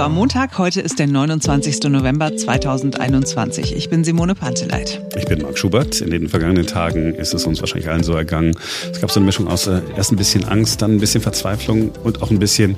Hallo 0.00 0.12
am 0.12 0.14
Montag. 0.14 0.56
Heute 0.56 0.80
ist 0.80 0.98
der 0.98 1.08
29. 1.08 1.82
November 1.90 2.34
2021. 2.34 3.76
Ich 3.76 3.90
bin 3.90 4.02
Simone 4.02 4.34
Panteleit. 4.34 4.98
Ich 5.14 5.26
bin 5.26 5.42
Marc 5.42 5.58
Schubert. 5.58 6.00
In 6.00 6.10
den 6.10 6.26
vergangenen 6.26 6.66
Tagen 6.66 7.14
ist 7.14 7.34
es 7.34 7.44
uns 7.44 7.60
wahrscheinlich 7.60 7.90
allen 7.90 8.02
so 8.02 8.14
ergangen. 8.14 8.56
Es 8.90 8.98
gab 9.02 9.10
so 9.10 9.20
eine 9.20 9.26
Mischung 9.26 9.46
aus 9.46 9.66
äh, 9.66 9.82
erst 9.94 10.10
ein 10.10 10.16
bisschen 10.16 10.44
Angst, 10.44 10.80
dann 10.80 10.92
ein 10.92 11.00
bisschen 11.00 11.20
Verzweiflung 11.20 11.90
und 12.02 12.22
auch 12.22 12.30
ein 12.30 12.38
bisschen 12.38 12.76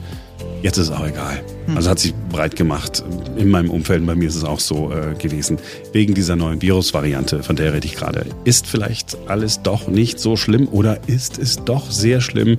Jetzt 0.62 0.79
ist 0.79 0.89
es 0.89 0.90
auch 0.90 1.07
egal. 1.07 1.45
Hm. 1.66 1.77
Also 1.77 1.90
hat 1.90 2.00
sich 2.00 2.12
breit 2.29 2.57
gemacht. 2.57 3.04
In 3.36 3.50
meinem 3.50 3.70
Umfeld, 3.70 4.04
bei 4.04 4.16
mir 4.16 4.27
ist 4.27 4.34
es 4.34 4.43
auch 4.43 4.59
so 4.59 4.91
äh, 4.91 5.14
gewesen. 5.14 5.59
Wegen 5.93 6.14
dieser 6.14 6.34
neuen 6.34 6.61
Virusvariante, 6.61 7.45
von 7.45 7.54
der 7.54 7.73
rede 7.73 7.86
ich 7.86 7.95
gerade. 7.95 8.27
Ist 8.43 8.66
vielleicht 8.66 9.16
alles 9.29 9.62
doch 9.62 9.86
nicht 9.86 10.18
so 10.18 10.36
schlimm 10.36 10.66
oder 10.66 10.98
ist 11.07 11.39
es 11.39 11.64
doch 11.64 11.89
sehr 11.89 12.20
schlimm? 12.20 12.57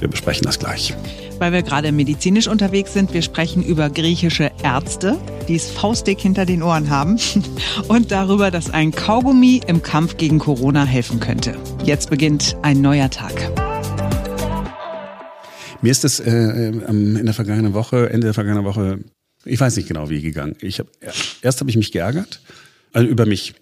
Wir 0.00 0.08
besprechen 0.08 0.42
das 0.44 0.58
gleich. 0.58 0.94
Weil 1.38 1.52
wir 1.52 1.62
gerade 1.62 1.92
medizinisch 1.92 2.48
unterwegs 2.48 2.94
sind, 2.94 3.12
wir 3.12 3.22
sprechen 3.22 3.62
über 3.62 3.90
griechische 3.90 4.50
Ärzte, 4.62 5.18
die 5.48 5.56
es 5.56 5.70
faustdick 5.70 6.20
hinter 6.20 6.46
den 6.46 6.62
Ohren 6.62 6.88
haben 6.88 7.18
und 7.88 8.10
darüber, 8.10 8.50
dass 8.50 8.70
ein 8.70 8.90
Kaugummi 8.92 9.60
im 9.66 9.82
Kampf 9.82 10.16
gegen 10.16 10.38
Corona 10.38 10.84
helfen 10.84 11.20
könnte. 11.20 11.56
Jetzt 11.84 12.08
beginnt 12.08 12.56
ein 12.62 12.80
neuer 12.80 13.10
Tag. 13.10 13.34
Mir 15.82 15.92
ist 15.92 16.04
es 16.04 16.20
äh, 16.20 16.30
in 16.30 17.24
der 17.24 17.34
vergangenen 17.34 17.74
Woche, 17.74 18.08
Ende 18.10 18.28
der 18.28 18.34
vergangenen 18.34 18.64
Woche, 18.64 19.00
ich 19.44 19.60
weiß 19.60 19.76
nicht 19.76 19.88
genau 19.88 20.08
wie 20.08 20.22
gegangen. 20.22 20.56
Ich 20.60 20.78
hab, 20.78 20.86
erst 21.42 21.60
habe 21.60 21.70
ich 21.70 21.76
mich 21.76 21.92
geärgert, 21.92 22.40
also 22.92 23.06
über 23.08 23.26
mich. 23.26 23.54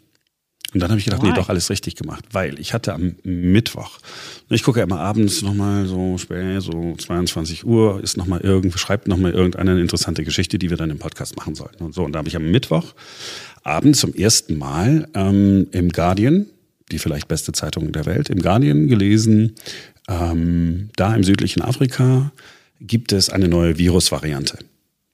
Und 0.75 0.81
dann 0.81 0.91
habe 0.91 0.99
ich 0.99 1.05
gedacht, 1.05 1.23
Why? 1.23 1.29
nee, 1.29 1.35
doch 1.35 1.49
alles 1.49 1.71
richtig 1.71 1.95
gemacht, 1.95 2.25
weil 2.33 2.59
ich 2.59 2.75
hatte 2.75 2.93
am 2.93 3.15
Mittwoch, 3.23 4.01
ich 4.51 4.65
gucke 4.65 4.81
ja 4.81 4.85
immer 4.85 4.99
abends 4.99 5.41
nochmal 5.43 5.87
so 5.87 6.19
spät, 6.19 6.61
so 6.63 6.97
22 6.99 7.65
Uhr, 7.65 8.03
ist 8.03 8.17
nochmal 8.17 8.41
irgendwo, 8.41 8.77
schreibt 8.77 9.07
nochmal 9.07 9.33
irgendeine 9.33 9.81
interessante 9.81 10.25
Geschichte, 10.25 10.59
die 10.59 10.71
wir 10.71 10.77
dann 10.77 10.91
im 10.91 10.99
Podcast 10.99 11.37
machen 11.37 11.55
sollten 11.55 11.85
und 11.85 11.95
so. 11.95 12.03
Und 12.03 12.13
da 12.13 12.19
habe 12.19 12.29
ich 12.29 12.35
am 12.35 12.51
Mittwoch 12.51 12.95
abends 13.63 14.01
zum 14.01 14.15
ersten 14.15 14.59
Mal 14.59 15.09
ähm, 15.15 15.69
im 15.71 15.91
Guardian, 15.91 16.47
die 16.91 16.99
vielleicht 16.99 17.29
beste 17.29 17.53
Zeitung 17.53 17.93
der 17.93 18.05
Welt, 18.05 18.29
im 18.29 18.43
Guardian 18.43 18.89
gelesen, 18.89 19.55
ähm, 20.09 20.91
da 20.97 21.15
im 21.15 21.23
südlichen 21.23 21.63
Afrika 21.63 22.33
gibt 22.81 23.13
es 23.13 23.31
eine 23.31 23.47
neue 23.49 23.79
Virusvariante 23.79 24.59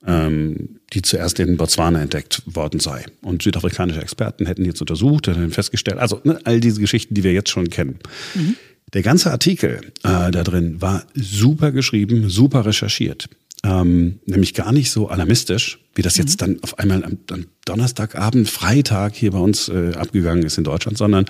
ähm, 0.07 0.80
die 0.93 1.03
zuerst 1.03 1.39
in 1.39 1.57
Botswana 1.57 2.03
entdeckt 2.03 2.43
worden 2.47 2.81
sei. 2.81 3.05
Und 3.23 3.43
südafrikanische 3.43 4.01
Experten 4.01 4.47
hätten 4.47 4.65
jetzt 4.65 4.81
untersucht, 4.81 5.29
hätten 5.29 5.51
festgestellt, 5.51 5.99
also 5.99 6.21
ne, 6.25 6.41
all 6.45 6.61
diese 6.61 6.81
Geschichten, 6.81 7.15
die 7.15 7.25
wir 7.25 7.33
jetzt 7.33 7.51
schon 7.51 7.71
kennen. 7.71 7.99
Mhm. 8.35 8.57
Der 8.93 9.03
ganze 9.03 9.31
Artikel 9.31 9.81
äh, 10.03 10.31
da 10.31 10.43
drin 10.43 10.81
war 10.81 11.05
super 11.15 11.71
geschrieben, 11.71 12.29
super 12.29 12.67
recherchiert. 12.67 13.29
Ähm, 13.63 14.21
nämlich 14.25 14.55
gar 14.55 14.73
nicht 14.73 14.91
so 14.91 15.09
alarmistisch, 15.09 15.81
wie 15.95 16.01
das 16.01 16.17
jetzt 16.17 16.41
mhm. 16.41 16.55
dann 16.55 16.63
auf 16.63 16.79
einmal 16.79 17.05
am, 17.05 17.19
am 17.31 17.45
Donnerstagabend, 17.67 18.49
Freitag 18.49 19.15
hier 19.15 19.33
bei 19.33 19.39
uns 19.39 19.69
äh, 19.69 19.93
abgegangen 19.97 20.45
ist 20.45 20.57
in 20.57 20.65
Deutschland, 20.65 20.97
sondern 20.97 21.27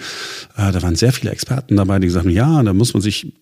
äh, 0.56 0.70
da 0.70 0.81
waren 0.81 0.95
sehr 0.95 1.12
viele 1.12 1.33
Experten 1.33 1.77
dabei, 1.77 1.98
die 1.98 2.06
gesagt 2.06 2.27
haben, 2.27 2.33
ja, 2.33 2.62
da 2.62 2.73
muss 2.73 2.95
man 2.95 3.03
sich 3.03 3.33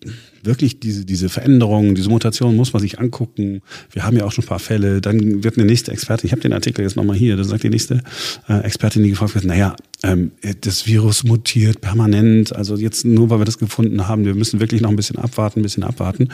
wirklich 0.41 0.79
diese, 0.79 1.05
diese 1.05 1.29
Veränderungen, 1.29 1.93
diese 1.93 2.09
Mutationen 2.09 2.57
muss 2.57 2.73
man 2.73 2.81
sich 2.81 2.99
angucken. 2.99 3.61
Wir 3.91 4.05
haben 4.05 4.17
ja 4.17 4.25
auch 4.25 4.31
schon 4.31 4.43
ein 4.43 4.47
paar 4.47 4.59
Fälle. 4.59 5.01
Dann 5.01 5.43
wird 5.43 5.57
eine 5.57 5.67
nächste 5.67 5.91
Expertin, 5.91 6.25
ich 6.25 6.31
habe 6.31 6.41
den 6.41 6.53
Artikel 6.53 6.81
jetzt 6.81 6.95
nochmal 6.95 7.15
hier, 7.15 7.37
da 7.37 7.43
sagt 7.43 7.61
die 7.61 7.69
nächste 7.69 8.01
äh, 8.47 8.61
Expertin, 8.61 9.03
die 9.03 9.11
gefragt 9.11 9.35
wird, 9.35 9.45
naja, 9.45 9.75
ähm, 10.01 10.31
das 10.61 10.87
Virus 10.87 11.23
mutiert 11.23 11.79
permanent, 11.81 12.55
also 12.55 12.75
jetzt 12.75 13.05
nur, 13.05 13.29
weil 13.29 13.39
wir 13.39 13.45
das 13.45 13.59
gefunden 13.59 14.07
haben, 14.07 14.25
wir 14.25 14.33
müssen 14.33 14.59
wirklich 14.59 14.81
noch 14.81 14.89
ein 14.89 14.95
bisschen 14.95 15.19
abwarten, 15.19 15.59
ein 15.59 15.63
bisschen 15.63 15.83
abwarten. 15.83 16.29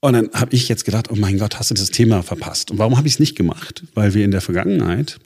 Und 0.00 0.14
dann 0.14 0.30
habe 0.32 0.54
ich 0.54 0.68
jetzt 0.68 0.84
gedacht, 0.84 1.10
oh 1.10 1.16
mein 1.16 1.38
Gott, 1.38 1.58
hast 1.58 1.70
du 1.70 1.74
das 1.74 1.90
Thema 1.90 2.22
verpasst? 2.22 2.70
Und 2.70 2.78
warum 2.78 2.96
habe 2.96 3.06
ich 3.06 3.14
es 3.14 3.20
nicht 3.20 3.36
gemacht? 3.36 3.82
Weil 3.94 4.14
wir 4.14 4.24
in 4.24 4.30
der 4.30 4.40
Vergangenheit 4.40 5.18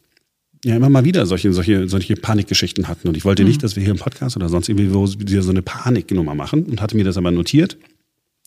ja 0.64 0.74
immer 0.74 0.88
mal 0.88 1.04
wieder 1.04 1.26
solche, 1.26 1.52
solche, 1.52 1.88
solche 1.88 2.16
Panikgeschichten 2.16 2.88
hatten. 2.88 3.06
Und 3.06 3.16
ich 3.16 3.24
wollte 3.24 3.42
mhm. 3.42 3.48
nicht, 3.48 3.62
dass 3.62 3.76
wir 3.76 3.82
hier 3.82 3.92
im 3.92 3.98
Podcast 3.98 4.36
oder 4.36 4.48
sonst 4.48 4.68
irgendwie 4.68 5.40
so 5.40 5.50
eine 5.50 5.62
Paniknummer 5.62 6.34
machen 6.34 6.64
und 6.64 6.80
hatte 6.80 6.96
mir 6.96 7.04
das 7.04 7.16
aber 7.16 7.30
notiert 7.30 7.76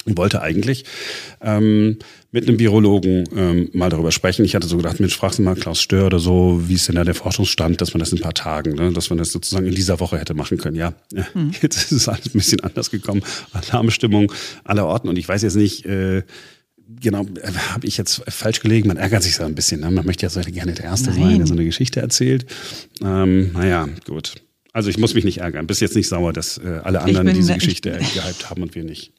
und 0.07 0.17
wollte 0.17 0.41
eigentlich 0.41 0.85
ähm, 1.41 1.97
mit 2.31 2.47
einem 2.47 2.59
Virologen 2.59 3.25
ähm, 3.35 3.69
mal 3.73 3.89
darüber 3.89 4.11
sprechen. 4.11 4.45
Ich 4.45 4.55
hatte 4.55 4.67
so 4.67 4.77
gedacht, 4.77 4.99
Mensch, 4.99 5.15
fragst 5.15 5.39
du 5.39 5.43
mal 5.43 5.55
Klaus 5.55 5.81
Stör 5.81 6.07
oder 6.07 6.19
so, 6.19 6.63
wie 6.67 6.75
ist 6.75 6.87
denn 6.87 6.95
da 6.95 7.03
der 7.03 7.13
Forschungsstand, 7.13 7.81
dass 7.81 7.93
man 7.93 7.99
das 7.99 8.11
in 8.11 8.17
ein 8.17 8.21
paar 8.21 8.33
Tagen, 8.33 8.75
ne, 8.75 8.91
dass 8.91 9.09
man 9.09 9.19
das 9.19 9.31
sozusagen 9.31 9.67
in 9.67 9.75
dieser 9.75 9.99
Woche 9.99 10.17
hätte 10.17 10.33
machen 10.33 10.57
können. 10.57 10.75
Ja, 10.75 10.93
mhm. 11.33 11.51
jetzt 11.61 11.77
ist 11.77 11.91
es 11.91 12.07
alles 12.07 12.27
ein 12.27 12.33
bisschen 12.33 12.61
anders 12.61 12.89
gekommen. 12.89 13.21
Alarmstimmung 13.51 14.31
aller 14.63 14.85
Orten. 14.85 15.09
Und 15.09 15.17
ich 15.17 15.27
weiß 15.27 15.41
jetzt 15.41 15.55
nicht, 15.55 15.85
äh, 15.85 16.23
genau, 17.01 17.23
äh, 17.23 17.51
habe 17.73 17.85
ich 17.85 17.97
jetzt 17.97 18.23
falsch 18.27 18.61
gelegen. 18.61 18.87
Man 18.87 18.97
ärgert 18.97 19.23
sich 19.23 19.35
so 19.35 19.43
ein 19.43 19.55
bisschen. 19.55 19.81
Ne? 19.81 19.91
Man 19.91 20.05
möchte 20.05 20.25
ja 20.25 20.29
so 20.29 20.39
gerne 20.41 20.73
der 20.73 20.85
Erste 20.85 21.09
Nein. 21.09 21.19
sein, 21.19 21.37
der 21.39 21.47
so 21.47 21.53
eine 21.53 21.65
Geschichte 21.65 21.99
erzählt. 21.99 22.45
Ähm, 23.01 23.51
naja, 23.53 23.89
gut. 24.05 24.35
Also 24.77 24.91
ich 24.91 24.99
muss 24.99 25.15
mich 25.15 25.23
nicht 25.23 25.39
ärgern. 25.39 25.65
Bist 25.65 25.81
jetzt 25.81 25.95
nicht 25.95 26.07
sauer, 26.07 26.33
dass 26.33 26.59
äh, 26.59 26.81
alle 26.83 27.01
anderen 27.01 27.33
diese 27.33 27.55
Geschichte 27.55 27.93
gehypt 27.93 28.47
haben 28.47 28.61
und 28.61 28.75
wir 28.75 28.83
nicht. 28.83 29.11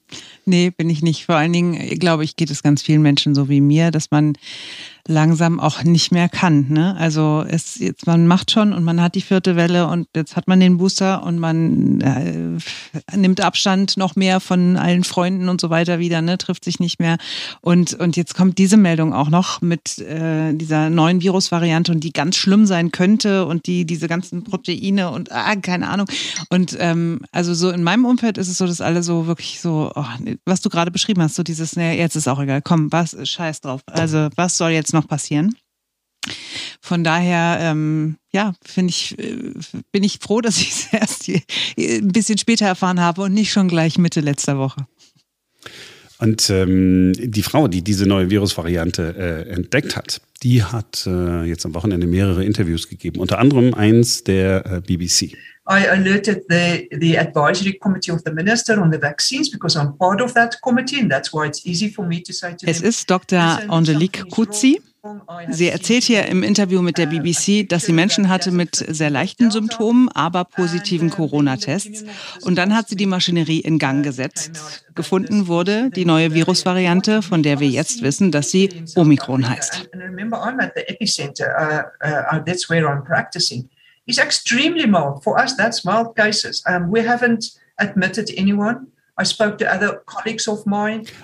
Nee, 0.45 0.71
bin 0.71 0.89
ich 0.89 1.03
nicht. 1.03 1.25
Vor 1.25 1.35
allen 1.35 1.53
Dingen, 1.53 1.99
glaube 1.99 2.23
ich, 2.23 2.37
geht 2.37 2.53
es 2.53 2.63
ganz 2.63 2.81
vielen 2.81 3.03
Menschen 3.03 3.35
so 3.35 3.49
wie 3.49 3.61
mir, 3.61 3.91
dass 3.91 4.13
man 4.13 4.35
langsam 5.09 5.59
auch 5.59 5.83
nicht 5.83 6.13
mehr 6.13 6.29
kann. 6.29 6.67
Ne? 6.69 6.97
Also 6.97 7.45
es 7.49 7.79
jetzt 7.79 8.07
man 8.07 8.27
macht 8.27 8.51
schon 8.51 8.73
und 8.73 8.85
man 8.85 9.01
hat 9.01 9.15
die 9.15 9.21
vierte 9.21 9.57
Welle 9.57 9.89
und 9.89 10.07
jetzt 10.15 10.37
hat 10.37 10.47
man 10.47 10.61
den 10.61 10.79
Booster 10.79 11.23
und 11.25 11.39
man 11.39 12.01
äh, 12.01 13.17
nimmt 13.17 13.41
Abstand 13.41 13.97
noch 13.97 14.17
mehr 14.17 14.41
von 14.41 14.77
allen 14.77 15.05
Freunden 15.05 15.49
und 15.49 15.61
so 15.61 15.71
weiter 15.71 15.99
wieder, 15.99 16.23
ne? 16.23 16.39
trifft 16.39 16.65
sich 16.65 16.79
nicht 16.79 17.01
mehr 17.01 17.19
und 17.61 17.95
und 17.95 18.17
jetzt 18.17 18.35
kommt 18.35 18.59
diese 18.59 18.77
Meldung 18.77 19.13
auch 19.13 19.31
noch 19.31 19.61
mit 19.61 19.99
äh, 19.99 20.53
dieser 20.53 20.91
neuen 20.91 21.21
Virusvariante 21.23 21.93
und 21.93 22.05
die 22.05 22.13
ganz 22.13 22.37
schlimm 22.37 22.67
sein 22.67 22.93
könnte 22.93 23.47
und 23.47 23.67
die 23.67 23.85
diese 23.85 24.09
ganzen 24.09 24.45
Proteine 24.45 25.11
und 25.11 25.33
ah, 25.33 25.57
keine 25.57 25.89
Ahnung 25.89 26.07
und 26.51 26.77
ähm, 26.79 27.21
also 27.33 27.55
so 27.55 27.71
in 27.71 27.83
meinem 27.83 28.05
Umfeld 28.05 28.39
ist 28.39 28.49
es 28.49 28.59
so, 28.59 28.67
dass 28.67 28.81
alle 28.81 29.03
so 29.03 29.27
wirklich 29.27 29.61
so 29.61 29.91
oh, 29.95 30.05
was 30.45 30.61
du 30.61 30.69
gerade 30.69 30.91
beschrieben 30.91 31.23
hast, 31.23 31.35
so 31.35 31.43
dieses, 31.43 31.77
naja, 31.77 31.93
jetzt 31.93 32.17
ist 32.17 32.29
auch 32.29 32.41
egal, 32.41 32.63
komm, 32.63 32.91
was, 32.93 33.17
scheiß 33.23 33.61
drauf. 33.61 33.83
Also, 33.87 34.29
was 34.37 34.57
soll 34.57 34.71
jetzt 34.71 34.93
noch 34.93 34.98
passieren? 35.07 35.55
Von 36.81 37.05
daher, 37.05 37.59
ähm, 37.61 38.17
ja, 38.33 38.55
finde 38.65 38.91
ich, 38.91 39.19
äh, 39.19 39.53
bin 39.93 40.05
ich 40.05 40.19
froh, 40.21 40.41
dass 40.41 40.59
ich 40.59 40.71
es 40.71 40.87
erst 40.93 41.25
hier, 41.25 41.41
ein 41.77 42.09
bisschen 42.09 42.39
später 42.39 42.67
erfahren 42.67 43.01
habe 43.01 43.23
und 43.23 43.35
nicht 43.35 43.53
schon 43.53 43.69
gleich 43.69 43.99
Mitte 43.99 44.21
letzter 44.21 44.59
Woche. 44.59 44.87
Und 46.21 46.51
ähm, 46.51 47.13
die 47.17 47.43
Frau, 47.43 47.69
die 47.69 47.83
diese 47.83 48.07
neue 48.07 48.29
Virusvariante 48.29 49.47
äh, 49.49 49.51
entdeckt 49.51 49.95
hat, 49.95 50.21
die 50.43 50.65
hat 50.65 51.07
äh, 51.07 51.45
jetzt 51.45 51.65
am 51.65 51.75
Wochenende 51.75 52.09
mehrere 52.09 52.45
Interviews 52.45 52.89
gegeben, 52.89 53.21
unter 53.21 53.39
anderem 53.39 53.75
eins 53.75 54.25
der 54.25 54.67
äh, 54.67 54.81
BBC. 54.81 55.37
I 55.71 55.87
alerted 55.87 56.45
the, 56.49 56.89
the 56.99 57.19
advisory 57.19 57.79
committee 57.79 58.11
of 58.11 58.23
the 58.25 58.33
minister 58.33 58.81
on 58.81 58.91
the 58.91 58.99
vaccines 58.99 59.51
because 59.51 59.79
I'm 59.79 59.97
part 59.99 60.23
of 60.23 60.33
that 60.33 60.61
committee 60.63 61.01
and 61.01 61.11
that's 61.11 61.33
why 61.33 61.47
it's 61.47 61.65
easy 61.67 61.91
for 61.91 62.07
me 62.07 62.23
to 62.23 62.33
say 62.33 62.57
to 62.57 62.67
Es 62.67 62.81
ist 62.81 63.09
Dr. 63.11 63.61
Angelique 63.69 64.25
Kutzi. 64.31 64.81
Sie 65.51 65.69
erzählt 65.69 66.05
hier 66.05 66.27
im 66.27 66.43
Interview 66.43 66.83
mit 66.83 66.99
der 66.99 67.07
BBC, 67.07 67.69
dass 67.69 67.85
sie 67.85 67.93
Menschen 67.93 68.29
hatte 68.29 68.51
mit 68.51 68.75
sehr 68.75 69.11
leichten 69.11 69.51
Symptomen, 69.51 70.09
aber 70.09 70.45
positiven 70.45 71.11
Corona-Tests. 71.11 72.05
Und 72.43 72.57
dann 72.57 72.75
hat 72.75 72.89
sie 72.89 72.97
die 72.97 73.07
Maschinerie 73.07 73.61
in 73.61 73.79
Gang 73.79 74.05
gesetzt. 74.05 74.85
Gefunden 74.95 75.47
wurde 75.47 75.91
die 75.91 76.05
neue 76.05 76.35
Virusvariante, 76.35 77.23
von 77.23 77.43
der 77.43 77.61
wir 77.61 77.69
jetzt 77.69 78.03
wissen, 78.03 78.33
dass 78.33 78.51
sie 78.51 78.71
Omikron 78.97 79.49
heißt 79.49 79.89
is 84.09 84.19
extremely 84.19 84.87
mild. 84.87 85.23
For 85.23 85.39
us, 85.39 85.57
that's 85.57 85.85
mild 85.85 86.17
cases. 86.17 86.63
Um, 86.67 86.91
we 86.91 87.03
haven't 87.03 87.57
admitted 87.79 88.31
anyone. 88.37 88.89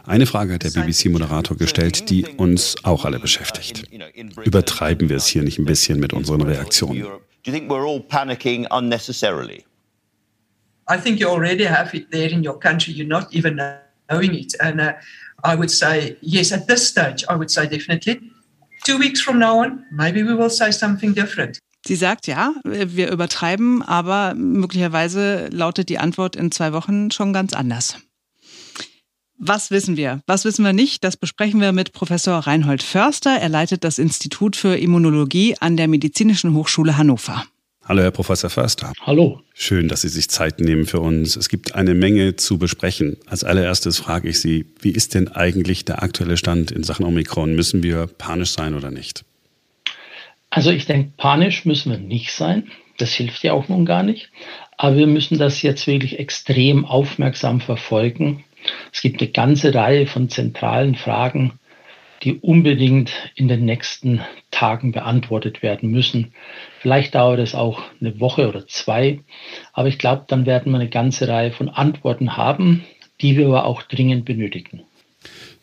Eine 0.06 0.27
Frage 0.27 0.55
hat 0.55 0.65
der 0.65 0.71
BBC-Moderator 0.71 1.56
gestellt, 1.56 2.11
die 2.11 2.26
uns 2.26 2.75
auch 2.82 3.05
alle 3.05 3.20
beschäftigt. 3.20 3.85
Übertreiben 4.44 5.08
wir 5.08 5.17
es 5.17 5.26
hier 5.26 5.43
nicht 5.43 5.58
ein 5.58 5.64
bisschen 5.64 6.00
mit 6.00 6.12
unseren 6.12 6.43
Reaktionen? 6.43 7.06
I 10.87 10.99
think 10.99 11.19
you 11.19 11.29
already 11.29 11.64
have 11.64 11.94
it 11.94 12.11
there 12.11 12.29
in 12.29 12.46
your 12.46 12.58
country. 12.58 12.93
You're 12.93 13.06
not 13.06 13.32
even 13.32 13.58
knowing 14.08 14.35
it. 14.35 14.55
And 14.61 14.81
uh, 14.81 14.94
I 15.43 15.55
would 15.56 15.70
say, 15.70 16.17
yes, 16.20 16.52
at 16.52 16.67
this 16.67 16.87
stage, 16.87 17.25
I 17.29 17.37
would 17.37 17.50
say 17.50 17.67
definitely. 17.67 18.20
Two 18.85 18.99
weeks 18.99 19.23
from 19.23 19.38
now 19.38 19.61
on, 19.61 19.87
maybe 19.90 20.23
we 20.23 20.35
will 20.35 20.50
say 20.50 20.70
something 20.70 21.14
different. 21.14 21.58
Sie 21.87 21.97
sagt, 21.97 22.27
ja, 22.27 22.55
wir 22.65 23.11
übertreiben, 23.11 23.83
aber 23.83 24.35
möglicherweise 24.35 25.49
lautet 25.51 25.91
die 25.91 25.99
Antwort 25.99 26.35
in 26.35 26.51
zwei 26.51 26.73
Wochen 26.73 27.11
schon 27.11 27.35
ganz 27.35 27.53
anders. 27.53 27.99
Was 29.37 29.71
wissen 29.71 29.97
wir? 29.97 30.23
Was 30.27 30.47
wissen 30.47 30.65
wir 30.65 30.73
nicht? 30.73 31.05
Das 31.05 31.19
besprechen 31.19 31.61
wir 31.61 31.73
mit 31.73 31.93
Professor 31.93 32.39
Reinhold 32.39 32.83
Förster. 32.83 33.37
Er 33.39 33.51
leitet 33.51 33.85
das 33.85 33.99
Institut 33.99 34.57
für 34.57 34.77
Immunologie 34.77 35.57
an 35.61 35.77
der 35.77 35.89
Medizinischen 35.89 36.55
Hochschule 36.55 36.97
Hannover. 36.97 37.45
Hallo, 37.85 38.01
Herr 38.01 38.13
Professor 38.13 38.49
Förster. 38.49 38.95
Hallo. 39.03 39.43
Schön, 39.53 39.89
dass 39.89 40.01
Sie 40.01 40.09
sich 40.09 40.31
Zeit 40.31 40.61
nehmen 40.61 40.87
für 40.87 41.01
uns. 41.01 41.37
Es 41.37 41.51
gibt 41.51 41.75
eine 41.75 41.95
Menge 41.95 42.37
zu 42.37 42.57
besprechen. 42.57 43.19
Als 43.27 43.45
allererstes 43.45 43.99
frage 43.99 44.31
ich 44.31 44.41
Sie, 44.41 44.73
wie 44.81 44.93
ist 44.93 45.13
denn 45.13 45.29
eigentlich 45.29 45.85
der 45.85 46.03
aktuelle 46.03 46.39
Stand 46.39 46.71
in 46.71 46.83
Sachen 46.83 47.05
Omikron? 47.05 47.55
Müssen 47.55 47.83
wir 47.83 48.07
panisch 48.07 48.53
sein 48.53 48.73
oder 48.73 48.91
nicht? 48.91 49.27
Also 50.55 50.71
ich 50.71 50.87
denke, 50.87 51.11
panisch 51.17 51.65
müssen 51.65 51.91
wir 51.91 51.99
nicht 51.99 52.31
sein. 52.31 52.71
Das 52.99 53.12
hilft 53.12 53.43
ja 53.43 53.53
auch 53.55 53.69
nun 53.69 53.85
gar 53.85 54.05
nicht. 54.05 54.31
Aber 54.77 54.97
wir 54.97 55.09
müssen 55.09 55.37
das 55.37 55.62
jetzt 55.62 55.89
wirklich 55.89 56.21
extrem 56.21 56.85
aufmerksam 56.85 57.61
verfolgen. 57.61 58.45
Es 58.93 59.03
gibt 59.03 59.21
eine 59.21 59.33
ganze 59.33 59.75
Reihe 59.75 60.06
von 60.06 60.29
zentralen 60.29 60.95
Fragen, 60.95 61.59
die 62.23 62.35
unbedingt 62.35 63.11
in 63.35 63.49
den 63.49 63.65
nächsten 63.65 64.21
Tagen 64.53 64.93
beantwortet 64.93 65.61
werden 65.61 65.91
müssen. 65.91 66.35
Vielleicht 66.79 67.17
dauert 67.17 67.41
es 67.41 67.57
auch 67.57 67.83
eine 68.00 68.21
Woche 68.21 68.49
oder 68.49 68.65
zwei, 68.69 69.19
aber 69.73 69.89
ich 69.89 69.99
glaube, 69.99 70.25
dann 70.29 70.47
werden 70.47 70.71
wir 70.71 70.79
eine 70.79 70.89
ganze 70.89 71.27
Reihe 71.27 71.50
von 71.50 71.69
Antworten 71.69 72.37
haben, 72.37 72.85
die 73.21 73.37
wir 73.37 73.47
aber 73.47 73.65
auch 73.65 73.83
dringend 73.83 74.25
benötigen. 74.25 74.85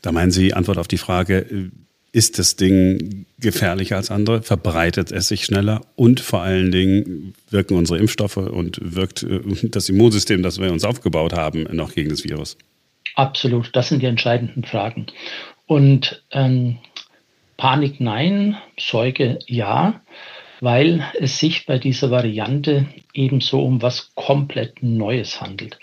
Da 0.01 0.11
meinen 0.11 0.31
Sie 0.31 0.53
Antwort 0.53 0.79
auf 0.79 0.89
die 0.89 0.97
Frage, 0.97 1.71
ist 2.13 2.39
das 2.39 2.55
Ding 2.55 3.25
gefährlicher 3.39 3.95
als 3.95 4.11
andere? 4.11 4.41
Verbreitet 4.41 5.11
es 5.11 5.27
sich 5.27 5.45
schneller? 5.45 5.81
Und 5.95 6.19
vor 6.19 6.41
allen 6.41 6.71
Dingen 6.71 7.33
wirken 7.49 7.75
unsere 7.75 7.99
Impfstoffe 7.99 8.37
und 8.37 8.79
wirkt 8.81 9.23
äh, 9.23 9.39
das 9.63 9.89
Immunsystem, 9.89 10.43
das 10.43 10.59
wir 10.59 10.71
uns 10.71 10.83
aufgebaut 10.83 11.33
haben, 11.33 11.63
noch 11.71 11.93
gegen 11.93 12.09
das 12.09 12.23
Virus? 12.23 12.57
Absolut, 13.15 13.69
das 13.73 13.89
sind 13.89 14.01
die 14.01 14.07
entscheidenden 14.07 14.63
Fragen. 14.63 15.07
Und 15.67 16.23
ähm, 16.31 16.77
Panik 17.57 18.01
nein, 18.01 18.57
Sorge 18.77 19.39
ja, 19.47 20.01
weil 20.59 21.03
es 21.19 21.39
sich 21.39 21.65
bei 21.65 21.77
dieser 21.77 22.11
Variante 22.11 22.87
ebenso 23.13 23.61
um 23.61 23.81
was 23.81 24.11
komplett 24.15 24.83
Neues 24.83 25.41
handelt. 25.41 25.79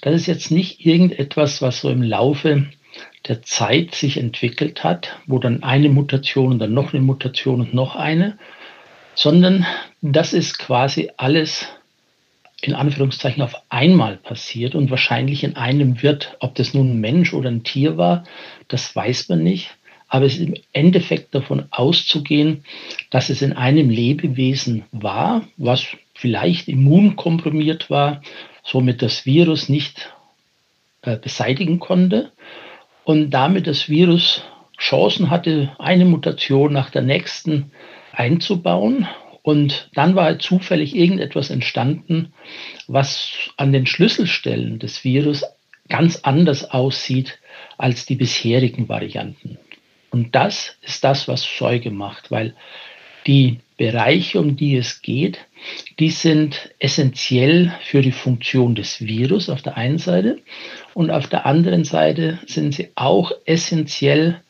Das 0.00 0.14
ist 0.14 0.26
jetzt 0.26 0.50
nicht 0.50 0.84
irgendetwas, 0.84 1.60
was 1.60 1.80
so 1.80 1.90
im 1.90 2.02
Laufe 2.02 2.66
der 3.28 3.42
Zeit 3.42 3.94
sich 3.94 4.16
entwickelt 4.16 4.84
hat, 4.84 5.18
wo 5.26 5.38
dann 5.38 5.62
eine 5.62 5.88
Mutation 5.88 6.52
und 6.52 6.58
dann 6.58 6.74
noch 6.74 6.92
eine 6.92 7.02
Mutation 7.02 7.60
und 7.60 7.74
noch 7.74 7.96
eine, 7.96 8.38
sondern 9.14 9.66
das 10.00 10.32
ist 10.32 10.58
quasi 10.58 11.10
alles 11.16 11.66
in 12.62 12.74
Anführungszeichen 12.74 13.42
auf 13.42 13.54
einmal 13.70 14.16
passiert 14.16 14.74
und 14.74 14.90
wahrscheinlich 14.90 15.42
in 15.42 15.56
einem 15.56 16.02
wird, 16.02 16.36
ob 16.40 16.54
das 16.54 16.74
nun 16.74 16.92
ein 16.92 17.00
Mensch 17.00 17.34
oder 17.34 17.50
ein 17.50 17.64
Tier 17.64 17.96
war, 17.96 18.24
das 18.68 18.94
weiß 18.94 19.28
man 19.28 19.42
nicht. 19.42 19.76
Aber 20.06 20.26
es 20.26 20.34
ist 20.34 20.46
im 20.46 20.54
Endeffekt 20.72 21.34
davon 21.34 21.64
auszugehen, 21.70 22.64
dass 23.10 23.30
es 23.30 23.42
in 23.42 23.54
einem 23.54 23.90
Lebewesen 23.90 24.84
war, 24.92 25.42
was 25.56 25.86
vielleicht 26.14 26.68
immunkomprimiert 26.68 27.90
war, 27.90 28.22
somit 28.62 29.02
das 29.02 29.26
Virus 29.26 29.68
nicht 29.68 30.12
äh, 31.02 31.16
beseitigen 31.16 31.80
konnte 31.80 32.30
und 33.04 33.30
damit 33.30 33.66
das 33.66 33.88
Virus 33.88 34.42
Chancen 34.78 35.30
hatte, 35.30 35.74
eine 35.78 36.04
Mutation 36.04 36.72
nach 36.72 36.90
der 36.90 37.02
nächsten 37.02 37.70
einzubauen 38.12 39.06
und 39.42 39.90
dann 39.94 40.14
war 40.14 40.24
halt 40.24 40.42
zufällig 40.42 40.94
irgendetwas 40.94 41.50
entstanden, 41.50 42.32
was 42.86 43.32
an 43.56 43.72
den 43.72 43.86
Schlüsselstellen 43.86 44.78
des 44.78 45.04
Virus 45.04 45.44
ganz 45.88 46.20
anders 46.22 46.70
aussieht 46.70 47.38
als 47.76 48.06
die 48.06 48.14
bisherigen 48.14 48.88
Varianten. 48.88 49.58
Und 50.10 50.34
das 50.34 50.76
ist 50.82 51.02
das, 51.04 51.26
was 51.26 51.42
Sorge 51.42 51.90
macht, 51.90 52.30
weil 52.30 52.54
die 53.26 53.60
Bereiche, 53.82 54.38
um 54.38 54.54
die 54.54 54.76
es 54.76 55.02
geht, 55.02 55.38
die 55.98 56.10
sind 56.10 56.70
essentiell 56.78 57.72
für 57.82 58.00
die 58.00 58.12
Funktion 58.12 58.76
des 58.76 59.00
Virus 59.00 59.48
auf 59.48 59.60
der 59.60 59.76
einen 59.76 59.98
Seite 59.98 60.38
und 60.94 61.10
auf 61.10 61.26
der 61.26 61.46
anderen 61.46 61.82
Seite 61.82 62.38
sind 62.46 62.76
sie 62.76 62.90
auch 62.94 63.32
essentiell 63.44 64.40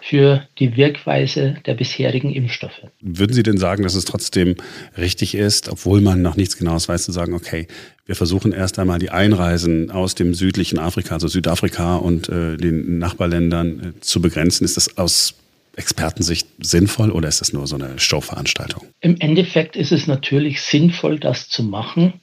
für 0.00 0.42
die 0.58 0.76
Wirkweise 0.76 1.54
der 1.66 1.74
bisherigen 1.74 2.32
Impfstoffe. 2.32 2.82
Würden 3.00 3.32
Sie 3.32 3.44
denn 3.44 3.58
sagen, 3.58 3.84
dass 3.84 3.94
es 3.94 4.06
trotzdem 4.06 4.56
richtig 4.98 5.36
ist, 5.36 5.68
obwohl 5.68 6.00
man 6.00 6.20
noch 6.20 6.34
nichts 6.34 6.56
Genaues 6.56 6.88
weiß, 6.88 7.04
zu 7.04 7.12
sagen, 7.12 7.34
okay, 7.34 7.68
wir 8.06 8.16
versuchen 8.16 8.50
erst 8.50 8.80
einmal 8.80 8.98
die 8.98 9.10
Einreisen 9.10 9.92
aus 9.92 10.16
dem 10.16 10.34
südlichen 10.34 10.80
Afrika, 10.80 11.14
also 11.14 11.28
Südafrika 11.28 11.94
und 11.94 12.28
äh, 12.28 12.56
den 12.56 12.98
Nachbarländern 12.98 13.94
äh, 13.98 14.00
zu 14.00 14.20
begrenzen? 14.20 14.64
Ist 14.64 14.76
das 14.76 14.96
aus 14.96 15.34
Expertensicht 15.76 16.39
sinnvoll 16.62 17.10
oder 17.10 17.28
ist 17.28 17.40
das 17.40 17.52
nur 17.52 17.66
so 17.66 17.76
eine 17.76 17.98
Showveranstaltung? 17.98 18.84
Im 19.00 19.16
Endeffekt 19.20 19.76
ist 19.76 19.92
es 19.92 20.06
natürlich 20.06 20.62
sinnvoll, 20.62 21.18
das 21.18 21.48
zu 21.48 21.62
machen, 21.62 22.20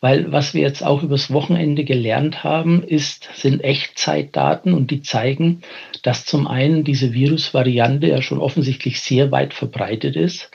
weil 0.00 0.32
was 0.32 0.54
wir 0.54 0.62
jetzt 0.62 0.82
auch 0.82 1.02
übers 1.02 1.32
Wochenende 1.32 1.84
gelernt 1.84 2.44
haben, 2.44 2.82
ist, 2.82 3.28
sind 3.34 3.62
Echtzeitdaten 3.62 4.74
und 4.74 4.90
die 4.90 5.02
zeigen, 5.02 5.62
dass 6.02 6.26
zum 6.26 6.46
einen 6.46 6.84
diese 6.84 7.12
Virusvariante 7.12 8.08
ja 8.08 8.22
schon 8.22 8.38
offensichtlich 8.38 9.00
sehr 9.00 9.30
weit 9.30 9.54
verbreitet 9.54 10.16
ist 10.16 10.50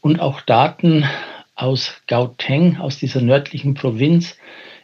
und 0.00 0.20
auch 0.20 0.40
Daten 0.40 1.04
aus 1.54 1.94
Gauteng, 2.06 2.78
aus 2.78 2.98
dieser 2.98 3.20
nördlichen 3.20 3.74
Provinz, 3.74 4.36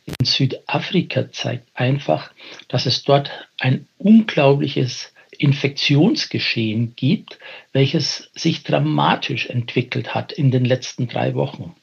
in 0.07 0.25
Südafrika 0.25 1.31
zeigt 1.31 1.69
einfach, 1.75 2.33
dass 2.69 2.87
es 2.87 3.03
dort 3.03 3.31
ein 3.59 3.87
unglaubliches 3.99 5.10
Infektionsgeschehen 5.41 6.95
gibt, 6.97 7.39
welches 7.73 8.31
sich 8.35 8.63
dramatisch 8.63 9.47
entwickelt 9.47 10.15
hat 10.15 10.33
in 10.33 10.51
den 10.51 10.65
letzten 10.65 11.09
drei 11.09 11.35
Wochen. 11.35 11.75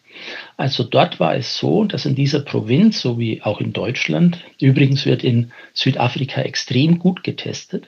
Also 0.58 0.84
dort 0.84 1.20
war 1.20 1.36
es 1.36 1.58
so, 1.58 1.84
dass 1.84 2.06
in 2.06 2.16
dieser 2.16 2.40
Provinz, 2.42 3.02
so 3.02 3.20
wie 3.20 3.42
auch 3.42 3.60
in 3.60 3.74
Deutschland, 3.74 4.44
übrigens 4.60 5.06
wird 5.06 5.24
in 5.24 5.52
Südafrika 5.74 6.42
extrem 6.42 7.00
gut 7.00 7.24
getestet, 7.24 7.88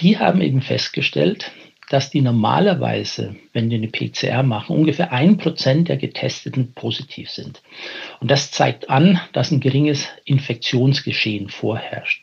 die 0.00 0.18
haben 0.18 0.40
eben 0.40 0.62
festgestellt, 0.62 1.52
dass 1.90 2.10
die 2.10 2.22
normalerweise, 2.22 3.36
wenn 3.52 3.68
die 3.68 3.76
eine 3.76 3.88
PCR 3.88 4.42
machen, 4.42 4.76
ungefähr 4.76 5.12
ein 5.12 5.36
Prozent 5.36 5.88
der 5.88 5.98
Getesteten 5.98 6.72
positiv 6.72 7.28
sind. 7.28 7.62
Und 8.20 8.30
das 8.30 8.50
zeigt 8.50 8.88
an, 8.88 9.20
dass 9.34 9.50
ein 9.50 9.60
geringes 9.60 10.08
Infektionsgeschehen 10.24 11.50
vorherrscht. 11.50 12.22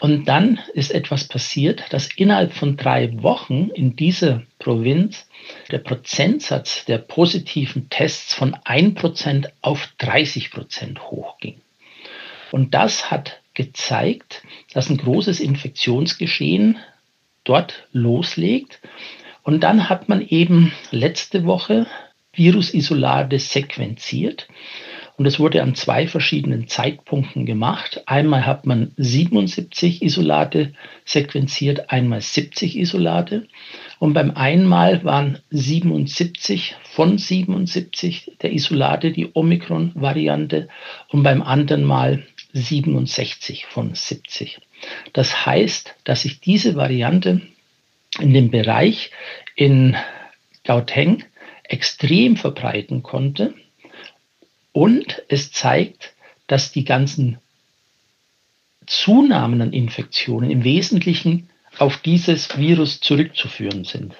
Und 0.00 0.24
dann 0.24 0.58
ist 0.72 0.92
etwas 0.92 1.28
passiert, 1.28 1.84
dass 1.90 2.08
innerhalb 2.16 2.54
von 2.54 2.78
drei 2.78 3.22
Wochen 3.22 3.70
in 3.74 3.96
dieser 3.96 4.42
Provinz 4.58 5.28
der 5.70 5.78
Prozentsatz 5.78 6.86
der 6.86 6.98
positiven 6.98 7.90
Tests 7.90 8.34
von 8.34 8.54
1% 8.54 9.50
auf 9.60 9.90
30% 10.00 10.98
hochging. 11.00 11.60
Und 12.50 12.72
das 12.72 13.10
hat 13.10 13.40
gezeigt, 13.52 14.42
dass 14.72 14.88
ein 14.88 14.96
großes 14.96 15.38
Infektionsgeschehen 15.38 16.78
dort 17.44 17.86
loslegt. 17.92 18.80
Und 19.42 19.60
dann 19.60 19.90
hat 19.90 20.08
man 20.08 20.26
eben 20.26 20.72
letzte 20.90 21.44
Woche 21.44 21.86
Virusisolate 22.32 23.38
sequenziert 23.38 24.48
und 25.20 25.26
es 25.26 25.38
wurde 25.38 25.62
an 25.62 25.74
zwei 25.74 26.06
verschiedenen 26.06 26.66
Zeitpunkten 26.66 27.44
gemacht. 27.44 28.00
Einmal 28.06 28.46
hat 28.46 28.64
man 28.64 28.92
77 28.96 30.00
Isolate 30.00 30.72
sequenziert, 31.04 31.90
einmal 31.90 32.22
70 32.22 32.78
Isolate. 32.78 33.46
Und 33.98 34.14
beim 34.14 34.30
einen 34.30 34.64
Mal 34.64 35.04
waren 35.04 35.38
77 35.50 36.74
von 36.84 37.18
77 37.18 38.32
der 38.40 38.54
Isolate 38.54 39.10
die 39.10 39.28
Omikron-Variante 39.34 40.68
und 41.10 41.22
beim 41.22 41.42
anderen 41.42 41.84
Mal 41.84 42.24
67 42.54 43.66
von 43.66 43.94
70. 43.94 44.58
Das 45.12 45.44
heißt, 45.44 45.96
dass 46.04 46.22
sich 46.22 46.40
diese 46.40 46.76
Variante 46.76 47.42
in 48.18 48.32
dem 48.32 48.50
Bereich 48.50 49.10
in 49.54 49.98
Gauteng 50.64 51.24
extrem 51.64 52.38
verbreiten 52.38 53.02
konnte 53.02 53.52
und 54.72 55.22
es 55.28 55.52
zeigt, 55.52 56.14
dass 56.46 56.72
die 56.72 56.84
ganzen 56.84 57.38
Zunahmen 58.86 59.60
an 59.62 59.72
Infektionen 59.72 60.50
im 60.50 60.64
Wesentlichen 60.64 61.48
auf 61.78 61.98
dieses 61.98 62.56
Virus 62.58 63.00
zurückzuführen 63.00 63.84
sind. 63.84 64.14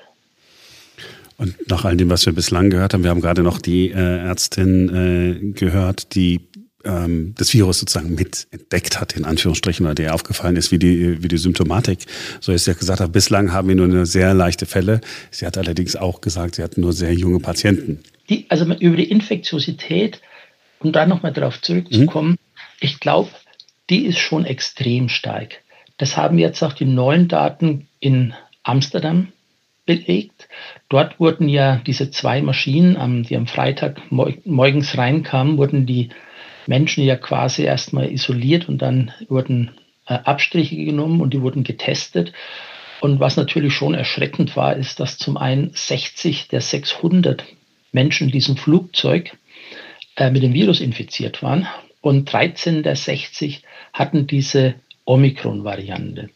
Und 1.37 1.69
nach 1.69 1.85
all 1.85 1.97
dem, 1.97 2.11
was 2.11 2.27
wir 2.27 2.35
bislang 2.35 2.71
gehört 2.71 2.95
haben, 2.95 3.03
wir 3.03 3.11
haben 3.11 3.23
gerade 3.23 3.43
noch 3.43 3.59
die 3.59 3.91
äh, 3.91 3.95
Ärztin 3.95 4.89
äh, 4.95 5.53
gehört, 5.53 6.15
die 6.15 6.41
ähm, 6.85 7.35
das 7.37 7.53
Virus 7.53 7.79
sozusagen 7.79 8.15
mit 8.15 8.47
entdeckt 8.51 9.01
hat, 9.01 9.17
in 9.17 9.25
Anführungsstrichen, 9.25 9.87
oder 9.87 9.95
der 9.95 10.15
aufgefallen 10.15 10.57
ist, 10.57 10.71
wie 10.71 10.79
die, 10.79 11.23
wie 11.23 11.29
die 11.29 11.39
Symptomatik. 11.39 12.01
So 12.41 12.53
ist 12.53 12.67
ja 12.67 12.75
gesagt 12.75 13.01
hat, 13.01 13.13
bislang 13.13 13.53
haben 13.53 13.69
wir 13.69 13.75
nur 13.75 13.87
eine 13.87 14.07
sehr 14.07 14.35
leichte 14.35 14.67
Fälle. 14.67 15.01
Sie 15.31 15.47
hat 15.47 15.59
allerdings 15.59 15.97
auch 15.97 16.21
gesagt, 16.21 16.57
sie 16.57 16.63
hat 16.63 16.79
nur 16.79 16.93
sehr 16.93 17.15
junge 17.15 17.41
Patienten. 17.41 18.01
Die, 18.29 18.47
also 18.49 18.65
über 18.65 18.97
die 18.97 19.11
Infektiosität 19.11 20.21
um 20.81 20.93
da 20.93 21.07
nochmal 21.07 21.33
darauf 21.33 21.61
zurückzukommen, 21.61 22.31
mhm. 22.31 22.39
ich 22.81 23.01
glaube, 23.01 23.31
die 23.89 24.07
ist 24.07 24.19
schon 24.19 24.45
extrem 24.45 25.09
stark. 25.09 25.63
Das 25.99 26.17
haben 26.17 26.39
jetzt 26.39 26.63
auch 26.63 26.73
die 26.73 26.87
neuen 26.87 27.29
Daten 27.29 27.89
in 27.99 28.35
Amsterdam 28.63 29.33
belegt. 29.85 30.49
Dort 30.89 31.19
wurden 31.19 31.49
ja 31.49 31.81
diese 31.87 32.11
zwei 32.11 32.41
Maschinen, 32.43 33.25
die 33.25 33.37
am 33.37 33.47
Freitag 33.47 34.01
morgens 34.11 34.97
reinkamen, 34.97 35.59
wurden 35.59 35.87
die 35.87 36.11
Menschen 36.67 37.05
ja 37.05 37.17
quasi 37.17 37.63
erstmal 37.63 38.11
isoliert 38.11 38.69
und 38.69 38.79
dann 38.79 39.11
wurden 39.29 39.73
äh, 40.07 40.15
Abstriche 40.15 40.77
genommen 40.77 41.21
und 41.21 41.35
die 41.35 41.43
wurden 41.43 41.65
getestet. 41.65 42.33
Und 43.01 43.19
was 43.19 43.37
natürlich 43.37 43.75
schon 43.75 43.95
erschreckend 43.95 44.57
war, 44.57 44.77
ist, 44.77 45.01
dass 45.01 45.19
zum 45.19 45.37
einen 45.37 45.73
60 45.75 46.49
der 46.49 46.61
600 46.61 47.45
Menschen 47.93 48.29
in 48.29 48.33
diesem 48.33 48.57
Flugzeug 48.57 49.37
äh, 50.21 50.31
mit 50.31 50.43
dem 50.43 50.53
Virus 50.53 50.81
infiziert 50.81 51.43
waren 51.43 51.67
und 52.03 52.31
13 52.31 52.83
der 52.83 52.95
60 52.95 53.63
hatten 53.95 54.27
diese 54.27 54.75
Omikron-Variante. 55.07 56.29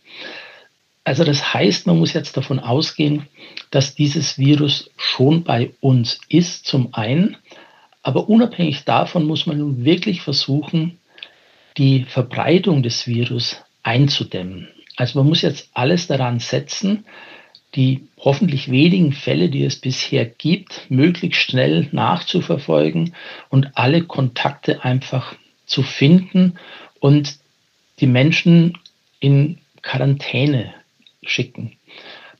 Also 1.05 1.23
das 1.23 1.53
heißt, 1.53 1.87
man 1.87 1.99
muss 1.99 2.15
jetzt 2.15 2.37
davon 2.39 2.59
ausgehen, 2.59 3.29
dass 3.71 3.95
dieses 3.95 4.39
Virus 4.39 4.91
schon 4.97 5.45
bei 5.45 5.73
uns 5.81 6.19
ist, 6.31 6.67
zum 6.67 6.95
einen, 6.95 7.37
aber 8.03 8.31
unabhängig 8.31 8.85
davon 8.85 9.27
muss 9.27 9.45
man 9.45 9.59
nun 9.59 9.85
wirklich 9.85 10.23
versuchen, 10.23 10.99
die 11.77 12.05
Verbreitung 12.05 12.83
des 12.83 13.07
Virus 13.07 13.59
einzudämmen. 13.83 14.69
Also 14.97 15.19
man 15.19 15.29
muss 15.29 15.43
jetzt 15.43 15.69
alles 15.75 16.07
daran 16.07 16.39
setzen, 16.39 17.05
die 17.75 18.07
hoffentlich 18.19 18.71
wenigen 18.71 19.13
Fälle, 19.13 19.49
die 19.49 19.65
es 19.65 19.77
bisher 19.81 20.25
gibt, 20.25 20.87
möglichst 20.89 21.43
schnell 21.43 21.89
nachzuverfolgen 21.93 23.15
und 23.49 23.77
alle 23.77 24.05
Kontakte 24.05 24.85
einfach 24.85 25.35
zu 25.67 25.83
finden 25.83 26.55
und 27.01 27.37
die 28.01 28.07
Menschen 28.07 28.79
in 29.21 29.59
Quarantäne 29.83 30.75
schicken. 31.23 31.77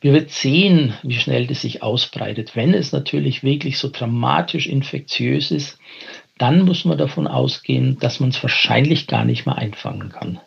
Wir 0.01 0.13
werden 0.13 0.29
sehen, 0.29 0.95
wie 1.03 1.19
schnell 1.19 1.47
das 1.47 1.63
sich 1.63 1.83
ausbreitet. 1.83 2.55
Wenn 2.55 2.75
es 2.75 2.93
natürlich 2.93 3.43
wirklich 3.43 3.79
so 3.79 3.89
dramatisch 3.91 4.67
infektiös 4.67 5.51
ist, 5.51 5.79
dann 6.37 6.63
muss 6.63 6.85
man 6.85 6.99
davon 6.99 7.27
ausgehen, 7.27 7.99
dass 8.01 8.21
man 8.21 8.31
es 8.31 8.43
wahrscheinlich 8.43 9.07
gar 9.07 9.25
nicht 9.25 9.47
mehr 9.47 9.57
einfangen 9.57 10.11
kann. 10.11 10.41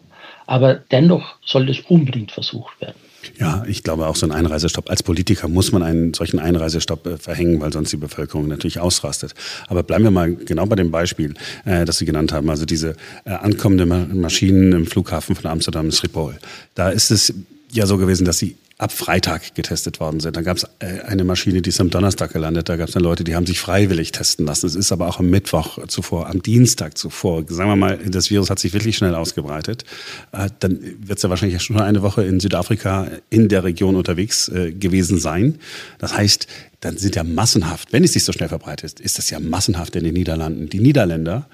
Aber 0.46 0.76
dennoch 0.76 1.36
soll 1.44 1.70
es 1.70 1.80
unbedingt 1.80 2.32
versucht 2.32 2.80
werden. 2.82 3.07
Ja, 3.40 3.64
ich 3.68 3.84
glaube 3.84 4.08
auch 4.08 4.16
so 4.16 4.26
ein 4.26 4.32
Einreisestopp. 4.32 4.90
Als 4.90 5.04
Politiker 5.04 5.48
muss 5.48 5.72
man 5.72 5.84
einen 5.84 6.14
solchen 6.14 6.40
Einreisestopp 6.40 7.06
äh, 7.06 7.18
verhängen, 7.18 7.60
weil 7.60 7.74
sonst 7.74 7.92
die 7.92 7.98
Bevölkerung 7.98 8.48
natürlich 8.48 8.80
ausrastet. 8.80 9.34
Aber 9.68 9.84
bleiben 9.84 10.04
wir 10.04 10.12
mal 10.12 10.36
genau 10.36 10.66
bei 10.66 10.76
dem 10.76 10.92
Beispiel, 10.92 11.34
äh, 11.66 11.86
das 11.86 11.98
Sie 11.98 12.06
genannt 12.06 12.32
haben. 12.32 12.50
Also 12.50 12.66
diese 12.66 12.96
äh, 13.26 13.32
ankommenden 13.32 14.22
Maschinen 14.22 14.72
im 14.72 14.86
Flughafen 14.86 15.36
von 15.36 15.50
Amsterdam 15.50 15.92
Schiphol. 15.92 16.38
Da 16.76 16.90
ist 16.90 17.12
es 17.12 17.34
ja 17.72 17.86
so 17.86 17.98
gewesen, 17.98 18.26
dass 18.26 18.38
sie 18.38 18.58
ab 18.78 18.92
Freitag 18.92 19.56
getestet 19.56 20.00
worden 20.00 20.20
sind. 20.20 20.36
Dann 20.36 20.44
gab 20.44 20.58
es 20.58 20.64
äh, 20.80 21.02
eine 21.02 21.24
Maschine, 21.24 21.64
die 21.64 21.70
ist 21.70 21.82
am 21.82 21.90
Donnerstag 21.90 22.32
gelandet. 22.32 22.70
Da 22.70 22.76
gab 22.76 22.90
es 22.90 22.94
dann 22.94 23.02
Leute, 23.02 23.24
die 23.24 23.36
haben 23.36 23.48
sich 23.48 23.60
freiwillig 23.60 24.12
testen 24.12 24.46
lassen. 24.46 24.68
Es 24.68 24.76
ist 24.76 24.92
aber 24.92 25.08
auch 25.08 25.20
am 25.20 25.30
Mittwoch 25.32 25.88
zuvor, 25.88 26.30
am 26.30 26.44
Dienstag 26.44 26.96
zuvor. 26.96 27.44
Sagen 27.48 27.70
wir 27.72 27.76
mal, 27.76 27.98
das 27.98 28.30
Virus 28.30 28.52
hat 28.52 28.60
sich 28.60 28.74
wirklich 28.74 28.96
schnell 28.96 29.16
ausgebreitet. 29.16 29.84
Äh, 30.32 30.50
dann 30.60 30.80
wird 31.00 31.18
es 31.18 31.24
ja 31.24 31.30
wahrscheinlich 31.30 31.62
schon 31.64 31.80
eine 31.80 32.04
Woche 32.04 32.24
in 32.24 32.40
Südafrika 32.40 33.08
in 33.32 33.50
der 33.50 33.64
Region 33.64 33.96
unterwegs 33.96 34.48
äh, 34.50 34.72
gewesen 34.72 35.18
sein. 35.18 35.58
Das 35.98 36.16
heißt, 36.16 36.46
dann 36.80 36.98
sind 36.98 37.16
ja 37.16 37.24
massenhaft, 37.24 37.92
wenn 37.94 38.04
es 38.04 38.14
sich 38.14 38.24
so 38.24 38.32
schnell 38.32 38.50
verbreitet, 38.50 39.00
ist 39.00 39.18
das 39.18 39.32
ja 39.32 39.40
massenhaft 39.40 39.96
in 39.96 40.04
den 40.04 40.14
Niederlanden. 40.14 40.70
Die 40.70 40.80
Niederländer 40.80 41.48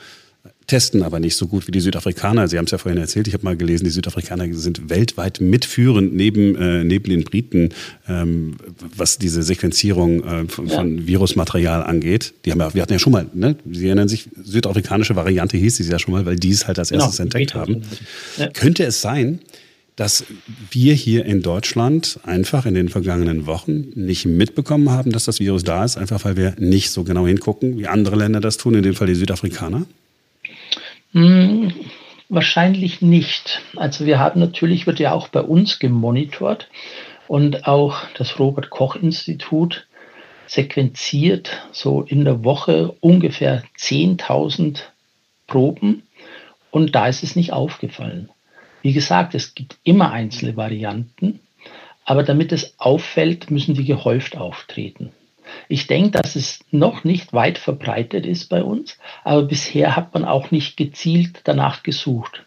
testen 0.68 1.04
aber 1.04 1.20
nicht 1.20 1.36
so 1.36 1.48
gut 1.48 1.68
wie 1.68 1.72
die 1.72 1.80
Südafrikaner. 1.80 2.48
Sie 2.48 2.58
haben 2.58 2.66
es 2.66 2.72
ja 2.72 2.78
vorhin 2.78 3.00
erzählt, 3.00 3.28
ich 3.28 3.34
habe 3.34 3.44
mal 3.46 3.56
gelesen, 3.56 3.86
die 3.86 3.92
Südafrikaner 3.92 4.52
sind 4.54 4.90
weltweit 4.90 5.40
mitführend 5.40 6.14
neben, 6.14 6.56
äh, 6.56 6.84
neben 6.84 7.10
den 7.10 7.24
Briten, 7.24 7.70
ähm, 8.08 8.56
was 8.96 9.18
diese 9.18 9.44
Sequenzierung 9.44 10.24
äh, 10.24 10.48
von, 10.48 10.68
ja. 10.68 10.76
von, 10.76 11.08
Virusmaterial 11.08 11.84
angeht. 11.84 12.34
Die 12.46 12.52
haben 12.52 12.60
ja, 12.60 12.74
wir 12.74 12.82
hatten 12.82 12.94
ja 12.94 13.00
schon 13.00 13.14
mal, 13.14 13.28
ne? 13.34 13.56
Sie 13.72 13.86
erinnern 13.88 14.08
sich, 14.08 14.30
südafrikanische 14.44 15.16
Variante 15.16 15.58
hieß 15.58 15.78
sie 15.78 15.90
ja 15.90 16.00
schon 16.00 16.14
mal, 16.14 16.26
weil 16.26 16.36
die 16.36 16.52
es 16.52 16.68
halt 16.68 16.80
als 16.80 16.90
genau, 16.90 17.04
erstes 17.04 17.18
genau, 17.18 17.26
entdeckt 17.26 17.56
haben. 17.56 17.82
Ja. 18.38 18.50
Könnte 18.50 18.84
es 18.84 19.02
sein, 19.02 19.40
dass 19.96 20.26
wir 20.72 20.94
hier 20.94 21.26
in 21.26 21.42
Deutschland 21.42 22.20
einfach 22.24 22.66
in 22.66 22.74
den 22.74 22.90
vergangenen 22.90 23.46
Wochen 23.46 23.92
nicht 23.96 24.26
mitbekommen 24.26 24.90
haben, 24.90 25.12
dass 25.12 25.26
das 25.26 25.40
Virus 25.40 25.64
da 25.64 25.86
ist, 25.86 25.98
einfach 25.98 26.26
weil 26.26 26.36
wir 26.36 26.56
nicht 26.58 26.90
so 26.90 27.04
genau 27.04 27.28
hingucken, 27.28 27.78
wie 27.78 27.88
andere 27.88 28.16
Länder 28.16 28.40
das 28.40 28.58
tun, 28.58 28.74
in 28.74 28.84
dem 28.84 28.96
Fall 28.96 29.08
die 29.08 29.16
Südafrikaner? 29.16 29.86
Hm, 31.14 31.74
wahrscheinlich 32.30 33.02
nicht. 33.02 33.62
Also 33.76 34.06
wir 34.06 34.20
haben 34.20 34.40
natürlich, 34.40 34.88
wird 34.88 35.00
ja 35.00 35.14
auch 35.14 35.28
bei 35.28 35.42
uns 35.42 35.80
gemonitort 35.80 36.70
und 37.28 37.68
auch 37.68 38.02
das 38.18 38.40
Robert 38.40 38.70
Koch 38.70 38.96
Institut 38.96 39.88
sequenziert 40.48 41.66
so 41.72 42.02
in 42.02 42.26
der 42.26 42.44
Woche 42.44 42.96
ungefähr 43.00 43.64
10.000 43.80 44.82
Proben 45.48 46.04
und 46.72 46.96
da 46.96 47.08
ist 47.08 47.24
es 47.24 47.36
nicht 47.36 47.54
aufgefallen. 47.54 48.30
Wie 48.82 48.94
gesagt, 48.94 49.36
es 49.36 49.56
gibt 49.56 49.78
immer 49.84 50.12
einzelne 50.12 50.58
Varianten, 50.58 51.40
aber 52.06 52.24
damit 52.24 52.52
es 52.52 52.74
auffällt, 52.80 53.50
müssen 53.52 53.76
die 53.76 53.86
gehäuft 53.86 54.36
auftreten. 54.36 55.12
Ich 55.70 55.88
denke, 55.88 56.12
dass 56.12 56.36
es 56.36 56.60
noch 56.72 57.04
nicht 57.04 57.34
weit 57.34 57.58
verbreitet 57.58 58.26
ist 58.26 58.50
bei 58.50 58.64
uns, 58.64 58.98
aber 59.24 59.44
bisher 59.44 59.96
hat 59.96 60.14
man 60.14 60.26
auch 60.26 60.52
nicht 60.52 60.78
gezielt 60.78 61.42
danach 61.44 61.84
gesucht. 61.84 62.44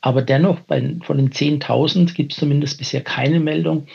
Aber 0.00 0.22
dennoch, 0.22 0.60
bei, 0.60 0.96
von 1.04 1.16
den 1.16 1.30
10.000 1.30 2.12
gibt 2.14 2.32
es 2.32 2.38
zumindest 2.38 2.78
bisher 2.78 3.02
keine 3.02 3.40
Meldung, 3.40 3.86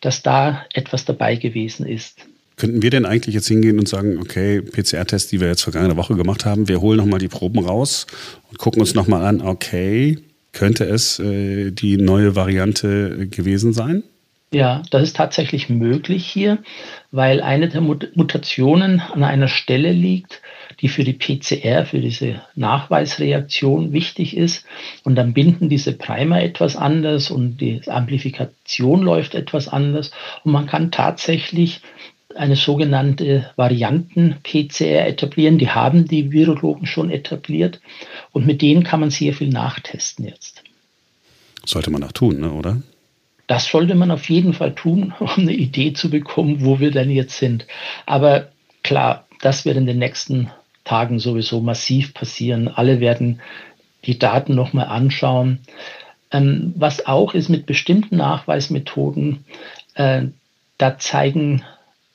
dass 0.00 0.22
da 0.22 0.64
etwas 0.72 1.04
dabei 1.04 1.36
gewesen 1.36 1.86
ist. 1.86 2.18
Könnten 2.56 2.80
wir 2.80 2.90
denn 2.90 3.04
eigentlich 3.04 3.34
jetzt 3.34 3.48
hingehen 3.48 3.78
und 3.78 3.88
sagen, 3.88 4.18
okay, 4.18 4.62
PCR-Test, 4.62 5.32
die 5.32 5.40
wir 5.40 5.48
jetzt 5.48 5.62
vergangene 5.62 5.96
Woche 5.96 6.14
gemacht 6.14 6.46
haben, 6.46 6.68
wir 6.68 6.80
holen 6.80 6.98
nochmal 6.98 7.18
die 7.18 7.28
Proben 7.28 7.58
raus 7.58 8.06
und 8.48 8.58
gucken 8.58 8.80
uns 8.80 8.94
nochmal 8.94 9.24
an, 9.26 9.42
okay, 9.42 10.18
könnte 10.52 10.84
es 10.84 11.18
äh, 11.18 11.70
die 11.70 11.98
neue 11.98 12.34
Variante 12.34 13.26
gewesen 13.28 13.74
sein? 13.74 14.04
Ja, 14.52 14.82
das 14.90 15.02
ist 15.02 15.16
tatsächlich 15.16 15.68
möglich 15.68 16.24
hier, 16.24 16.58
weil 17.16 17.40
eine 17.40 17.68
der 17.68 17.80
Mutationen 17.80 19.00
an 19.00 19.24
einer 19.24 19.48
Stelle 19.48 19.90
liegt, 19.90 20.42
die 20.80 20.88
für 20.88 21.02
die 21.02 21.14
PCR, 21.14 21.86
für 21.86 21.98
diese 21.98 22.42
Nachweisreaktion 22.54 23.94
wichtig 23.94 24.36
ist. 24.36 24.66
Und 25.02 25.14
dann 25.14 25.32
binden 25.32 25.70
diese 25.70 25.94
Primer 25.94 26.42
etwas 26.42 26.76
anders 26.76 27.30
und 27.30 27.56
die 27.62 27.80
Amplifikation 27.86 29.02
läuft 29.02 29.34
etwas 29.34 29.66
anders. 29.66 30.10
Und 30.44 30.52
man 30.52 30.66
kann 30.66 30.90
tatsächlich 30.90 31.80
eine 32.36 32.56
sogenannte 32.56 33.50
Varianten-PCR 33.56 35.06
etablieren. 35.06 35.56
Die 35.56 35.70
haben 35.70 36.06
die 36.06 36.32
Virologen 36.32 36.86
schon 36.86 37.10
etabliert. 37.10 37.80
Und 38.32 38.46
mit 38.46 38.60
denen 38.60 38.84
kann 38.84 39.00
man 39.00 39.10
sehr 39.10 39.32
viel 39.32 39.48
nachtesten 39.48 40.26
jetzt. 40.26 40.62
Sollte 41.64 41.90
man 41.90 42.04
auch 42.04 42.12
tun, 42.12 42.40
ne, 42.40 42.52
oder? 42.52 42.82
Das 43.46 43.66
sollte 43.66 43.94
man 43.94 44.10
auf 44.10 44.28
jeden 44.28 44.52
Fall 44.52 44.74
tun, 44.74 45.14
um 45.20 45.30
eine 45.36 45.52
Idee 45.52 45.92
zu 45.92 46.10
bekommen, 46.10 46.64
wo 46.64 46.80
wir 46.80 46.90
denn 46.90 47.10
jetzt 47.10 47.38
sind. 47.38 47.66
Aber 48.06 48.48
klar, 48.82 49.26
das 49.40 49.64
wird 49.64 49.76
in 49.76 49.86
den 49.86 49.98
nächsten 49.98 50.50
Tagen 50.84 51.18
sowieso 51.18 51.60
massiv 51.60 52.14
passieren. 52.14 52.68
Alle 52.68 53.00
werden 53.00 53.40
die 54.04 54.18
Daten 54.18 54.54
nochmal 54.54 54.86
anschauen. 54.86 55.60
Ähm, 56.30 56.72
was 56.76 57.06
auch 57.06 57.34
ist 57.34 57.48
mit 57.48 57.66
bestimmten 57.66 58.16
Nachweismethoden, 58.16 59.44
äh, 59.94 60.22
da 60.78 60.98
zeigen 60.98 61.62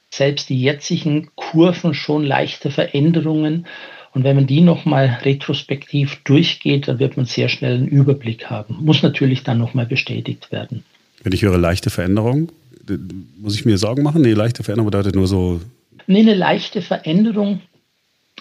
selbst 0.10 0.50
die 0.50 0.62
jetzigen 0.62 1.30
Kurven 1.36 1.94
schon 1.94 2.24
leichte 2.26 2.70
Veränderungen. 2.72 3.68
Und 4.14 4.26
wenn 4.26 4.36
man 4.36 4.48
die 4.48 4.62
nochmal 4.62 5.20
retrospektiv 5.24 6.22
durchgeht, 6.26 6.90
dann 6.90 7.00
wird 7.00 7.16
man 7.16 7.26
sehr 7.26 7.48
schnell 7.48 7.76
einen 7.76 7.88
Überblick 7.88 8.50
haben. 8.50 8.78
Muss 8.82 9.04
natürlich 9.04 9.44
dann 9.44 9.58
nochmal 9.58 9.86
bestätigt 9.86 10.52
werden. 10.52 10.84
Wenn 11.24 11.34
ich 11.34 11.44
höre 11.44 11.58
leichte 11.58 11.90
Veränderung, 11.90 12.52
muss 13.40 13.56
ich 13.56 13.66
mir 13.66 13.78
Sorgen 13.78 14.04
machen? 14.04 14.22
Nee, 14.22 14.34
leichte 14.34 14.64
Veränderung 14.64 14.92
bedeutet 14.92 15.16
nur 15.16 15.28
so. 15.28 15.62
Nee, 16.08 16.22
eine 16.22 16.34
leichte 16.34 16.82
Veränderung 16.82 17.62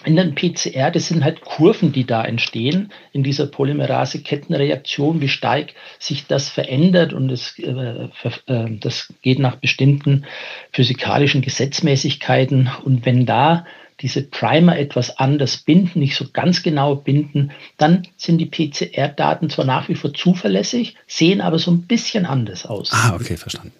in 0.03 0.15
den 0.15 0.33
PCR, 0.33 0.89
das 0.89 1.07
sind 1.07 1.23
halt 1.23 1.41
Kurven, 1.41 1.91
die 1.91 2.05
da 2.05 2.25
entstehen 2.25 2.91
in 3.13 3.21
dieser 3.21 3.45
Polymerase-Kettenreaktion, 3.45 5.21
wie 5.21 5.27
stark 5.27 5.73
sich 5.99 6.25
das 6.25 6.49
verändert 6.49 7.13
und 7.13 7.27
das, 7.27 7.57
äh, 7.59 8.07
äh, 8.47 8.77
das 8.79 9.13
geht 9.21 9.37
nach 9.37 9.57
bestimmten 9.57 10.25
physikalischen 10.71 11.41
Gesetzmäßigkeiten. 11.41 12.69
Und 12.83 13.05
wenn 13.05 13.27
da 13.27 13.65
diese 14.01 14.23
Primer 14.23 14.77
etwas 14.77 15.17
anders 15.17 15.57
binden, 15.57 15.99
nicht 15.99 16.15
so 16.15 16.25
ganz 16.31 16.63
genau 16.63 16.95
binden, 16.95 17.51
dann 17.77 18.07
sind 18.17 18.39
die 18.39 18.45
PCR-Daten 18.45 19.49
zwar 19.49 19.65
nach 19.65 19.89
wie 19.89 19.95
vor 19.95 20.13
zuverlässig, 20.13 20.95
sehen 21.07 21.41
aber 21.41 21.59
so 21.59 21.71
ein 21.71 21.83
bisschen 21.83 22.25
anders 22.25 22.65
aus. 22.65 22.91
Ah, 22.91 23.15
okay, 23.15 23.37
verstanden. 23.37 23.73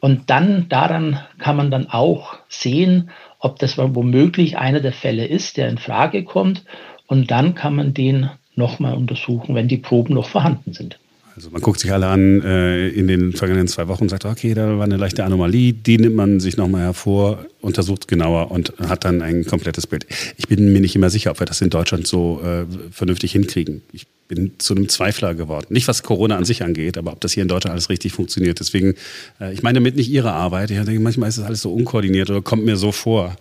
Und 0.00 0.30
dann 0.30 0.68
daran 0.68 1.20
kann 1.38 1.56
man 1.56 1.70
dann 1.70 1.88
auch 1.88 2.36
sehen, 2.48 3.10
ob 3.40 3.58
das 3.58 3.78
womöglich 3.78 4.58
einer 4.58 4.80
der 4.80 4.92
Fälle 4.92 5.26
ist, 5.26 5.56
der 5.56 5.68
in 5.68 5.78
Frage 5.78 6.24
kommt. 6.24 6.62
Und 7.06 7.30
dann 7.30 7.54
kann 7.54 7.74
man 7.74 7.94
den 7.94 8.30
nochmal 8.54 8.94
untersuchen, 8.94 9.54
wenn 9.54 9.68
die 9.68 9.76
Proben 9.76 10.14
noch 10.14 10.28
vorhanden 10.28 10.72
sind. 10.72 10.98
Also 11.38 11.50
man 11.50 11.62
guckt 11.62 11.78
sich 11.78 11.92
alle 11.92 12.08
an 12.08 12.42
äh, 12.42 12.88
in 12.88 13.06
den 13.06 13.32
vergangenen 13.32 13.68
zwei 13.68 13.86
Wochen 13.86 14.02
und 14.02 14.08
sagt, 14.08 14.24
okay, 14.24 14.54
da 14.54 14.76
war 14.76 14.82
eine 14.82 14.96
leichte 14.96 15.22
Anomalie, 15.22 15.72
die 15.72 15.96
nimmt 15.96 16.16
man 16.16 16.40
sich 16.40 16.56
nochmal 16.56 16.80
hervor, 16.80 17.46
untersucht 17.60 18.08
genauer 18.08 18.50
und 18.50 18.72
hat 18.80 19.04
dann 19.04 19.22
ein 19.22 19.44
komplettes 19.44 19.86
Bild. 19.86 20.04
Ich 20.36 20.48
bin 20.48 20.72
mir 20.72 20.80
nicht 20.80 20.96
immer 20.96 21.10
sicher, 21.10 21.30
ob 21.30 21.38
wir 21.38 21.46
das 21.46 21.60
in 21.60 21.70
Deutschland 21.70 22.08
so 22.08 22.42
äh, 22.42 22.64
vernünftig 22.90 23.30
hinkriegen. 23.30 23.82
Ich 23.92 24.08
bin 24.26 24.58
zu 24.58 24.74
einem 24.74 24.88
Zweifler 24.88 25.36
geworden. 25.36 25.66
Nicht 25.68 25.86
was 25.86 26.02
Corona 26.02 26.36
an 26.36 26.44
sich 26.44 26.64
angeht, 26.64 26.98
aber 26.98 27.12
ob 27.12 27.20
das 27.20 27.34
hier 27.34 27.44
in 27.44 27.48
Deutschland 27.48 27.70
alles 27.70 27.88
richtig 27.88 28.14
funktioniert. 28.14 28.58
Deswegen, 28.58 28.96
äh, 29.40 29.52
ich 29.52 29.62
meine 29.62 29.76
damit 29.76 29.94
nicht 29.94 30.10
Ihre 30.10 30.32
Arbeit. 30.32 30.72
Ich 30.72 30.76
denke, 30.76 30.98
manchmal 30.98 31.28
ist 31.28 31.38
das 31.38 31.44
alles 31.44 31.60
so 31.60 31.72
unkoordiniert 31.72 32.30
oder 32.30 32.42
kommt 32.42 32.64
mir 32.64 32.76
so 32.76 32.90
vor. 32.90 33.36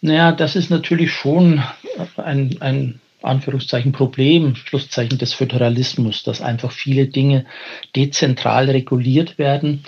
Naja, 0.00 0.32
das 0.32 0.56
ist 0.56 0.70
natürlich 0.70 1.12
schon 1.12 1.62
ein, 2.16 2.56
ein 2.60 2.98
Anführungszeichen 3.24 3.92
Problem, 3.92 4.54
Schlusszeichen 4.54 5.18
des 5.18 5.32
Föderalismus, 5.32 6.22
dass 6.22 6.40
einfach 6.40 6.72
viele 6.72 7.06
Dinge 7.06 7.46
dezentral 7.96 8.70
reguliert 8.70 9.38
werden 9.38 9.84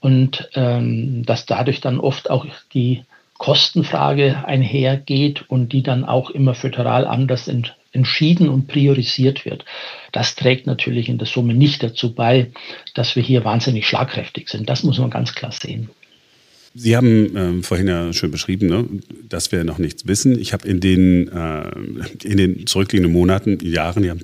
und 0.00 0.48
ähm, 0.54 1.24
dass 1.24 1.46
dadurch 1.46 1.80
dann 1.80 2.00
oft 2.00 2.30
auch 2.30 2.46
die 2.72 3.04
Kostenfrage 3.38 4.44
einhergeht 4.46 5.44
und 5.48 5.72
die 5.72 5.82
dann 5.82 6.04
auch 6.04 6.30
immer 6.30 6.54
föderal 6.54 7.06
anders 7.06 7.48
ent 7.48 7.74
entschieden 7.90 8.50
und 8.50 8.68
priorisiert 8.68 9.46
wird. 9.46 9.64
Das 10.12 10.34
trägt 10.34 10.66
natürlich 10.66 11.08
in 11.08 11.16
der 11.16 11.26
Summe 11.26 11.54
nicht 11.54 11.82
dazu 11.82 12.14
bei, 12.14 12.50
dass 12.94 13.16
wir 13.16 13.22
hier 13.22 13.44
wahnsinnig 13.44 13.86
schlagkräftig 13.86 14.50
sind. 14.50 14.68
Das 14.68 14.82
muss 14.82 14.98
man 14.98 15.08
ganz 15.08 15.34
klar 15.34 15.52
sehen. 15.52 15.88
Sie 16.74 16.96
haben 16.96 17.36
ähm, 17.36 17.62
vorhin 17.62 17.88
ja 17.88 18.12
schön 18.12 18.30
beschrieben, 18.30 18.68
ne, 18.68 18.84
dass 19.28 19.52
wir 19.52 19.64
noch 19.64 19.78
nichts 19.78 20.06
wissen. 20.06 20.38
Ich 20.38 20.52
habe 20.52 20.68
in 20.68 20.80
den, 20.80 21.28
äh, 21.28 21.70
in 22.22 22.36
den 22.36 22.66
zurückliegenden 22.66 23.12
Monaten, 23.12 23.58
Jahren 23.60 24.04
ja 24.04 24.14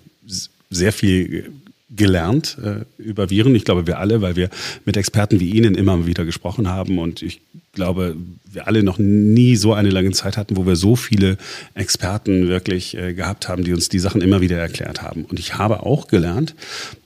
sehr 0.71 0.93
viel 0.93 1.53
gelernt 1.97 2.57
äh, 2.63 2.85
über 3.03 3.31
Viren. 3.31 3.55
Ich 3.55 3.65
glaube, 3.65 3.87
wir 3.87 3.99
alle, 3.99 4.21
weil 4.23 4.37
wir 4.37 4.51
mit 4.85 4.97
Experten 4.97 5.41
wie 5.41 5.51
Ihnen 5.51 5.75
immer 5.75 6.07
wieder 6.07 6.25
gesprochen 6.25 6.69
haben. 6.69 6.99
Und 6.99 7.23
ich 7.23 7.41
glaube, 7.73 8.17
wir 8.51 8.67
alle 8.67 8.83
noch 8.83 8.99
nie 8.99 9.57
so 9.57 9.75
eine 9.75 9.91
lange 9.91 10.11
Zeit 10.13 10.37
hatten, 10.37 10.57
wo 10.57 10.67
wir 10.67 10.77
so 10.77 10.97
viele 10.97 11.37
Experten 11.75 12.49
wirklich 12.49 12.97
äh, 12.97 13.15
gehabt 13.15 13.49
haben, 13.49 13.65
die 13.65 13.73
uns 13.73 13.89
die 13.89 13.99
Sachen 13.99 14.23
immer 14.23 14.41
wieder 14.41 14.59
erklärt 14.59 15.03
haben. 15.03 15.25
Und 15.25 15.39
ich 15.39 15.57
habe 15.57 15.83
auch 15.85 16.09
gelernt, 16.09 16.55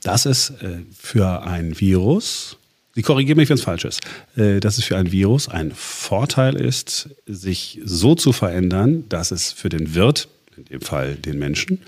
dass 0.03 0.25
es 0.25 0.51
äh, 0.61 0.79
für 0.97 1.43
ein 1.43 1.79
Virus 1.79 2.57
Sie 2.99 3.03
korrigieren 3.03 3.37
mich, 3.37 3.47
wenn 3.47 3.55
es 3.55 3.63
falsch 3.63 3.85
ist, 3.85 4.01
äh, 4.35 4.59
dass 4.59 4.77
es 4.77 4.83
für 4.83 4.97
ein 4.97 5.13
Virus 5.13 5.47
ein 5.47 5.71
Vorteil 5.71 6.57
ist, 6.57 7.15
sich 7.25 7.79
so 7.85 8.13
zu 8.13 8.33
verändern, 8.33 9.05
dass 9.07 9.31
es 9.31 9.53
für 9.53 9.69
den 9.69 9.95
Wirt, 9.95 10.27
in 10.57 10.65
dem 10.65 10.81
Fall 10.81 11.15
den 11.15 11.39
Menschen, 11.39 11.79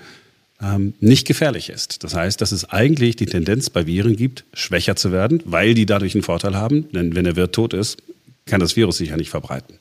ähm, 0.61 0.93
nicht 1.01 1.27
gefährlich 1.27 1.69
ist. 1.69 2.05
Das 2.05 2.15
heißt, 2.15 2.39
dass 2.39 2.53
es 2.53 2.69
eigentlich 2.69 3.17
die 3.17 3.25
Tendenz 3.25 3.69
bei 3.69 3.87
Viren 3.87 4.15
gibt, 4.15 4.45
schwächer 4.53 4.95
zu 4.95 5.11
werden, 5.11 5.41
weil 5.43 5.73
die 5.73 5.85
dadurch 5.85 6.15
einen 6.15 6.23
Vorteil 6.23 6.55
haben. 6.55 6.89
Denn 6.93 7.13
wenn 7.13 7.25
der 7.25 7.35
Wirt 7.35 7.53
tot 7.53 7.73
ist, 7.73 7.97
kann 8.45 8.61
das 8.61 8.77
Virus 8.77 8.95
sich 8.95 9.09
ja 9.09 9.17
nicht 9.17 9.31
verbreiten. 9.31 9.79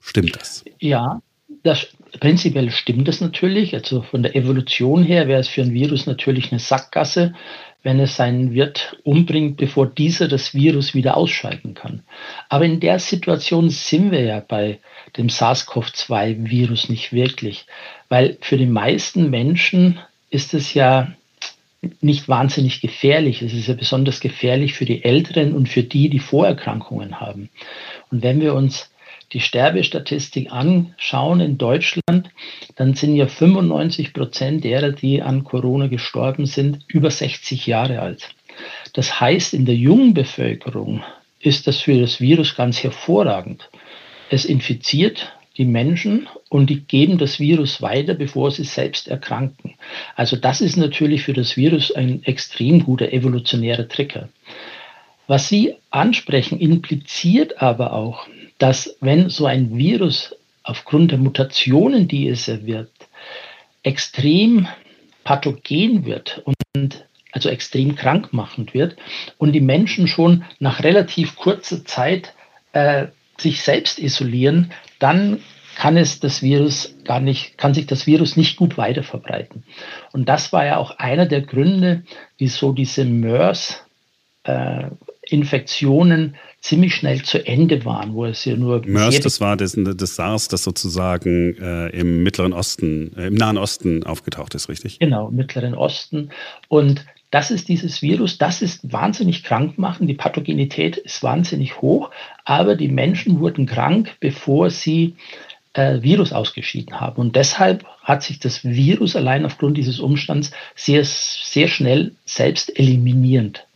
Stimmt 0.00 0.34
das? 0.34 0.64
Ja, 0.80 1.22
das, 1.62 1.86
prinzipiell 2.18 2.72
stimmt 2.72 3.06
das 3.06 3.20
natürlich. 3.20 3.74
Also 3.74 4.02
von 4.02 4.24
der 4.24 4.34
Evolution 4.34 5.04
her 5.04 5.28
wäre 5.28 5.40
es 5.40 5.46
für 5.46 5.62
ein 5.62 5.72
Virus 5.72 6.06
natürlich 6.06 6.50
eine 6.50 6.58
Sackgasse, 6.58 7.32
wenn 7.82 7.98
es 7.98 8.16
seinen 8.16 8.52
Wirt 8.54 8.96
umbringt, 9.02 9.56
bevor 9.56 9.86
dieser 9.86 10.28
das 10.28 10.54
Virus 10.54 10.94
wieder 10.94 11.16
ausschalten 11.16 11.74
kann. 11.74 12.02
Aber 12.48 12.64
in 12.64 12.80
der 12.80 12.98
Situation 12.98 13.70
sind 13.70 14.12
wir 14.12 14.22
ja 14.22 14.40
bei 14.40 14.78
dem 15.16 15.28
SARS-CoV-2-Virus 15.28 16.88
nicht 16.88 17.12
wirklich, 17.12 17.66
weil 18.08 18.38
für 18.40 18.56
die 18.56 18.66
meisten 18.66 19.30
Menschen 19.30 19.98
ist 20.30 20.54
es 20.54 20.74
ja 20.74 21.12
nicht 22.00 22.28
wahnsinnig 22.28 22.80
gefährlich. 22.80 23.42
Es 23.42 23.52
ist 23.52 23.66
ja 23.66 23.74
besonders 23.74 24.20
gefährlich 24.20 24.74
für 24.74 24.84
die 24.84 25.02
Älteren 25.02 25.52
und 25.52 25.68
für 25.68 25.82
die, 25.82 26.08
die 26.08 26.20
Vorerkrankungen 26.20 27.20
haben. 27.20 27.50
Und 28.10 28.22
wenn 28.22 28.40
wir 28.40 28.54
uns 28.54 28.91
die 29.32 29.40
Sterbestatistik 29.40 30.52
anschauen 30.52 31.40
in 31.40 31.58
Deutschland, 31.58 32.30
dann 32.76 32.94
sind 32.94 33.16
ja 33.16 33.26
95 33.26 34.12
Prozent 34.12 34.64
derer, 34.64 34.90
die 34.90 35.22
an 35.22 35.44
Corona 35.44 35.86
gestorben 35.86 36.46
sind, 36.46 36.80
über 36.86 37.10
60 37.10 37.66
Jahre 37.66 38.00
alt. 38.00 38.34
Das 38.92 39.20
heißt, 39.20 39.54
in 39.54 39.64
der 39.64 39.76
jungen 39.76 40.14
Bevölkerung 40.14 41.02
ist 41.40 41.66
das 41.66 41.80
für 41.80 41.98
das 41.98 42.20
Virus 42.20 42.54
ganz 42.54 42.82
hervorragend. 42.82 43.70
Es 44.30 44.44
infiziert 44.44 45.32
die 45.58 45.64
Menschen 45.64 46.28
und 46.48 46.70
die 46.70 46.80
geben 46.80 47.18
das 47.18 47.38
Virus 47.38 47.82
weiter, 47.82 48.14
bevor 48.14 48.50
sie 48.50 48.64
selbst 48.64 49.08
erkranken. 49.08 49.74
Also 50.16 50.36
das 50.36 50.60
ist 50.60 50.76
natürlich 50.76 51.22
für 51.22 51.34
das 51.34 51.56
Virus 51.56 51.92
ein 51.92 52.22
extrem 52.24 52.84
guter 52.84 53.12
evolutionärer 53.12 53.88
Trigger. 53.88 54.28
Was 55.26 55.48
Sie 55.48 55.74
ansprechen, 55.90 56.58
impliziert 56.58 57.62
aber 57.62 57.92
auch, 57.92 58.26
dass 58.62 58.96
wenn 59.00 59.28
so 59.28 59.46
ein 59.46 59.76
Virus 59.76 60.36
aufgrund 60.62 61.10
der 61.10 61.18
Mutationen, 61.18 62.06
die 62.06 62.28
es 62.28 62.46
erwirbt, 62.46 63.08
extrem 63.82 64.68
pathogen 65.24 66.04
wird 66.04 66.44
und 66.44 67.04
also 67.32 67.48
extrem 67.48 67.96
krankmachend 67.96 68.72
wird 68.72 68.94
und 69.36 69.50
die 69.50 69.60
Menschen 69.60 70.06
schon 70.06 70.44
nach 70.60 70.84
relativ 70.84 71.34
kurzer 71.34 71.84
Zeit 71.84 72.34
äh, 72.72 73.06
sich 73.36 73.62
selbst 73.62 73.98
isolieren, 73.98 74.70
dann 75.00 75.40
kann 75.74 75.96
es 75.96 76.20
das 76.20 76.40
Virus 76.40 76.94
gar 77.02 77.18
nicht, 77.18 77.58
kann 77.58 77.74
sich 77.74 77.86
das 77.86 78.06
Virus 78.06 78.36
nicht 78.36 78.56
gut 78.56 78.78
weiter 78.78 79.02
verbreiten. 79.02 79.64
Und 80.12 80.28
das 80.28 80.52
war 80.52 80.64
ja 80.64 80.76
auch 80.76 80.92
einer 80.98 81.26
der 81.26 81.40
Gründe, 81.40 82.04
wieso 82.38 82.72
diese 82.72 83.04
MERS 83.04 83.84
äh, 84.44 84.84
ziemlich 86.62 86.94
schnell 86.94 87.22
zu 87.22 87.44
Ende 87.44 87.84
waren, 87.84 88.14
wo 88.14 88.24
es 88.24 88.44
ja 88.44 88.56
nur. 88.56 88.82
MERS, 88.86 89.20
das 89.20 89.40
war 89.40 89.56
das, 89.56 89.76
das 89.76 90.16
SARS, 90.16 90.48
das 90.48 90.62
sozusagen 90.62 91.56
äh, 91.58 91.88
im 91.88 92.22
Mittleren 92.22 92.52
Osten, 92.52 93.12
äh, 93.16 93.26
im 93.26 93.34
Nahen 93.34 93.58
Osten 93.58 94.04
aufgetaucht 94.04 94.54
ist, 94.54 94.68
richtig? 94.68 95.00
Genau, 95.00 95.28
im 95.28 95.34
Mittleren 95.34 95.74
Osten. 95.74 96.30
Und 96.68 97.04
das 97.30 97.50
ist 97.50 97.68
dieses 97.68 98.00
Virus, 98.00 98.38
das 98.38 98.62
ist 98.62 98.92
wahnsinnig 98.92 99.42
krank 99.42 99.76
machen. 99.76 100.06
Die 100.06 100.14
Pathogenität 100.14 100.96
ist 100.96 101.22
wahnsinnig 101.22 101.80
hoch, 101.82 102.10
aber 102.44 102.76
die 102.76 102.88
Menschen 102.88 103.40
wurden 103.40 103.66
krank, 103.66 104.16
bevor 104.20 104.70
sie 104.70 105.16
äh, 105.72 106.00
Virus 106.02 106.32
ausgeschieden 106.32 107.00
haben. 107.00 107.16
Und 107.20 107.34
deshalb 107.34 107.84
hat 108.02 108.22
sich 108.22 108.38
das 108.38 108.64
Virus 108.64 109.16
allein 109.16 109.44
aufgrund 109.46 109.78
dieses 109.78 109.98
Umstands 109.98 110.52
sehr, 110.76 111.04
sehr 111.04 111.68
schnell 111.68 112.12
selbst 112.24 112.78
eliminierend 112.78 113.66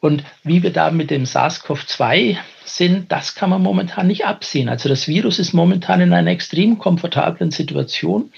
und 0.00 0.22
wie 0.44 0.62
wir 0.62 0.70
da 0.70 0.90
mit 0.90 1.10
dem 1.10 1.24
SARS-CoV-2 1.24 2.36
sind, 2.64 3.10
das 3.10 3.34
kann 3.34 3.50
man 3.50 3.62
momentan 3.62 4.06
nicht 4.06 4.26
absehen. 4.26 4.68
Also 4.68 4.88
das 4.88 5.08
Virus 5.08 5.38
ist 5.38 5.52
momentan 5.52 6.00
in 6.00 6.12
einer 6.12 6.30
extrem 6.30 6.78
komfortablen 6.78 7.50
Situation. 7.50 8.32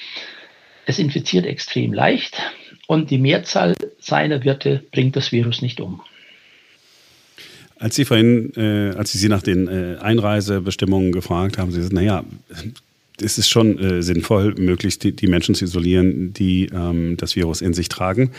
Es 0.86 0.98
infiziert 0.98 1.46
extrem 1.46 1.92
leicht 1.92 2.40
und 2.86 3.10
die 3.10 3.18
Mehrzahl 3.18 3.74
seiner 3.98 4.42
Wirte 4.44 4.82
bringt 4.90 5.16
das 5.16 5.32
Virus 5.32 5.60
nicht 5.60 5.80
um. 5.80 6.00
Als 7.78 7.94
Sie 7.94 8.04
vorhin, 8.04 8.52
äh, 8.56 8.96
als 8.96 9.12
Sie 9.12 9.28
nach 9.28 9.42
den 9.42 9.68
äh, 9.68 9.98
Einreisebestimmungen 10.00 11.12
gefragt 11.12 11.56
haben, 11.56 11.70
Sie 11.70 11.78
gesagt, 11.78 11.94
naja, 11.94 12.24
es 13.22 13.38
ist 13.38 13.48
schon 13.48 13.78
äh, 13.78 14.02
sinnvoll, 14.02 14.54
möglichst 14.58 15.04
die, 15.04 15.12
die, 15.12 15.26
Menschen 15.26 15.54
zu 15.54 15.64
isolieren, 15.64 16.32
die 16.32 16.66
ähm, 16.72 17.16
das 17.16 17.36
Virus 17.36 17.60
in 17.60 17.74
sich 17.74 17.88
tragen. 17.88 18.30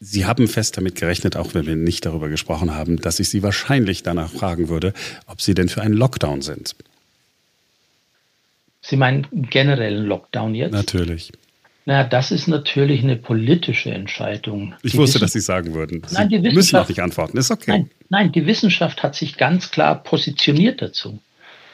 Sie 0.00 0.26
haben 0.26 0.46
fest 0.46 0.76
damit 0.76 0.94
gerechnet, 0.94 1.36
auch 1.36 1.54
wenn 1.54 1.66
wir 1.66 1.74
nicht 1.74 2.06
darüber 2.06 2.28
gesprochen 2.28 2.74
haben, 2.74 2.98
dass 2.98 3.18
ich 3.18 3.28
Sie 3.28 3.42
wahrscheinlich 3.42 4.02
danach 4.02 4.30
fragen 4.30 4.68
würde, 4.68 4.92
ob 5.26 5.40
Sie 5.40 5.54
denn 5.54 5.68
für 5.68 5.82
einen 5.82 5.94
Lockdown 5.94 6.40
sind. 6.40 6.76
Sie 8.80 8.96
meinen 8.96 9.26
generellen 9.32 10.06
Lockdown 10.06 10.54
jetzt? 10.54 10.72
Natürlich. 10.72 11.32
Na, 11.84 12.04
das 12.04 12.30
ist 12.30 12.48
natürlich 12.48 13.02
eine 13.02 13.16
politische 13.16 13.90
Entscheidung. 13.90 14.74
Ich 14.82 14.92
die 14.92 14.98
wusste, 14.98 15.18
dass 15.18 15.32
Sie 15.32 15.40
sagen 15.40 15.74
würden. 15.74 16.02
Sie 16.06 16.14
nein, 16.14 16.28
die 16.28 16.38
müssen 16.38 16.76
auch 16.76 16.88
nicht 16.88 17.00
antworten, 17.00 17.36
ist 17.38 17.50
okay. 17.50 17.70
Nein, 17.70 17.90
nein, 18.08 18.32
die 18.32 18.46
Wissenschaft 18.46 19.02
hat 19.02 19.14
sich 19.14 19.36
ganz 19.36 19.70
klar 19.70 20.02
positioniert 20.02 20.80
dazu. 20.80 21.18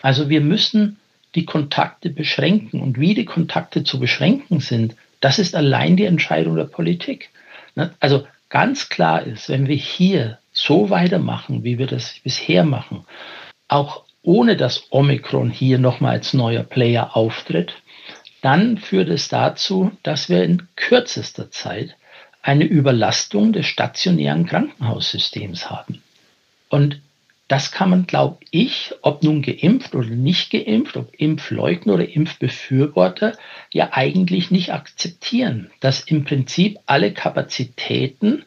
Also 0.03 0.29
wir 0.29 0.41
müssen 0.41 0.99
die 1.35 1.45
Kontakte 1.45 2.11
beschränken. 2.11 2.81
Und 2.81 2.99
wie 2.99 3.15
die 3.15 3.25
Kontakte 3.25 3.85
zu 3.85 3.99
beschränken 3.99 4.61
sind, 4.61 4.95
das 5.21 5.39
ist 5.39 5.55
allein 5.55 5.97
die 5.97 6.05
Entscheidung 6.05 6.57
der 6.57 6.65
Politik. 6.65 7.31
Ne? 7.75 7.95
Also 8.01 8.27
ganz 8.49 8.89
klar 8.89 9.23
ist, 9.23 9.49
wenn 9.49 9.67
wir 9.67 9.77
hier 9.77 10.39
so 10.53 10.91
weitermachen, 10.91 11.65
wie 11.65 11.79
wir 11.79 11.87
das 11.87 12.21
bisher 12.23 12.65
machen, 12.65 13.05
auch 13.69 14.05
ohne 14.23 14.57
dass 14.57 14.87
Omikron 14.91 15.51
hier 15.51 15.79
nochmal 15.79 16.13
als 16.13 16.33
neuer 16.33 16.63
Player 16.63 17.17
auftritt, 17.17 17.75
dann 18.41 18.79
führt 18.79 19.09
es 19.09 19.29
dazu, 19.29 19.93
dass 20.03 20.29
wir 20.29 20.45
in 20.45 20.69
kürzester 20.77 21.51
Zeit 21.51 21.97
eine 22.43 22.65
Überlastung 22.65 23.53
des 23.53 23.67
stationären 23.67 24.47
Krankenhaussystems 24.47 25.71
haben. 25.71 26.03
Und 26.69 27.01
das 27.49 27.73
kann 27.73 27.91
man, 27.91 28.07
glaube 28.07 28.39
ich, 28.51 28.95
ob 29.03 29.23
nun 29.23 29.43
geimpft 29.43 29.95
oder 29.95 30.09
nicht 30.09 30.51
geimpft, 30.51 30.97
ob 30.97 31.13
Impfleugner 31.15 31.95
oder 31.95 32.09
Impfbefürworter, 32.09 33.37
ja 33.71 33.91
eigentlich 33.93 34.51
nicht 34.51 34.73
akzeptieren, 34.73 35.71
dass 35.81 36.01
im 36.01 36.25
Prinzip 36.25 36.79
alle 36.87 37.13
Kapazitäten 37.13 38.45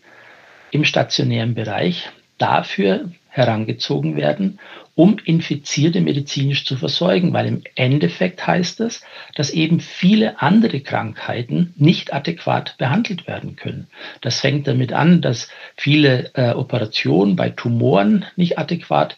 im 0.71 0.83
stationären 0.83 1.53
Bereich 1.53 2.10
dafür 2.38 3.12
herangezogen 3.29 4.15
werden, 4.15 4.60
um 4.97 5.17
Infizierte 5.23 6.01
medizinisch 6.01 6.65
zu 6.65 6.75
versorgen, 6.75 7.31
weil 7.31 7.45
im 7.45 7.62
Endeffekt 7.75 8.47
heißt 8.47 8.79
es, 8.79 9.05
dass 9.36 9.51
eben 9.51 9.79
viele 9.79 10.41
andere 10.41 10.79
Krankheiten 10.79 11.75
nicht 11.77 12.13
adäquat 12.13 12.75
behandelt 12.79 13.27
werden 13.27 13.55
können. 13.55 13.88
Das 14.21 14.39
fängt 14.39 14.67
damit 14.67 14.93
an, 14.93 15.21
dass 15.21 15.49
viele 15.75 16.31
äh, 16.33 16.49
Operationen 16.49 17.36
bei 17.36 17.51
Tumoren 17.51 18.25
nicht 18.36 18.57
adäquat 18.57 19.17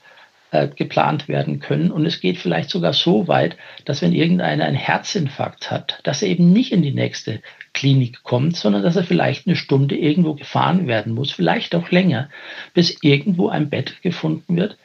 äh, 0.51 0.67
geplant 0.67 1.29
werden 1.29 1.61
können. 1.61 1.91
Und 1.91 2.05
es 2.05 2.19
geht 2.19 2.39
vielleicht 2.39 2.69
sogar 2.71 2.91
so 2.91 3.29
weit, 3.29 3.55
dass 3.85 4.01
wenn 4.01 4.11
irgendeiner 4.11 4.65
einen 4.65 4.75
Herzinfarkt 4.75 5.71
hat, 5.71 6.01
dass 6.03 6.21
er 6.21 6.27
eben 6.27 6.51
nicht 6.51 6.73
in 6.73 6.81
die 6.81 6.91
nächste 6.91 7.39
Klinik 7.71 8.23
kommt, 8.23 8.57
sondern 8.57 8.83
dass 8.83 8.97
er 8.97 9.05
vielleicht 9.05 9.47
eine 9.47 9.55
Stunde 9.55 9.95
irgendwo 9.95 10.33
gefahren 10.33 10.87
werden 10.87 11.13
muss, 11.13 11.31
vielleicht 11.31 11.73
auch 11.73 11.89
länger, 11.89 12.29
bis 12.73 12.97
irgendwo 13.01 13.47
ein 13.47 13.69
Bett 13.69 14.01
gefunden 14.01 14.57
wird, 14.57 14.77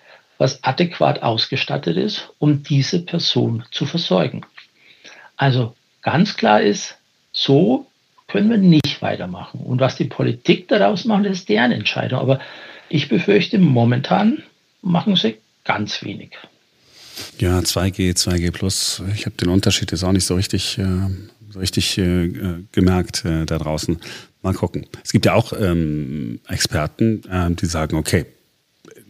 was 0.45 0.63
adäquat 0.63 1.23
ausgestattet 1.23 1.97
ist, 1.97 2.29
um 2.39 2.63
diese 2.63 3.01
Person 3.01 3.65
zu 3.71 3.87
versorgen. 3.87 4.45
Also 5.39 5.75
ganz 6.03 6.37
klar 6.37 6.61
ist, 6.61 6.97
so 7.33 7.87
können 8.29 8.51
wir 8.51 8.59
nicht 8.59 9.01
weitermachen. 9.01 9.61
Und 9.61 9.81
was 9.81 9.97
die 9.97 10.05
Politik 10.05 10.69
daraus 10.69 11.07
macht, 11.07 11.25
ist 11.25 11.49
deren 11.49 11.73
Entscheidung. 11.73 12.19
Aber 12.19 12.41
ich 12.91 13.09
befürchte, 13.09 13.59
momentan 13.59 14.43
machen 14.83 15.17
sie 15.17 15.39
ganz 15.65 16.03
wenig. 16.03 16.33
Ja, 17.39 17.61
2G, 17.61 18.15
2G 18.15 18.51
Plus. 18.51 19.03
Ich 19.15 19.25
habe 19.25 19.37
den 19.37 19.49
Unterschied 19.49 19.93
jetzt 19.93 20.05
auch 20.05 20.13
nicht 20.13 20.27
so 20.27 20.35
richtig, 20.35 20.77
äh, 20.77 21.09
so 21.49 21.59
richtig 21.59 21.97
äh, 21.97 22.29
gemerkt 22.71 23.25
äh, 23.25 23.47
da 23.47 23.57
draußen. 23.57 23.99
Mal 24.43 24.53
gucken. 24.53 24.85
Es 25.03 25.11
gibt 25.11 25.25
ja 25.25 25.33
auch 25.33 25.55
ähm, 25.59 26.41
Experten, 26.49 27.23
äh, 27.31 27.51
die 27.55 27.65
sagen, 27.65 27.97
okay, 27.97 28.27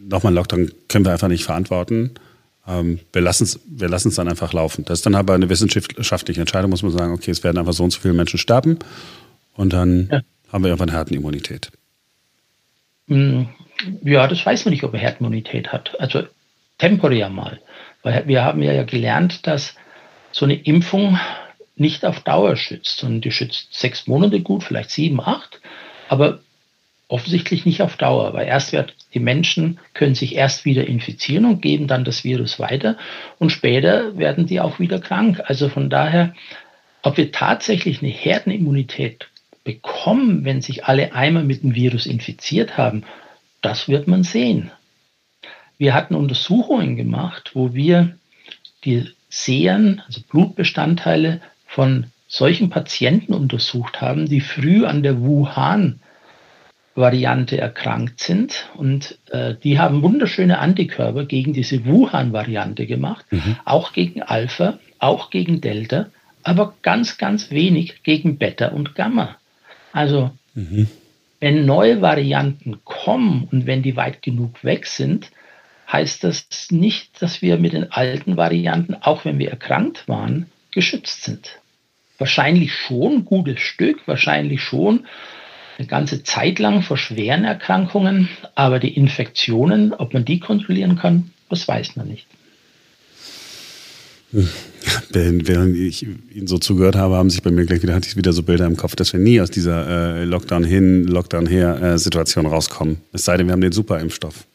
nochmal 0.07 0.33
Lockdown 0.33 0.71
können 0.87 1.05
wir 1.05 1.11
einfach 1.11 1.27
nicht 1.27 1.43
verantworten. 1.43 2.11
Ähm, 2.67 2.99
wir 3.13 3.21
lassen 3.21 3.43
es 3.43 3.59
wir 3.65 3.89
lassen's 3.89 4.15
dann 4.15 4.27
einfach 4.27 4.53
laufen. 4.53 4.85
Das 4.85 4.99
ist 4.99 5.05
dann 5.05 5.15
aber 5.15 5.33
eine 5.33 5.49
wissenschaftliche 5.49 6.39
Entscheidung, 6.39 6.71
muss 6.71 6.83
man 6.83 6.91
sagen, 6.91 7.13
okay, 7.13 7.31
es 7.31 7.43
werden 7.43 7.57
einfach 7.57 7.73
so 7.73 7.83
und 7.83 7.91
so 7.91 7.99
viele 7.99 8.13
Menschen 8.13 8.39
sterben 8.39 8.79
und 9.55 9.73
dann 9.73 10.09
ja. 10.11 10.21
haben 10.51 10.63
wir 10.63 10.69
irgendwann 10.69 10.91
Herdenimmunität. 10.91 11.71
Hm, 13.07 13.49
ja, 14.03 14.27
das 14.27 14.45
weiß 14.45 14.65
man 14.65 14.73
nicht, 14.73 14.83
ob 14.83 14.93
er 14.93 14.99
Herdenimmunität 14.99 15.71
hat. 15.71 15.99
Also 15.99 16.23
temporär 16.77 17.29
mal. 17.29 17.59
Weil 18.03 18.27
wir 18.27 18.43
haben 18.43 18.61
ja 18.61 18.83
gelernt, 18.83 19.47
dass 19.47 19.75
so 20.31 20.45
eine 20.45 20.55
Impfung 20.55 21.19
nicht 21.75 22.05
auf 22.05 22.21
Dauer 22.21 22.55
schützt, 22.55 22.99
sondern 22.99 23.21
die 23.21 23.31
schützt 23.31 23.73
sechs 23.73 24.07
Monate 24.07 24.41
gut, 24.41 24.63
vielleicht 24.63 24.91
sieben, 24.91 25.19
acht. 25.19 25.59
Aber 26.07 26.39
offensichtlich 27.07 27.65
nicht 27.65 27.81
auf 27.81 27.97
Dauer, 27.97 28.33
weil 28.33 28.47
erst 28.47 28.73
wird, 28.73 28.95
die 29.13 29.19
Menschen 29.19 29.79
können 29.93 30.15
sich 30.15 30.35
erst 30.35 30.65
wieder 30.65 30.87
infizieren 30.87 31.45
und 31.45 31.61
geben 31.61 31.87
dann 31.87 32.03
das 32.03 32.23
Virus 32.23 32.59
weiter 32.59 32.97
und 33.37 33.51
später 33.51 34.17
werden 34.17 34.47
die 34.47 34.59
auch 34.59 34.79
wieder 34.79 34.99
krank. 34.99 35.41
Also 35.45 35.69
von 35.69 35.89
daher, 35.89 36.33
ob 37.03 37.17
wir 37.17 37.31
tatsächlich 37.31 38.01
eine 38.01 38.11
Herdenimmunität 38.11 39.29
bekommen, 39.63 40.45
wenn 40.45 40.61
sich 40.61 40.85
alle 40.85 41.13
einmal 41.13 41.43
mit 41.43 41.63
dem 41.63 41.75
Virus 41.75 42.05
infiziert 42.05 42.77
haben, 42.77 43.03
das 43.61 43.87
wird 43.87 44.07
man 44.07 44.23
sehen. 44.23 44.71
Wir 45.77 45.93
hatten 45.93 46.15
Untersuchungen 46.15 46.95
gemacht, 46.95 47.51
wo 47.53 47.73
wir 47.73 48.17
die 48.83 49.09
Seren, 49.29 50.01
also 50.07 50.21
Blutbestandteile 50.29 51.41
von 51.65 52.07
solchen 52.27 52.69
Patienten 52.69 53.33
untersucht 53.33 54.01
haben, 54.01 54.27
die 54.27 54.41
früh 54.41 54.85
an 54.85 55.03
der 55.03 55.21
Wuhan 55.21 55.99
Variante 56.95 57.57
erkrankt 57.59 58.21
sind. 58.21 58.69
Und 58.75 59.19
äh, 59.29 59.55
die 59.61 59.77
haben 59.77 60.01
wunderschöne 60.01 60.59
Antikörper 60.59 61.25
gegen 61.25 61.53
diese 61.53 61.85
Wuhan-Variante 61.85 62.87
gemacht, 62.87 63.25
mhm. 63.31 63.57
auch 63.65 63.93
gegen 63.93 64.23
Alpha, 64.23 64.79
auch 64.99 65.29
gegen 65.29 65.61
Delta, 65.61 66.07
aber 66.41 66.73
ganz, 66.81 67.17
ganz 67.17 67.51
wenig 67.51 68.03
gegen 68.03 68.37
Beta 68.37 68.69
und 68.69 68.95
Gamma. 68.95 69.35
Also 69.91 70.31
mhm. 70.53 70.87
wenn 71.39 71.65
neue 71.65 72.01
Varianten 72.01 72.79
kommen 72.85 73.47
und 73.51 73.65
wenn 73.65 73.83
die 73.83 73.97
weit 73.97 74.21
genug 74.21 74.63
weg 74.63 74.87
sind, 74.87 75.31
heißt 75.91 76.23
das 76.23 76.47
nicht, 76.71 77.21
dass 77.21 77.41
wir 77.41 77.57
mit 77.57 77.73
den 77.73 77.91
alten 77.91 78.37
Varianten, 78.37 78.95
auch 78.95 79.25
wenn 79.25 79.37
wir 79.37 79.51
erkrankt 79.51 80.07
waren, 80.07 80.47
geschützt 80.71 81.23
sind. 81.23 81.59
Wahrscheinlich 82.17 82.73
schon 82.73 83.13
ein 83.13 83.25
gutes 83.25 83.59
Stück, 83.59 84.07
wahrscheinlich 84.07 84.61
schon 84.61 85.05
eine 85.77 85.87
ganze 85.87 86.23
Zeit 86.23 86.59
lang 86.59 86.81
vor 86.81 86.97
schweren 86.97 87.43
Erkrankungen, 87.43 88.29
aber 88.55 88.79
die 88.79 88.95
Infektionen, 88.95 89.93
ob 89.93 90.13
man 90.13 90.25
die 90.25 90.39
kontrollieren 90.39 90.97
kann, 90.97 91.31
das 91.49 91.67
weiß 91.67 91.95
man 91.95 92.07
nicht. 92.07 92.27
Während 95.11 95.77
ich 95.77 96.05
Ihnen 96.33 96.47
so 96.47 96.57
zugehört 96.57 96.95
habe, 96.95 97.15
haben 97.15 97.29
sich 97.29 97.41
bei 97.41 97.51
mir 97.51 97.65
gleich 97.65 97.81
wieder, 97.81 97.95
hatte 97.95 98.07
ich 98.07 98.17
wieder 98.17 98.33
so 98.33 98.43
Bilder 98.43 98.65
im 98.65 98.75
Kopf, 98.75 98.95
dass 98.95 99.13
wir 99.13 99.19
nie 99.19 99.39
aus 99.39 99.49
dieser 99.49 100.17
äh, 100.17 100.23
Lockdown 100.25 100.63
hin, 100.63 101.05
Lockdown 101.05 101.47
her 101.47 101.81
äh, 101.81 101.97
Situation 101.97 102.45
rauskommen. 102.45 102.97
Es 103.13 103.23
sei 103.23 103.37
denn, 103.37 103.47
wir 103.47 103.53
haben 103.53 103.61
den 103.61 103.71
Superimpfstoff. 103.71 104.45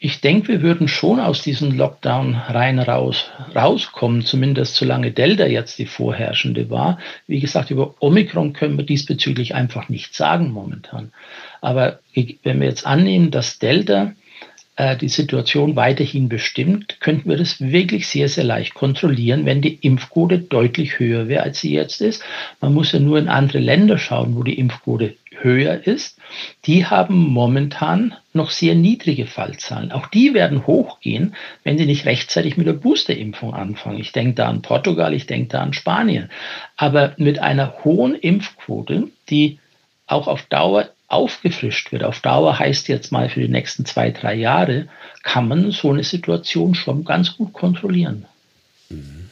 Ich 0.00 0.20
denke, 0.20 0.48
wir 0.48 0.62
würden 0.62 0.86
schon 0.86 1.18
aus 1.18 1.42
diesem 1.42 1.76
Lockdown 1.76 2.36
rein 2.36 2.78
raus, 2.78 3.32
rauskommen, 3.56 4.24
zumindest 4.24 4.76
solange 4.76 5.10
Delta 5.10 5.46
jetzt 5.46 5.76
die 5.80 5.86
vorherrschende 5.86 6.70
war. 6.70 7.00
Wie 7.26 7.40
gesagt, 7.40 7.72
über 7.72 7.96
Omikron 7.98 8.52
können 8.52 8.78
wir 8.78 8.84
diesbezüglich 8.84 9.56
einfach 9.56 9.88
nichts 9.88 10.16
sagen 10.16 10.52
momentan. 10.52 11.10
Aber 11.60 11.98
wenn 12.14 12.60
wir 12.60 12.68
jetzt 12.68 12.86
annehmen, 12.86 13.32
dass 13.32 13.58
Delta 13.58 14.14
äh, 14.76 14.96
die 14.96 15.08
Situation 15.08 15.74
weiterhin 15.74 16.28
bestimmt, 16.28 17.00
könnten 17.00 17.28
wir 17.28 17.36
das 17.36 17.60
wirklich 17.60 18.06
sehr, 18.06 18.28
sehr 18.28 18.44
leicht 18.44 18.74
kontrollieren, 18.74 19.46
wenn 19.46 19.62
die 19.62 19.74
Impfquote 19.74 20.38
deutlich 20.38 21.00
höher 21.00 21.26
wäre, 21.26 21.42
als 21.42 21.60
sie 21.60 21.72
jetzt 21.72 22.00
ist. 22.00 22.22
Man 22.60 22.72
muss 22.72 22.92
ja 22.92 23.00
nur 23.00 23.18
in 23.18 23.28
andere 23.28 23.58
Länder 23.58 23.98
schauen, 23.98 24.36
wo 24.36 24.44
die 24.44 24.60
Impfquote 24.60 25.16
höher 25.40 25.86
ist, 25.86 26.18
die 26.64 26.86
haben 26.86 27.16
momentan 27.16 28.14
noch 28.32 28.50
sehr 28.50 28.74
niedrige 28.74 29.26
Fallzahlen. 29.26 29.92
Auch 29.92 30.06
die 30.06 30.34
werden 30.34 30.66
hochgehen, 30.66 31.34
wenn 31.64 31.78
sie 31.78 31.86
nicht 31.86 32.06
rechtzeitig 32.06 32.56
mit 32.56 32.66
der 32.66 32.74
Boosterimpfung 32.74 33.54
anfangen. 33.54 33.98
Ich 33.98 34.12
denke 34.12 34.34
da 34.34 34.48
an 34.48 34.62
Portugal, 34.62 35.14
ich 35.14 35.26
denke 35.26 35.48
da 35.48 35.60
an 35.60 35.72
Spanien. 35.72 36.30
Aber 36.76 37.14
mit 37.16 37.38
einer 37.38 37.84
hohen 37.84 38.14
Impfquote, 38.14 39.08
die 39.28 39.58
auch 40.06 40.26
auf 40.26 40.42
Dauer 40.46 40.90
aufgefrischt 41.08 41.92
wird, 41.92 42.04
auf 42.04 42.20
Dauer 42.20 42.58
heißt 42.58 42.88
jetzt 42.88 43.12
mal 43.12 43.28
für 43.28 43.40
die 43.40 43.48
nächsten 43.48 43.84
zwei, 43.84 44.10
drei 44.10 44.34
Jahre, 44.34 44.88
kann 45.22 45.48
man 45.48 45.70
so 45.70 45.90
eine 45.90 46.04
Situation 46.04 46.74
schon 46.74 47.04
ganz 47.04 47.36
gut 47.36 47.52
kontrollieren. 47.52 48.26
Mhm 48.90 49.27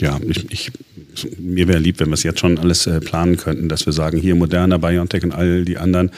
ja, 0.00 0.18
ich, 0.26 0.50
ich, 0.50 0.72
mir 1.38 1.68
wäre 1.68 1.78
lieb, 1.78 2.00
wenn 2.00 2.08
wir 2.08 2.14
es 2.14 2.22
jetzt 2.22 2.40
schon 2.40 2.58
alles 2.58 2.86
äh, 2.86 3.00
planen 3.00 3.36
könnten, 3.36 3.68
dass 3.68 3.86
wir 3.86 3.92
sagen, 3.92 4.18
hier 4.18 4.34
Moderna, 4.34 4.78
BioNTech 4.78 5.22
und 5.24 5.32
all 5.32 5.64
die 5.64 5.78
anderen, 5.78 6.10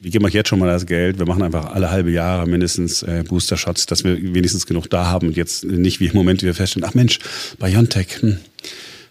wir 0.00 0.10
geben 0.10 0.24
euch 0.24 0.34
jetzt 0.34 0.48
schon 0.48 0.58
mal 0.58 0.66
das 0.66 0.86
Geld, 0.86 1.18
wir 1.18 1.26
machen 1.26 1.42
einfach 1.42 1.72
alle 1.72 1.90
halbe 1.90 2.10
Jahre 2.10 2.46
mindestens 2.46 3.02
äh, 3.02 3.24
Booster-Shots, 3.26 3.86
dass 3.86 4.04
wir 4.04 4.16
wenigstens 4.34 4.66
genug 4.66 4.88
da 4.90 5.06
haben 5.06 5.28
und 5.28 5.36
jetzt 5.36 5.64
nicht 5.64 6.00
wie 6.00 6.06
im 6.06 6.14
Moment, 6.14 6.42
wie 6.42 6.46
wir 6.46 6.54
feststellen, 6.54 6.88
ach 6.88 6.94
Mensch, 6.94 7.18
BioNTech, 7.58 8.20
hm, 8.20 8.38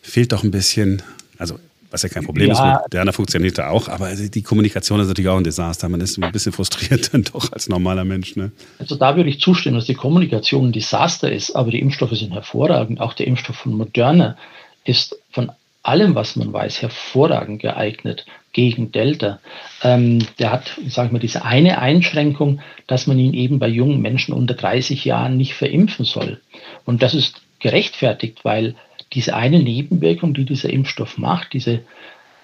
fehlt 0.02 0.32
doch 0.32 0.43
ein 0.43 0.52
bisschen. 0.52 1.02
Also 1.38 1.60
was 1.95 2.03
ja 2.03 2.10
kein 2.10 2.25
Problem 2.25 2.49
ja. 2.49 2.53
ist, 2.75 2.81
Moderna 2.84 3.12
funktioniert 3.13 3.58
da 3.58 3.69
auch, 3.69 3.88
aber 3.88 4.13
die 4.13 4.41
Kommunikation 4.43 4.99
ist 4.99 5.08
natürlich 5.08 5.29
auch 5.29 5.38
ein 5.38 5.45
Desaster. 5.45 5.88
Man 5.88 6.01
ist 6.01 6.21
ein 6.21 6.31
bisschen 6.31 6.51
frustriert 6.51 7.10
dann 7.13 7.23
doch 7.23 7.51
als 7.53 7.69
normaler 7.69 8.03
Mensch. 8.03 8.36
Ne? 8.36 8.51
Also 8.79 8.95
da 8.95 9.15
würde 9.15 9.29
ich 9.29 9.39
zustimmen, 9.39 9.77
dass 9.77 9.86
die 9.86 9.93
Kommunikation 9.93 10.67
ein 10.67 10.71
Desaster 10.73 11.31
ist, 11.31 11.55
aber 11.55 11.71
die 11.71 11.79
Impfstoffe 11.79 12.12
sind 12.12 12.34
hervorragend. 12.34 12.99
Auch 12.99 13.13
der 13.13 13.27
Impfstoff 13.27 13.55
von 13.55 13.73
Moderna 13.73 14.38
ist 14.84 15.17
von 15.31 15.51
allem, 15.84 16.15
was 16.15 16.36
man 16.36 16.51
weiß, 16.51 16.81
hervorragend 16.81 17.62
geeignet 17.62 18.25
gegen 18.51 18.91
Delta. 18.91 19.39
Ähm, 19.81 20.19
der 20.39 20.51
hat, 20.51 20.77
sagen 20.89 21.13
wir, 21.13 21.19
diese 21.19 21.45
eine 21.45 21.79
Einschränkung, 21.79 22.60
dass 22.88 23.08
man 23.08 23.17
ihn 23.19 23.34
eben 23.34 23.60
bei 23.60 23.67
jungen 23.67 24.01
Menschen 24.01 24.34
unter 24.34 24.53
30 24.53 25.05
Jahren 25.05 25.38
nicht 25.38 25.53
verimpfen 25.53 26.03
soll. 26.03 26.41
Und 26.86 27.01
das 27.01 27.13
ist 27.13 27.41
gerechtfertigt, 27.60 28.43
weil 28.43 28.75
diese 29.15 29.36
eine 29.36 29.60
Nebenwirkung, 29.60 30.34
die 30.34 30.45
dieser 30.45 30.69
Impfstoff 30.69 31.17
macht, 31.17 31.54
diese 31.54 31.82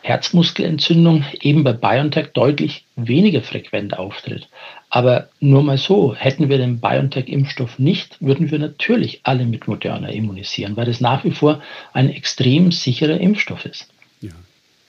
Herzmuskelentzündung, 0.03 1.25
eben 1.41 1.63
bei 1.63 1.73
BioNTech 1.73 2.29
deutlich 2.33 2.85
weniger 2.95 3.41
frequent 3.41 3.97
auftritt. 3.99 4.47
Aber 4.89 5.29
nur 5.39 5.61
mal 5.63 5.77
so, 5.77 6.15
hätten 6.15 6.49
wir 6.49 6.57
den 6.57 6.81
BioNTech-Impfstoff 6.81 7.77
nicht, 7.77 8.17
würden 8.19 8.49
wir 8.49 8.57
natürlich 8.57 9.21
alle 9.23 9.45
mit 9.45 9.67
Moderna 9.67 10.09
immunisieren, 10.09 10.75
weil 10.75 10.85
das 10.85 11.01
nach 11.01 11.23
wie 11.23 11.31
vor 11.31 11.61
ein 11.93 12.09
extrem 12.09 12.71
sicherer 12.71 13.19
Impfstoff 13.19 13.65
ist. 13.65 13.89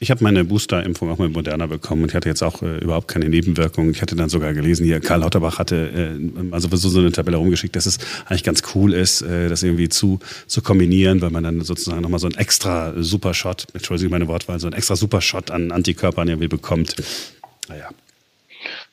Ich 0.03 0.11
habe 0.11 0.25
meine 0.25 0.45
Booster-Impfung 0.45 1.13
auch 1.13 1.19
mit 1.19 1.33
Moderna 1.33 1.69
bekommen 1.69 2.03
und 2.03 2.09
ich 2.09 2.17
hatte 2.17 2.29
jetzt 2.29 2.43
auch 2.43 2.61
äh, 2.61 2.79
überhaupt 2.79 3.07
keine 3.07 3.29
Nebenwirkungen. 3.29 3.93
Ich 3.93 4.03
hatte 4.03 4.17
dann 4.17 4.29
sogar 4.29 4.53
gelesen, 4.53 4.85
hier 4.85 4.99
Karl 4.99 5.21
Lauterbach 5.21 5.61
hatte 5.61 6.19
äh, 6.19 6.51
also 6.51 6.77
so 6.77 6.99
eine 6.99 7.13
Tabelle 7.13 7.37
rumgeschickt, 7.37 7.77
dass 7.77 7.87
es 7.87 8.01
eigentlich 8.27 8.43
ganz 8.43 8.65
cool 8.75 8.95
ist, 8.95 9.23
äh, 9.23 9.49
das 9.49 9.63
irgendwie 9.63 9.89
zu, 9.89 10.19
zu 10.49 10.61
kombinieren, 10.61 11.23
weil 11.23 11.31
man 11.31 11.45
dann 11.45 11.61
sozusagen 11.61 12.01
nochmal 12.01 12.19
so 12.19 12.27
einen 12.27 12.35
extra 12.35 12.95
Supershot, 13.01 13.69
entschuldige 13.75 14.11
meine 14.11 14.27
Wortwahl, 14.27 14.59
so 14.59 14.67
einen 14.67 14.75
extra 14.75 14.97
Supershot 14.97 15.53
an 15.53 15.71
Antikörpern 15.71 16.27
irgendwie 16.27 16.49
bekommt. 16.49 16.97
Naja. 17.69 17.89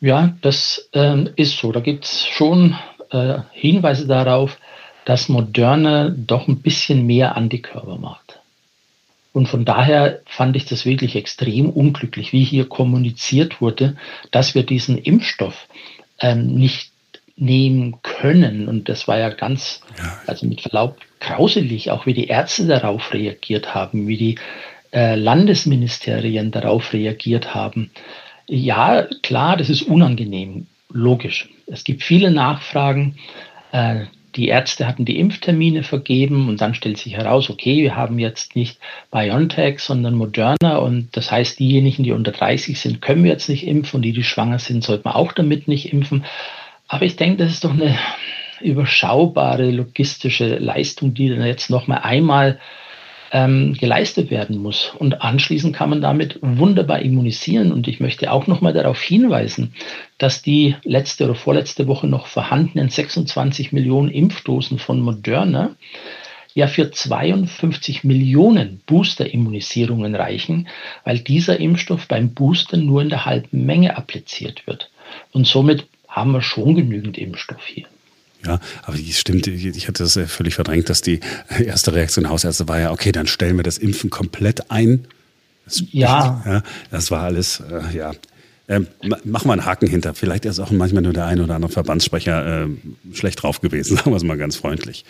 Ja, 0.02 0.36
das 0.44 0.90
ähm, 0.94 1.32
ist 1.38 1.58
so. 1.58 1.72
Da 1.72 1.80
gibt 1.80 2.06
es 2.06 2.28
schon 2.28 2.76
äh, 3.10 3.40
Hinweise 3.54 4.06
darauf, 4.06 4.60
dass 5.06 5.28
Moderne 5.28 6.16
doch 6.16 6.48
ein 6.48 6.60
bisschen 6.60 7.08
mehr 7.08 7.36
Antikörper 7.36 7.98
macht. 7.98 8.29
Und 9.32 9.48
von 9.48 9.64
daher 9.64 10.22
fand 10.26 10.56
ich 10.56 10.66
das 10.66 10.86
wirklich 10.86 11.16
extrem 11.16 11.70
unglücklich, 11.70 12.34
wie 12.34 12.44
hier 12.44 12.68
kommuniziert 12.68 13.62
wurde, 13.62 13.96
dass 14.32 14.56
wir 14.56 14.64
diesen 14.64 14.98
Impfstoff 14.98 15.68
ähm, 16.20 16.56
nicht 16.56 16.92
nehmen 17.36 18.02
können. 18.02 18.68
Und 18.68 18.90
das 18.90 19.08
war 19.08 19.18
ja 19.18 19.30
ganz, 19.30 19.82
also 20.28 20.46
mit 20.46 20.62
Verlaub, 20.62 20.98
grauselig, 21.20 21.92
auch 21.92 22.06
wie 22.06 22.14
die 22.14 22.28
Ärzte 22.28 22.66
darauf 22.68 23.14
reagiert 23.14 23.74
haben, 23.74 24.08
wie 24.08 24.18
die 24.18 24.36
äh, 24.92 25.16
Landesministerien 25.16 26.52
darauf 26.52 26.94
reagiert 26.94 27.54
haben. 27.54 27.92
Ja, 28.48 29.08
klar, 29.22 29.58
das 29.58 29.70
ist 29.70 29.84
unangenehm, 29.84 30.68
logisch. 30.92 31.50
Es 31.68 31.84
gibt 31.84 32.04
viele 32.04 32.32
Nachfragen. 32.32 33.18
Äh, 33.72 34.06
die 34.36 34.48
Ärzte 34.48 34.88
hatten 34.88 35.06
die 35.06 35.20
Impftermine 35.20 35.84
vergeben 35.84 36.50
und 36.50 36.62
dann 36.62 36.74
stellt 36.74 36.98
sich 36.98 37.14
heraus, 37.18 37.50
okay, 37.50 37.82
wir 37.82 37.96
haben 37.96 38.20
jetzt 38.20 38.56
nicht 38.56 38.80
BioNTech, 39.12 39.80
sondern 39.80 40.16
Moderna 40.16 40.78
und 40.78 41.10
das 41.14 41.32
heißt, 41.32 41.60
diejenigen, 41.60 42.04
die 42.04 42.12
unter 42.12 42.32
30 42.32 42.80
sind, 42.80 43.02
können 43.02 43.24
wir 43.24 43.32
jetzt 43.32 43.50
nicht 43.50 43.66
impfen 43.66 43.98
und 43.98 44.02
die, 44.04 44.14
die 44.14 44.24
schwanger 44.24 44.60
sind, 44.60 44.84
sollten 44.84 45.06
wir 45.06 45.16
auch 45.16 45.32
damit 45.32 45.68
nicht 45.68 45.92
impfen. 45.92 46.26
Aber 46.88 47.06
ich 47.06 47.16
denke, 47.16 47.44
das 47.44 47.52
ist 47.52 47.64
doch 47.64 47.74
eine 47.74 47.98
überschaubare 48.62 49.72
logistische 49.72 50.58
Leistung, 50.58 51.14
die 51.14 51.30
dann 51.30 51.46
jetzt 51.46 51.70
noch 51.70 51.88
mal 51.88 51.98
einmal 51.98 52.60
ähm, 53.32 53.74
geleistet 53.74 54.32
werden 54.32 54.58
muss. 54.58 54.94
Und 54.98 55.22
anschließend 55.22 55.76
kann 55.76 55.90
man 55.90 56.02
damit 56.02 56.40
wunderbar 56.42 57.00
immunisieren. 57.00 57.72
Und 57.72 57.88
ich 57.88 58.00
möchte 58.00 58.32
auch 58.32 58.48
noch 58.48 58.62
mal 58.62 58.74
darauf 58.74 59.02
hinweisen, 59.02 59.74
dass 60.18 60.42
die 60.42 60.76
letzte 60.84 61.26
oder 61.26 61.36
vorletzte 61.36 61.88
Woche 61.88 62.08
noch 62.08 62.28
vorhandenen 62.28 62.90
26 62.90 63.72
Millionen 63.72 64.10
Impfdosen 64.10 64.80
von 64.80 65.00
Moderna 65.02 65.76
ja 66.56 66.68
für 66.68 66.92
52 66.92 68.04
Millionen 68.04 68.82
Booster-Immunisierungen 68.86 70.16
reichen, 70.16 70.68
weil 71.04 71.20
dieser 71.20 71.60
Impfstoff 71.60 72.08
beim 72.08 72.34
Booster 72.34 72.78
nur 72.78 73.02
in 73.02 73.10
der 73.10 73.26
halben 73.26 73.66
Menge 73.66 73.96
appliziert 73.96 74.66
wird. 74.68 74.90
Und 75.32 75.48
somit 75.48 75.88
haben 76.08 76.32
wir 76.32 76.42
schon 76.42 76.76
genügend 76.76 77.18
Impfstoff 77.18 77.66
hier. 77.66 77.86
Ja, 78.46 78.60
aber 78.84 78.98
es 78.98 79.20
stimmt, 79.20 79.48
ich 79.48 79.88
hatte 79.88 80.04
das 80.04 80.18
völlig 80.28 80.56
verdrängt, 80.56 80.90
dass 80.90 81.02
die 81.02 81.20
erste 81.64 81.94
Reaktion 81.94 82.24
der 82.24 82.32
Hausärzte 82.32 82.68
war 82.68 82.80
ja, 82.80 82.92
okay, 82.92 83.12
dann 83.12 83.28
stellen 83.28 83.58
wir 83.58 83.64
das 83.64 83.78
Impfen 83.78 84.10
komplett 84.10 84.72
ein. 84.72 85.06
Das, 85.66 85.84
ja. 85.92 86.42
ja. 86.46 86.64
Das 86.90 87.12
war 87.12 87.24
alles, 87.24 87.62
äh, 87.62 87.98
ja. 87.98 88.14
Ähm, 88.70 88.88
mach 89.24 89.46
mal 89.46 89.54
einen 89.54 89.66
Haken 89.66 89.88
hinter. 89.88 90.14
Vielleicht 90.14 90.46
ist 90.46 90.60
auch 90.60 90.72
manchmal 90.72 91.02
nur 91.02 91.12
der 91.12 91.26
eine 91.26 91.44
oder 91.44 91.56
andere 91.56 91.72
Verbandssprecher 91.72 92.66
äh, 92.66 92.68
schlecht 93.14 93.42
drauf 93.42 93.62
gewesen, 93.62 93.98
sagen 93.98 94.12
wir 94.12 94.18
es 94.18 94.24
mal 94.24 94.38
ganz 94.38 94.56
freundlich. 94.56 95.06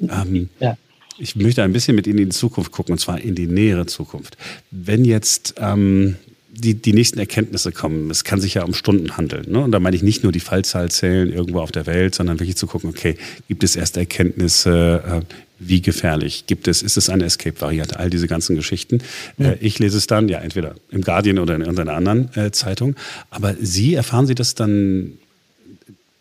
Ähm, 0.00 0.48
ja. 0.58 0.76
Ich 1.18 1.36
möchte 1.36 1.62
ein 1.62 1.72
bisschen 1.72 1.94
mit 1.94 2.06
Ihnen 2.06 2.18
in 2.18 2.30
die 2.30 2.36
Zukunft 2.36 2.72
gucken, 2.72 2.92
und 2.92 2.98
zwar 2.98 3.20
in 3.20 3.34
die 3.34 3.46
nähere 3.46 3.86
Zukunft. 3.86 4.36
Wenn 4.70 5.04
jetzt 5.04 5.54
ähm, 5.58 6.16
die, 6.54 6.74
die 6.74 6.92
nächsten 6.92 7.18
Erkenntnisse 7.18 7.72
kommen. 7.72 8.10
Es 8.10 8.24
kann 8.24 8.40
sich 8.40 8.54
ja 8.54 8.64
um 8.64 8.74
Stunden 8.74 9.16
handeln. 9.16 9.50
Ne? 9.50 9.60
Und 9.60 9.72
da 9.72 9.80
meine 9.80 9.96
ich 9.96 10.02
nicht 10.02 10.22
nur 10.22 10.32
die 10.32 10.40
Fallzahl 10.40 10.90
zählen 10.90 11.32
irgendwo 11.32 11.60
auf 11.60 11.72
der 11.72 11.86
Welt, 11.86 12.14
sondern 12.14 12.38
wirklich 12.40 12.56
zu 12.56 12.66
gucken, 12.66 12.90
okay, 12.90 13.16
gibt 13.48 13.64
es 13.64 13.74
erste 13.74 14.00
Erkenntnisse, 14.00 15.02
äh, 15.06 15.34
wie 15.58 15.80
gefährlich 15.80 16.46
gibt 16.46 16.68
es, 16.68 16.82
ist 16.82 16.96
es 16.96 17.08
eine 17.08 17.24
Escape-Variante, 17.24 17.98
all 17.98 18.10
diese 18.10 18.26
ganzen 18.26 18.56
Geschichten. 18.56 18.98
Ja. 19.38 19.52
Äh, 19.52 19.58
ich 19.60 19.78
lese 19.78 19.96
es 19.96 20.06
dann, 20.06 20.28
ja, 20.28 20.40
entweder 20.40 20.74
im 20.90 21.02
Guardian 21.02 21.38
oder 21.38 21.54
in 21.54 21.62
irgendeiner 21.62 21.94
anderen 21.94 22.28
äh, 22.34 22.50
Zeitung. 22.50 22.96
Aber 23.30 23.54
Sie, 23.58 23.94
erfahren 23.94 24.26
Sie 24.26 24.34
das 24.34 24.54
dann 24.54 25.14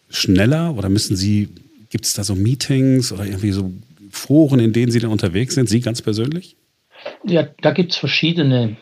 schneller 0.09 0.77
oder 0.77 0.89
müssen 0.89 1.17
Sie, 1.17 1.49
gibt 1.89 2.05
es 2.05 2.13
da 2.13 2.23
so 2.23 2.35
Meetings 2.35 3.11
oder 3.11 3.25
irgendwie 3.25 3.51
so 3.51 3.71
Foren, 4.11 4.59
in 4.59 4.71
denen 4.71 4.91
Sie 4.91 4.99
dann 4.99 5.11
unterwegs 5.11 5.55
sind, 5.55 5.67
Sie 5.67 5.81
ganz 5.81 6.01
persönlich? 6.01 6.55
Ja, 7.25 7.47
da 7.61 7.71
gibt 7.71 7.91
es 7.91 7.97
verschiedene 7.97 8.77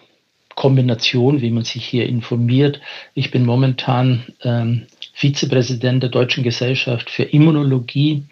Kombination, 0.55 1.41
wie 1.41 1.51
man 1.51 1.63
sich 1.63 1.85
hier 1.85 2.07
informiert. 2.07 2.81
Ich 3.13 3.31
bin 3.31 3.45
momentan 3.45 4.25
ähm, 4.43 4.87
Vizepräsident 5.13 6.03
der 6.03 6.09
Deutschen 6.09 6.43
Gesellschaft 6.43 7.09
für 7.09 7.23
Immunologie 7.23 8.23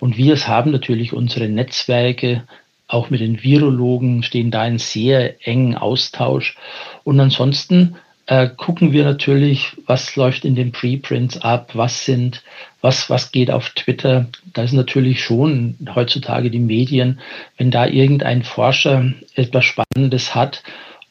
und 0.00 0.16
wir 0.16 0.36
haben 0.46 0.72
natürlich 0.72 1.12
unsere 1.12 1.48
Netzwerke, 1.48 2.44
auch 2.88 3.10
mit 3.10 3.20
den 3.20 3.42
Virologen, 3.42 4.22
stehen 4.22 4.50
da 4.50 4.66
in 4.66 4.78
sehr 4.78 5.46
engen 5.46 5.76
Austausch. 5.76 6.56
Und 7.04 7.20
ansonsten 7.20 7.96
äh, 8.26 8.48
gucken 8.48 8.92
wir 8.92 9.04
natürlich, 9.04 9.76
was 9.86 10.16
läuft 10.16 10.44
in 10.44 10.54
den 10.54 10.72
Preprints 10.72 11.38
ab, 11.38 11.70
was 11.74 12.04
sind, 12.04 12.42
was, 12.80 13.10
was 13.10 13.32
geht 13.32 13.50
auf 13.50 13.70
Twitter. 13.70 14.26
Da 14.52 14.62
ist 14.62 14.72
natürlich 14.72 15.22
schon 15.22 15.76
heutzutage 15.94 16.50
die 16.50 16.58
Medien, 16.58 17.20
wenn 17.58 17.70
da 17.70 17.86
irgendein 17.86 18.42
Forscher 18.42 19.12
etwas 19.34 19.64
Spannendes 19.64 20.34
hat 20.34 20.62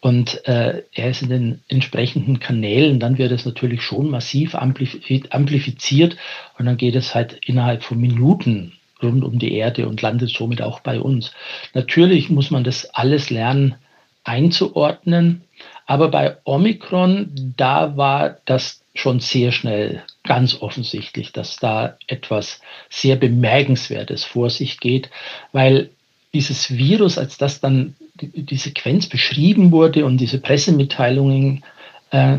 und 0.02 0.46
äh, 0.48 0.84
er 0.94 1.10
ist 1.10 1.22
in 1.22 1.30
den 1.30 1.62
entsprechenden 1.68 2.40
Kanälen, 2.40 3.00
dann 3.00 3.18
wird 3.18 3.32
es 3.32 3.46
natürlich 3.46 3.82
schon 3.82 4.10
massiv 4.10 4.56
amplifiziert 4.56 6.18
und 6.58 6.66
dann 6.66 6.78
geht 6.78 6.96
es 6.96 7.14
halt 7.14 7.40
innerhalb 7.46 7.84
von 7.84 8.00
Minuten 8.00 8.74
rund 9.02 9.24
um 9.24 9.40
die 9.40 9.54
Erde 9.54 9.88
und 9.88 10.02
landet 10.02 10.30
somit 10.30 10.62
auch 10.62 10.80
bei 10.80 11.00
uns. 11.00 11.32
Natürlich 11.74 12.30
muss 12.30 12.52
man 12.52 12.64
das 12.64 12.86
alles 12.86 13.30
lernen 13.30 13.76
einzuordnen, 14.24 15.42
aber 15.86 16.10
bei 16.10 16.38
Omikron, 16.44 17.54
da 17.58 17.98
war 17.98 18.38
das 18.46 18.84
schon 18.94 19.20
sehr 19.20 19.52
schnell 19.52 20.04
ganz 20.24 20.62
offensichtlich, 20.62 21.32
dass 21.32 21.58
da 21.58 21.98
etwas 22.08 22.62
sehr 22.90 23.16
Bemerkenswertes 23.16 24.24
vor 24.24 24.50
sich 24.50 24.80
geht, 24.80 25.10
weil 25.52 25.90
dieses 26.34 26.78
Virus, 26.78 27.18
als 27.18 27.38
das 27.38 27.60
dann 27.60 27.96
die, 28.22 28.56
Sequenz 28.58 29.08
beschrieben 29.08 29.72
wurde 29.72 30.06
und 30.06 30.18
diese 30.18 30.40
Pressemitteilungen 30.40 31.64
äh, 32.12 32.38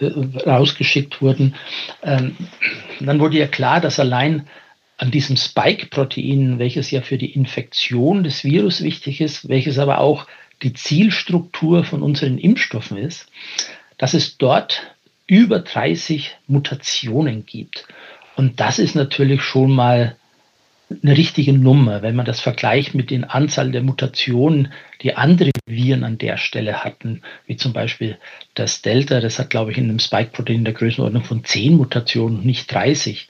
äh, 0.00 0.40
rausgeschickt 0.46 1.20
wurden, 1.20 1.54
ähm, 2.02 2.36
dann 3.00 3.20
wurde 3.20 3.38
ja 3.38 3.46
klar, 3.46 3.80
dass 3.80 4.00
allein 4.00 4.46
an 4.96 5.10
diesem 5.10 5.36
Spike-Protein, 5.36 6.58
welches 6.58 6.90
ja 6.90 7.02
für 7.02 7.18
die 7.18 7.32
Infektion 7.32 8.22
des 8.24 8.44
Virus 8.44 8.82
wichtig 8.82 9.20
ist, 9.20 9.48
welches 9.48 9.78
aber 9.78 9.98
auch 9.98 10.26
die 10.62 10.72
Zielstruktur 10.72 11.84
von 11.84 12.02
unseren 12.02 12.38
Impfstoffen 12.38 12.96
ist, 12.96 13.26
dass 13.98 14.14
es 14.14 14.38
dort 14.38 14.94
über 15.26 15.58
30 15.58 16.36
Mutationen 16.46 17.44
gibt. 17.44 17.86
Und 18.36 18.60
das 18.60 18.78
ist 18.78 18.94
natürlich 18.94 19.42
schon 19.42 19.72
mal 19.72 20.16
eine 20.90 21.16
richtige 21.16 21.52
Nummer, 21.52 22.02
wenn 22.02 22.14
man 22.14 22.26
das 22.26 22.40
vergleicht 22.40 22.94
mit 22.94 23.10
den 23.10 23.24
Anzahl 23.24 23.70
der 23.70 23.82
Mutationen, 23.82 24.72
die 25.02 25.14
andere 25.14 25.50
Viren 25.66 26.04
an 26.04 26.18
der 26.18 26.36
Stelle 26.36 26.84
hatten, 26.84 27.22
wie 27.46 27.56
zum 27.56 27.72
Beispiel 27.72 28.18
das 28.54 28.82
Delta, 28.82 29.20
das 29.20 29.38
hat, 29.38 29.50
glaube 29.50 29.72
ich, 29.72 29.78
in 29.78 29.84
einem 29.84 29.98
Spike-Protein 29.98 30.64
der 30.64 30.74
Größenordnung 30.74 31.24
von 31.24 31.44
10 31.44 31.76
Mutationen, 31.76 32.44
nicht 32.44 32.72
30. 32.72 33.28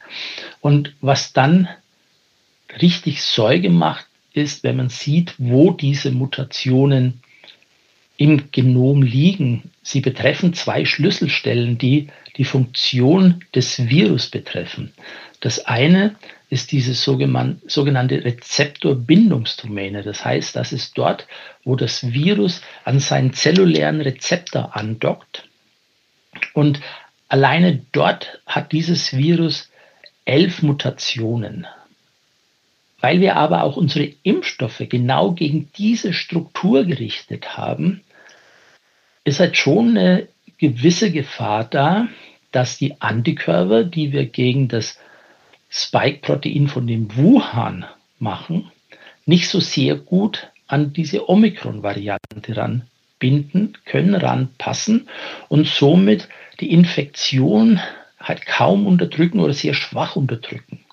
Und 0.61 0.95
was 1.01 1.33
dann 1.33 1.69
richtig 2.81 3.23
Sorge 3.23 3.71
macht, 3.71 4.07
ist, 4.33 4.65
wenn 4.65 4.77
man 4.77 4.89
sieht, 4.89 5.35
wo 5.39 5.71
diese 5.71 6.11
Mutationen 6.11 7.21
im 8.17 8.51
Genom 8.51 9.03
liegen. 9.03 9.71
Sie 9.83 10.01
betreffen 10.01 10.55
zwei 10.55 10.85
Schlüsselstellen, 10.85 11.79
die 11.79 12.09
die 12.37 12.45
Funktion 12.45 13.45
des 13.55 13.89
Virus 13.89 14.29
betreffen. 14.29 14.93
Das 15.45 15.67
eine 15.67 16.17
ist 16.49 16.73
diese 16.73 16.95
sogenannte 16.95 18.25
Rezeptorbindungsdomäne. 18.25 20.03
Das 20.03 20.25
heißt, 20.25 20.57
das 20.57 20.73
ist 20.73 20.97
dort, 20.97 21.27
wo 21.65 21.77
das 21.77 22.15
Virus 22.15 22.63
an 22.87 22.99
seinen 22.99 23.35
zellulären 23.35 24.01
Rezeptor 24.01 24.75
andockt. 24.75 25.47
Und 26.55 26.81
alleine 27.29 27.83
dort 27.93 28.41
hat 28.47 28.73
dieses 28.73 29.15
Virus 29.19 29.71
elf 30.25 30.63
Mutationen. 30.63 31.67
Weil 33.03 33.21
wir 33.21 33.37
aber 33.37 33.65
auch 33.65 33.77
unsere 33.77 34.11
Impfstoffe 34.23 34.85
genau 34.89 35.33
gegen 35.33 35.71
diese 35.77 36.15
Struktur 36.15 36.85
gerichtet 36.87 37.59
haben, 37.59 38.01
ist 39.25 39.41
halt 39.41 39.59
schon 39.59 39.91
eine 39.91 40.27
gewisse 40.57 41.11
Gefahr 41.11 41.65
da, 41.65 42.09
dass 42.51 42.79
die 42.79 42.99
Antikörper, 43.03 43.85
die 43.85 44.11
wir 44.11 44.25
gegen 44.25 44.69
das 44.69 44.99
Spike-Protein 45.77 46.69
von 46.69 46.87
dem 46.87 47.17
Wuhan 47.17 47.85
machen, 48.21 48.71
nicht 49.27 49.49
so 49.49 49.59
sehr 49.59 49.97
gut 49.97 50.49
an 50.69 50.93
diese 50.93 51.29
Omikron-Variante 51.29 52.57
ranbinden 52.57 53.77
können, 53.85 54.15
ranpassen 54.15 55.09
und 55.49 55.67
somit 55.67 56.29
die 56.61 56.71
Infektion 56.71 57.81
halt 58.21 58.47
kaum 58.47 58.87
unterdrücken 58.87 59.41
oder 59.41 59.53
sehr 59.53 59.75
schwach 59.75 60.15
unterdrücken. 60.15 60.85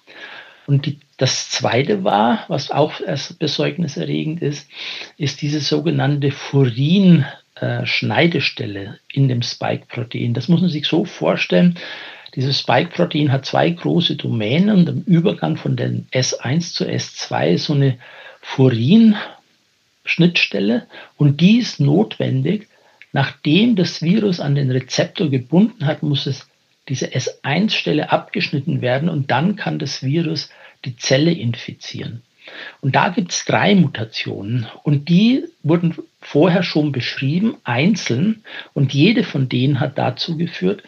Und 0.65 0.87
die, 0.87 0.99
das 1.17 1.51
Zweite 1.51 2.03
war, 2.03 2.45
was 2.47 2.71
auch 2.71 2.93
besorgniserregend 3.37 4.41
ist, 4.41 4.67
ist 5.17 5.41
diese 5.41 5.59
sogenannte 5.59 6.31
Furin- 6.31 7.25
äh, 7.55 7.85
in 9.13 9.27
dem 9.27 9.41
Spike-Protein. 9.41 10.33
Das 10.33 10.47
muss 10.47 10.61
man 10.61 10.69
sich 10.69 10.87
so 10.87 11.05
vorstellen. 11.05 11.77
Dieses 12.35 12.59
Spike-Protein 12.59 13.31
hat 13.31 13.45
zwei 13.45 13.69
große 13.69 14.15
Domänen 14.15 14.77
und 14.77 14.89
im 14.89 15.03
Übergang 15.03 15.57
von 15.57 15.75
den 15.75 16.07
S1 16.11 16.73
zu 16.73 16.85
S2 16.85 17.57
so 17.57 17.73
eine 17.73 17.97
Furin-Schnittstelle 18.41 20.87
und 21.17 21.41
die 21.41 21.57
ist 21.57 21.81
notwendig. 21.81 22.67
Nachdem 23.13 23.75
das 23.75 24.01
Virus 24.01 24.39
an 24.39 24.55
den 24.55 24.71
Rezeptor 24.71 25.29
gebunden 25.29 25.85
hat, 25.85 26.01
muss 26.01 26.25
es 26.25 26.47
diese 26.87 27.07
S1-Stelle 27.07 28.09
abgeschnitten 28.11 28.81
werden 28.81 29.09
und 29.09 29.31
dann 29.31 29.57
kann 29.57 29.79
das 29.79 30.01
Virus 30.01 30.49
die 30.85 30.95
Zelle 30.95 31.33
infizieren. 31.33 32.21
Und 32.79 32.95
da 32.95 33.09
gibt 33.09 33.33
es 33.33 33.43
drei 33.45 33.75
Mutationen 33.75 34.65
und 34.83 35.09
die 35.09 35.43
wurden 35.63 35.95
vorher 36.21 36.63
schon 36.63 36.91
beschrieben, 36.91 37.57
einzeln, 37.63 38.43
und 38.73 38.93
jede 38.93 39.23
von 39.23 39.49
denen 39.49 39.79
hat 39.79 39.97
dazu 39.97 40.37
geführt, 40.37 40.83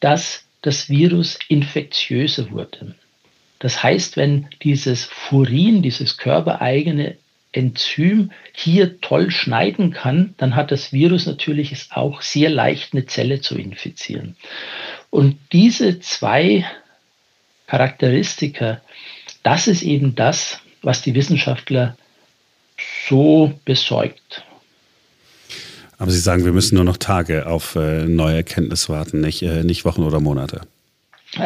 dass 0.00 0.45
das 0.66 0.88
Virus 0.88 1.38
infektiöser 1.48 2.50
wurde. 2.50 2.96
Das 3.60 3.84
heißt, 3.84 4.16
wenn 4.16 4.48
dieses 4.62 5.04
Furin, 5.04 5.80
dieses 5.80 6.18
körpereigene 6.18 7.16
Enzym 7.52 8.32
hier 8.52 9.00
toll 9.00 9.30
schneiden 9.30 9.92
kann, 9.92 10.34
dann 10.38 10.56
hat 10.56 10.72
das 10.72 10.92
Virus 10.92 11.24
natürlich 11.26 11.70
es 11.70 11.90
auch 11.92 12.20
sehr 12.20 12.50
leicht, 12.50 12.92
eine 12.92 13.06
Zelle 13.06 13.40
zu 13.40 13.56
infizieren. 13.56 14.36
Und 15.10 15.38
diese 15.52 16.00
zwei 16.00 16.66
Charakteristika, 17.68 18.82
das 19.44 19.68
ist 19.68 19.82
eben 19.82 20.16
das, 20.16 20.60
was 20.82 21.00
die 21.00 21.14
Wissenschaftler 21.14 21.96
so 23.08 23.52
besorgt. 23.64 24.44
Aber 25.98 26.10
Sie 26.10 26.18
sagen, 26.18 26.44
wir 26.44 26.52
müssen 26.52 26.74
nur 26.74 26.84
noch 26.84 26.98
Tage 26.98 27.46
auf 27.46 27.74
äh, 27.76 28.04
neue 28.04 28.36
Erkenntnis 28.36 28.88
warten, 28.88 29.20
nicht, 29.20 29.42
äh, 29.42 29.64
nicht 29.64 29.84
Wochen 29.84 30.02
oder 30.02 30.20
Monate. 30.20 30.62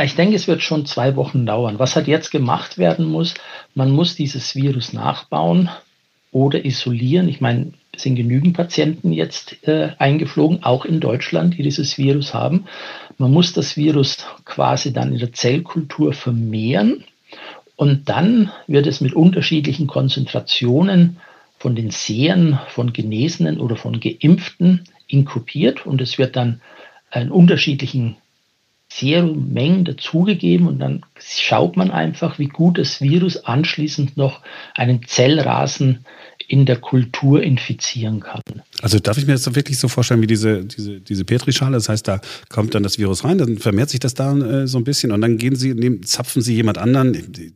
Ich 0.03 0.15
denke, 0.15 0.37
es 0.37 0.47
wird 0.47 0.63
schon 0.63 0.87
zwei 0.87 1.17
Wochen 1.17 1.47
dauern. 1.47 1.79
Was 1.79 1.97
halt 1.97 2.07
jetzt 2.07 2.31
gemacht 2.31 2.79
werden 2.79 3.07
muss, 3.07 3.35
man 3.75 3.91
muss 3.91 4.15
dieses 4.15 4.55
Virus 4.55 4.93
nachbauen 4.93 5.69
oder 6.33 6.65
isolieren. 6.65 7.29
Ich 7.29 7.41
meine, 7.41 7.73
es 7.93 8.03
sind 8.03 8.15
genügend 8.15 8.57
Patienten 8.57 9.13
jetzt 9.13 9.57
äh, 9.67 9.91
eingeflogen, 9.99 10.63
auch 10.63 10.85
in 10.85 11.01
Deutschland, 11.01 11.59
die 11.59 11.63
dieses 11.63 11.99
Virus 11.99 12.35
haben. 12.35 12.67
Man 13.19 13.33
muss 13.33 13.53
das 13.53 13.77
Virus 13.77 14.19
quasi 14.45 14.93
dann 14.93 15.13
in 15.13 15.19
der 15.19 15.33
Zellkultur 15.33 16.13
vermehren 16.13 17.05
und 17.77 18.09
dann 18.09 18.53
wird 18.67 18.87
es 18.87 19.01
mit 19.01 19.15
unterschiedlichen 19.15 19.87
Konzentrationen 19.87 21.17
von 21.61 21.77
den 21.77 21.91
Sehern, 21.91 22.59
von 22.69 22.93
Genesenen 22.93 23.61
oder 23.61 23.77
von 23.77 24.01
Geimpften 24.01 24.85
inkubiert 25.07 25.87
und 25.87 26.01
es 26.01 26.19
wird 26.19 26.35
dann 26.35 26.63
in 27.13 27.31
unterschiedlichen 27.31 28.17
Serummengen 28.89 29.85
dazugegeben. 29.85 30.67
Und 30.67 30.79
dann 30.79 31.05
schaut 31.19 31.77
man 31.77 31.91
einfach, 31.91 32.39
wie 32.39 32.49
gut 32.49 32.79
das 32.79 33.03
Virus 33.03 33.45
anschließend 33.45 34.17
noch 34.17 34.41
einen 34.75 35.07
Zellrasen 35.07 36.07
in 36.51 36.67
der 36.67 36.77
Kultur 36.77 37.41
infizieren 37.41 38.19
kann. 38.19 38.43
Also 38.83 38.99
darf 38.99 39.17
ich 39.19 39.27
mir 39.27 39.35
das 39.35 39.55
wirklich 39.55 39.79
so 39.79 39.87
vorstellen 39.87 40.21
wie 40.21 40.27
diese, 40.27 40.65
diese, 40.65 41.01
diese 41.01 41.25
Petrischale? 41.25 41.75
Das 41.75 41.89
heißt, 41.89 42.09
da 42.09 42.21
kommt 42.49 42.75
dann 42.75 42.83
das 42.83 42.99
Virus 42.99 43.23
rein, 43.23 43.39
dann 43.39 43.59
vermehrt 43.59 43.89
sich 43.89 44.01
das 44.01 44.15
da 44.15 44.37
äh, 44.37 44.67
so 44.67 44.77
ein 44.79 44.85
bisschen 44.85 45.13
und 45.13 45.21
dann 45.21 45.39
gehen 45.39 45.55
Sie, 45.55 45.75
nehmen, 45.75 46.03
zapfen 46.03 46.43
Sie 46.43 46.57
jemand 46.57 46.77
anderen, 46.77 47.15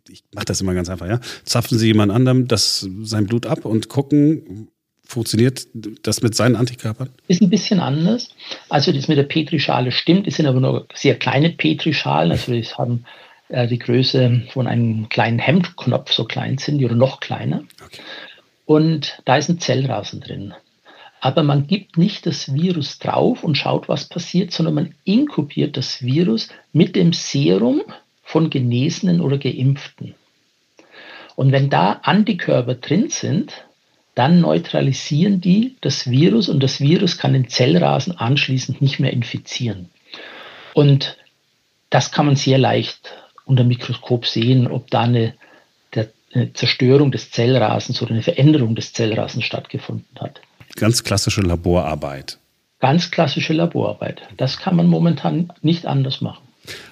ich 0.08 0.22
mache 0.32 0.44
das 0.44 0.60
immer 0.60 0.74
ganz 0.74 0.88
einfach, 0.88 1.08
ja, 1.08 1.18
zapfen 1.44 1.76
Sie 1.76 1.88
jemand 1.88 2.12
anderem 2.12 2.46
das, 2.46 2.88
sein 3.02 3.26
Blut 3.26 3.46
ab 3.46 3.64
und 3.64 3.88
gucken, 3.88 4.68
Funktioniert 5.06 5.66
das 6.02 6.22
mit 6.22 6.34
seinen 6.34 6.56
Antikörpern? 6.56 7.10
Ist 7.28 7.42
ein 7.42 7.50
bisschen 7.50 7.78
anders. 7.78 8.30
Also 8.70 8.90
das 8.90 9.06
mit 9.06 9.18
der 9.18 9.24
Petrischale 9.24 9.92
stimmt. 9.92 10.26
Es 10.26 10.36
sind 10.36 10.46
aber 10.46 10.60
nur 10.60 10.86
sehr 10.94 11.14
kleine 11.16 11.50
Petrischalen. 11.50 12.32
Also 12.32 12.52
die 12.52 12.62
haben 12.62 13.04
äh, 13.50 13.68
die 13.68 13.78
Größe 13.78 14.44
von 14.50 14.66
einem 14.66 15.10
kleinen 15.10 15.38
Hemdknopf, 15.38 16.10
so 16.10 16.24
klein 16.24 16.56
sind 16.56 16.78
die 16.78 16.86
oder 16.86 16.96
noch 16.96 17.20
kleiner. 17.20 17.64
Okay. 17.84 18.00
Und 18.66 19.20
da 19.24 19.36
ist 19.36 19.48
ein 19.48 19.60
Zellrasen 19.60 20.20
drin. 20.20 20.54
Aber 21.20 21.42
man 21.42 21.66
gibt 21.66 21.96
nicht 21.96 22.26
das 22.26 22.52
Virus 22.52 22.98
drauf 22.98 23.44
und 23.44 23.56
schaut, 23.56 23.88
was 23.88 24.08
passiert, 24.08 24.52
sondern 24.52 24.74
man 24.74 24.94
inkubiert 25.04 25.76
das 25.76 26.02
Virus 26.02 26.48
mit 26.72 26.96
dem 26.96 27.12
Serum 27.12 27.82
von 28.22 28.50
Genesenen 28.50 29.20
oder 29.20 29.38
Geimpften. 29.38 30.14
Und 31.36 31.52
wenn 31.52 31.70
da 31.70 32.00
Antikörper 32.02 32.74
drin 32.74 33.08
sind, 33.08 33.64
dann 34.14 34.40
neutralisieren 34.40 35.40
die 35.40 35.76
das 35.80 36.08
Virus 36.08 36.48
und 36.48 36.62
das 36.62 36.80
Virus 36.80 37.18
kann 37.18 37.32
den 37.32 37.48
Zellrasen 37.48 38.16
anschließend 38.16 38.80
nicht 38.80 39.00
mehr 39.00 39.12
infizieren. 39.12 39.90
Und 40.72 41.16
das 41.90 42.12
kann 42.12 42.26
man 42.26 42.36
sehr 42.36 42.58
leicht 42.58 43.14
unter 43.44 43.64
Mikroskop 43.64 44.26
sehen, 44.26 44.66
ob 44.66 44.90
da 44.90 45.02
eine 45.02 45.34
eine 46.34 46.52
Zerstörung 46.52 47.12
des 47.12 47.30
Zellrasens 47.30 48.02
oder 48.02 48.12
eine 48.12 48.22
Veränderung 48.22 48.74
des 48.74 48.92
Zellrasens 48.92 49.44
stattgefunden 49.44 50.06
hat. 50.20 50.40
Ganz 50.76 51.04
klassische 51.04 51.40
Laborarbeit. 51.40 52.38
Ganz 52.80 53.10
klassische 53.10 53.52
Laborarbeit. 53.52 54.22
Das 54.36 54.58
kann 54.58 54.76
man 54.76 54.86
momentan 54.86 55.52
nicht 55.62 55.86
anders 55.86 56.20
machen. 56.20 56.42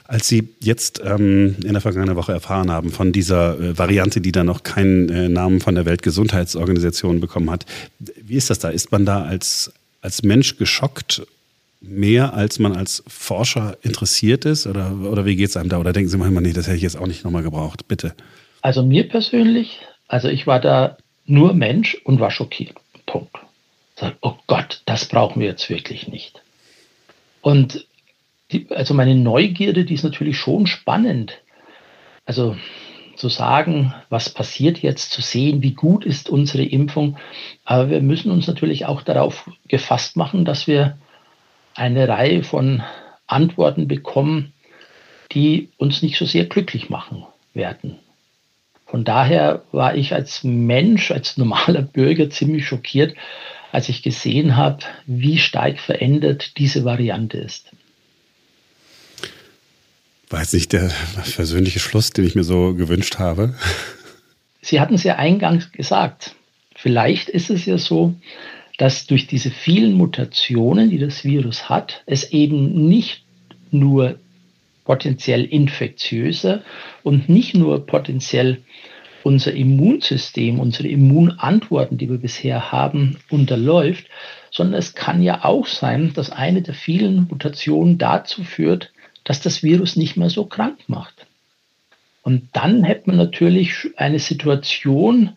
Als 0.05 0.29
Sie 0.29 0.49
jetzt 0.61 1.01
ähm, 1.05 1.57
in 1.65 1.73
der 1.73 1.81
vergangenen 1.81 2.17
Woche 2.17 2.33
erfahren 2.33 2.71
haben 2.71 2.91
von 2.91 3.13
dieser 3.13 3.59
äh, 3.59 3.79
Variante, 3.79 4.21
die 4.21 4.33
da 4.33 4.45
noch 4.45 4.63
keinen 4.63 5.09
äh, 5.09 5.29
Namen 5.29 5.61
von 5.61 5.75
der 5.75 5.87
Weltgesundheitsorganisation 5.87 7.21
bekommen 7.21 7.51
hat, 7.51 7.65
wie 7.99 8.37
ist 8.37 8.51
das 8.51 8.59
da? 8.59 8.69
Ist 8.69 8.93
man 8.93 9.07
da 9.07 9.23
als, 9.23 9.73
als 10.03 10.23
Mensch 10.23 10.59
geschockt 10.59 11.27
mehr, 11.81 12.35
als 12.35 12.59
man 12.59 12.77
als 12.77 13.03
Forscher 13.07 13.79
interessiert 13.83 14.45
ist? 14.45 14.67
Oder, 14.67 14.95
oder 14.95 15.25
wie 15.25 15.37
geht 15.37 15.49
es 15.49 15.57
einem 15.57 15.71
da? 15.71 15.79
Oder 15.79 15.93
denken 15.93 16.11
Sie 16.11 16.19
manchmal, 16.19 16.43
nee, 16.43 16.53
das 16.53 16.67
hätte 16.67 16.77
ich 16.77 16.83
jetzt 16.83 16.99
auch 16.99 17.07
nicht 17.07 17.25
nochmal 17.25 17.43
gebraucht, 17.43 17.89
bitte? 17.89 18.15
Also 18.63 18.83
mir 18.85 19.09
persönlich, 19.09 19.81
also 20.09 20.29
ich 20.29 20.47
war 20.47 20.61
da 20.61 20.97
nur 21.27 21.53
Mensch 21.53 21.97
und 22.05 22.21
war 22.21 22.31
schockiert. 22.31 22.77
Punkt. 23.07 23.37
Sag, 23.97 24.17
oh 24.23 24.37
Gott, 24.47 24.83
das 24.87 25.07
brauchen 25.07 25.41
wir 25.41 25.49
jetzt 25.49 25.69
wirklich 25.69 26.09
nicht. 26.09 26.43
Und 27.41 27.87
die, 28.53 28.69
also 28.71 28.95
meine 28.95 29.15
Neugierde, 29.15 29.85
die 29.85 29.95
ist 29.95 30.05
natürlich 30.05 30.39
schon 30.39 30.67
spannend. 30.67 31.41
Also 32.25 32.57
zu 33.17 33.29
sagen, 33.29 33.93
was 34.09 34.31
passiert 34.31 34.79
jetzt, 34.79 35.11
zu 35.11 35.21
sehen, 35.21 35.63
wie 35.63 35.75
gut 35.75 36.05
ist 36.05 36.31
unsere 36.31 36.65
Impfung. 36.65 37.19
Aber 37.65 37.91
wir 37.91 38.01
müssen 38.01 38.31
uns 38.31 38.47
natürlich 38.47 38.87
auch 38.87 39.03
darauf 39.03 39.51
gefasst 39.69 40.17
machen, 40.17 40.45
dass 40.45 40.67
wir 40.67 40.99
eine 41.75 42.09
Reihe 42.09 42.45
von 42.45 42.83
Antworten 43.27 43.89
bekommen, 43.89 44.53
die 45.33 45.71
uns 45.79 46.03
nicht 46.03 46.17
so 46.17 46.27
sehr 46.27 46.45
glücklich 46.45 46.91
machen 46.91 47.27
werden. 47.55 47.99
Von 48.93 49.05
daher 49.05 49.63
war 49.73 49.97
ich 49.97 50.13
als 50.13 50.45
Mensch, 50.45 51.13
als 51.13 51.39
normaler 51.39 51.81
Bürger 51.81 52.29
ziemlich 52.29 52.67
schockiert, 52.67 53.15
als 53.73 53.89
ich 53.89 54.03
gesehen 54.03 54.55
habe, 54.55 54.81
wie 55.07 55.39
stark 55.39 55.81
verändert 55.81 56.59
diese 56.59 56.85
Variante 56.85 57.39
ist. 57.39 57.71
War 60.29 60.41
jetzt 60.41 60.53
nicht 60.53 60.75
der 60.75 60.93
persönliche 61.35 61.79
Schluss, 61.79 62.11
den 62.11 62.27
ich 62.27 62.35
mir 62.35 62.45
so 62.45 62.75
gewünscht 62.75 63.19
habe? 63.19 63.55
Sie 64.61 64.79
hatten 64.79 64.97
es 64.97 65.05
ja 65.05 65.17
eingangs 65.17 65.73
gesagt. 65.73 66.35
Vielleicht 66.77 67.31
ist 67.31 67.49
es 67.49 67.65
ja 67.65 67.79
so, 67.79 68.15
dass 68.77 69.07
durch 69.07 69.27
diese 69.27 69.51
vielen 69.51 69.95
Mutationen, 69.95 70.91
die 70.91 70.99
das 70.99 71.25
Virus 71.25 71.71
hat, 71.71 72.03
es 72.05 72.31
eben 72.31 72.89
nicht 72.89 73.25
nur 73.71 74.19
potenziell 74.85 75.45
infektiöser 75.45 76.63
und 77.03 77.29
nicht 77.29 77.55
nur 77.55 77.87
potenziell 77.87 78.63
unser 79.23 79.53
Immunsystem, 79.53 80.59
unsere 80.59 80.89
Immunantworten, 80.89 81.99
die 81.99 82.11
wir 82.11 82.19
bisher 82.19 82.73
haben, 82.73 83.19
unterläuft, 83.31 84.07
sondern 84.51 84.79
es 84.79 84.95
kann 84.95 85.23
ja 85.23 85.45
auch 85.45 85.67
sein, 85.67 86.13
dass 86.15 86.31
eine 86.31 86.63
der 86.63 86.75
vielen 86.75 87.29
Mutationen 87.29 87.99
dazu 87.99 88.43
führt, 88.43 88.93
dass 89.25 89.41
das 89.41 89.63
Virus 89.63 89.97
nicht 89.97 90.17
mehr 90.17 90.31
so 90.31 90.47
krank 90.47 90.79
macht. 90.89 91.27
Und 92.23 92.49
dann 92.53 92.85
hätte 92.85 93.05
man 93.07 93.17
natürlich 93.17 93.91
eine 93.97 94.19
Situation, 94.19 95.31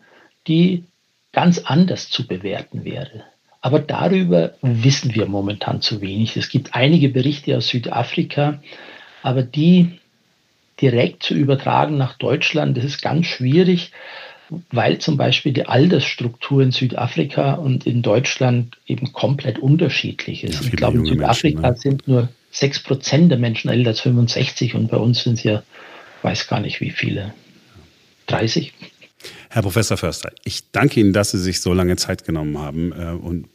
die 0.46 0.84
ganz 1.32 1.58
anders 1.58 2.10
zu 2.10 2.26
bewerten 2.26 2.84
wäre. 2.84 3.24
Aber 3.60 3.80
darüber 3.80 4.54
wissen 4.62 5.14
wir 5.14 5.26
momentan 5.26 5.80
zu 5.80 6.00
wenig. 6.00 6.36
Es 6.36 6.48
gibt 6.48 6.74
einige 6.74 7.08
Berichte 7.08 7.56
aus 7.56 7.68
Südafrika, 7.68 8.62
aber 9.26 9.42
die 9.42 9.98
direkt 10.80 11.24
zu 11.24 11.34
übertragen 11.34 11.96
nach 11.96 12.16
Deutschland, 12.16 12.76
das 12.76 12.84
ist 12.84 13.02
ganz 13.02 13.26
schwierig, 13.26 13.90
weil 14.70 14.98
zum 14.98 15.16
Beispiel 15.16 15.52
die 15.52 15.66
Altersstruktur 15.66 16.62
in 16.62 16.70
Südafrika 16.70 17.54
und 17.54 17.88
in 17.88 18.02
Deutschland 18.02 18.76
eben 18.86 19.12
komplett 19.12 19.58
unterschiedlich 19.58 20.44
ist. 20.44 20.62
Ja, 20.62 20.68
ich 20.68 20.76
glaube, 20.76 20.98
in 20.98 21.06
Südafrika 21.06 21.60
Menschen, 21.60 21.74
ne? 21.74 21.80
sind 21.80 22.08
nur 22.08 22.28
6 22.52 22.80
Prozent 22.84 23.30
der 23.32 23.38
Menschen 23.38 23.68
älter 23.68 23.90
als 23.90 24.00
65 24.02 24.76
und 24.76 24.92
bei 24.92 24.96
uns 24.96 25.24
sind 25.24 25.38
es 25.38 25.42
ja, 25.42 25.64
weiß 26.22 26.46
gar 26.46 26.60
nicht 26.60 26.80
wie 26.80 26.90
viele, 26.90 27.34
30. 28.28 28.72
Herr 29.50 29.62
Professor 29.62 29.96
Förster, 29.96 30.30
ich 30.44 30.70
danke 30.70 31.00
Ihnen, 31.00 31.12
dass 31.12 31.32
Sie 31.32 31.40
sich 31.40 31.60
so 31.60 31.72
lange 31.72 31.96
Zeit 31.96 32.24
genommen 32.24 32.58
haben 32.58 32.92
äh, 32.92 33.10
und 33.10 33.48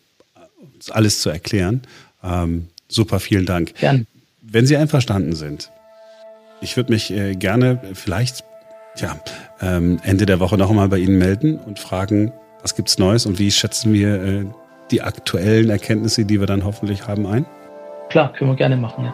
uns 0.74 0.92
alles 0.92 1.22
zu 1.22 1.30
erklären. 1.30 1.84
Ähm, 2.22 2.68
super, 2.90 3.22
vielen 3.22 3.46
Dank. 3.46 3.76
Gern. 3.76 4.06
Wenn 4.44 4.66
Sie 4.66 4.76
einverstanden 4.76 5.36
sind, 5.36 5.72
ich 6.62 6.76
würde 6.76 6.92
mich 6.92 7.12
äh, 7.12 7.36
gerne 7.36 7.80
vielleicht 7.94 8.44
ja, 8.96 9.16
ähm, 9.62 10.00
Ende 10.04 10.26
der 10.26 10.40
Woche 10.40 10.58
noch 10.58 10.72
einmal 10.72 10.90
bei 10.90 10.98
Ihnen 10.98 11.20
melden 11.20 11.60
und 11.60 11.78
fragen, 11.78 12.34
was 12.64 12.76
gibt's 12.76 12.98
Neues 12.98 13.28
und 13.28 13.38
wie 13.38 13.52
schätzen 13.52 13.94
wir 13.94 14.24
äh, 14.24 14.46
die 14.90 15.04
aktuellen 15.04 15.70
Erkenntnisse, 15.70 16.26
die 16.26 16.40
wir 16.40 16.48
dann 16.48 16.66
hoffentlich 16.66 17.08
haben, 17.08 17.28
ein? 17.28 17.46
Klar, 18.10 18.34
können 18.34 18.50
wir 18.50 18.56
gerne 18.56 18.78
machen, 18.78 19.06
ja. 19.06 19.14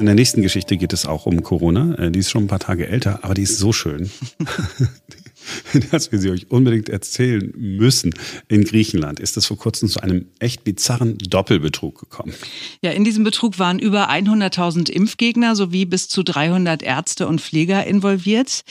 In 0.00 0.06
der 0.06 0.14
nächsten 0.14 0.40
Geschichte 0.40 0.78
geht 0.78 0.94
es 0.94 1.04
auch 1.04 1.26
um 1.26 1.42
Corona. 1.42 1.96
Äh, 1.98 2.10
die 2.10 2.20
ist 2.20 2.30
schon 2.30 2.44
ein 2.44 2.48
paar 2.48 2.60
Tage 2.60 2.88
älter, 2.88 3.18
aber 3.24 3.34
die 3.34 3.42
ist 3.42 3.58
so 3.58 3.74
schön. 3.74 4.10
dass 5.90 6.12
wir 6.12 6.18
sie 6.18 6.30
euch 6.30 6.50
unbedingt 6.50 6.88
erzählen 6.88 7.52
müssen. 7.56 8.14
In 8.48 8.64
Griechenland 8.64 9.20
ist 9.20 9.36
es 9.36 9.46
vor 9.46 9.56
kurzem 9.56 9.88
zu 9.88 10.00
einem 10.00 10.26
echt 10.38 10.64
bizarren 10.64 11.18
Doppelbetrug 11.18 11.98
gekommen. 11.98 12.34
Ja, 12.82 12.92
in 12.92 13.04
diesem 13.04 13.24
Betrug 13.24 13.58
waren 13.58 13.78
über 13.78 14.10
100.000 14.10 14.90
Impfgegner 14.90 15.56
sowie 15.56 15.84
bis 15.84 16.08
zu 16.08 16.22
300 16.22 16.82
Ärzte 16.82 17.26
und 17.26 17.40
Pfleger 17.40 17.86
involviert. 17.86 18.62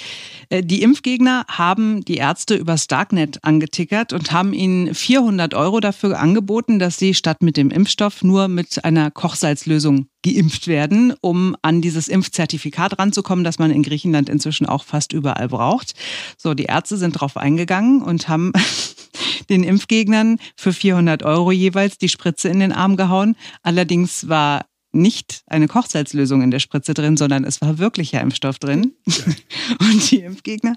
Äh, 0.50 0.64
die 0.64 0.82
Impfgegner 0.82 1.46
haben 1.48 2.04
die 2.06 2.16
Ärzte 2.16 2.56
über 2.56 2.78
Darknet 2.88 3.44
angetickert 3.44 4.14
und 4.14 4.32
haben 4.32 4.54
ihnen 4.54 4.94
400 4.94 5.54
Euro 5.54 5.80
dafür 5.80 6.20
angeboten, 6.20 6.80
dass 6.80 6.98
sie 6.98 7.14
statt 7.14 7.42
mit 7.42 7.58
dem 7.58 7.72
Impfstoff 7.72 8.24
nur 8.24 8.48
mit 8.48 8.84
einer 8.86 9.12
Kochsalzlösung 9.12 10.08
geimpft 10.24 10.68
werden, 10.68 11.14
um 11.22 11.56
an 11.62 11.82
dieses 11.82 12.08
Impfzertifikat 12.08 13.00
ranzukommen, 13.00 13.44
das 13.44 13.60
man 13.60 13.72
in 13.72 13.84
Griechenland 13.84 14.30
inzwischen 14.30 14.66
auch 14.66 14.84
fast 14.84 15.14
überall 15.14 15.48
braucht. 15.48 15.94
So, 16.38 16.54
die 16.54 16.66
Ärzte 16.66 16.98
sind 16.98 17.16
darauf 17.16 17.38
eingegangen 17.38 18.02
und 18.02 18.28
haben 18.28 18.52
den 19.50 19.64
Impfgegnern 19.64 20.40
für 20.56 20.74
400 20.74 21.24
Euro 21.24 21.52
jeweils 21.52 21.98
die 21.98 22.10
Spritze 22.10 22.50
in 22.50 22.60
den 22.60 22.72
Arm 22.72 22.98
gehauen. 22.98 23.36
Allerdings 23.64 24.28
war 24.28 24.66
nicht 24.98 25.44
eine 25.48 25.68
Kochsalzlösung 25.68 26.42
in 26.42 26.52
der 26.52 26.60
Spritze 26.60 26.94
drin, 26.94 27.16
sondern 27.16 27.44
es 27.44 27.62
war 27.62 27.78
wirklicher 27.78 28.22
Impfstoff 28.22 28.60
drin. 28.60 28.94
Und 29.80 30.12
die 30.12 30.20
Impfgegner 30.20 30.76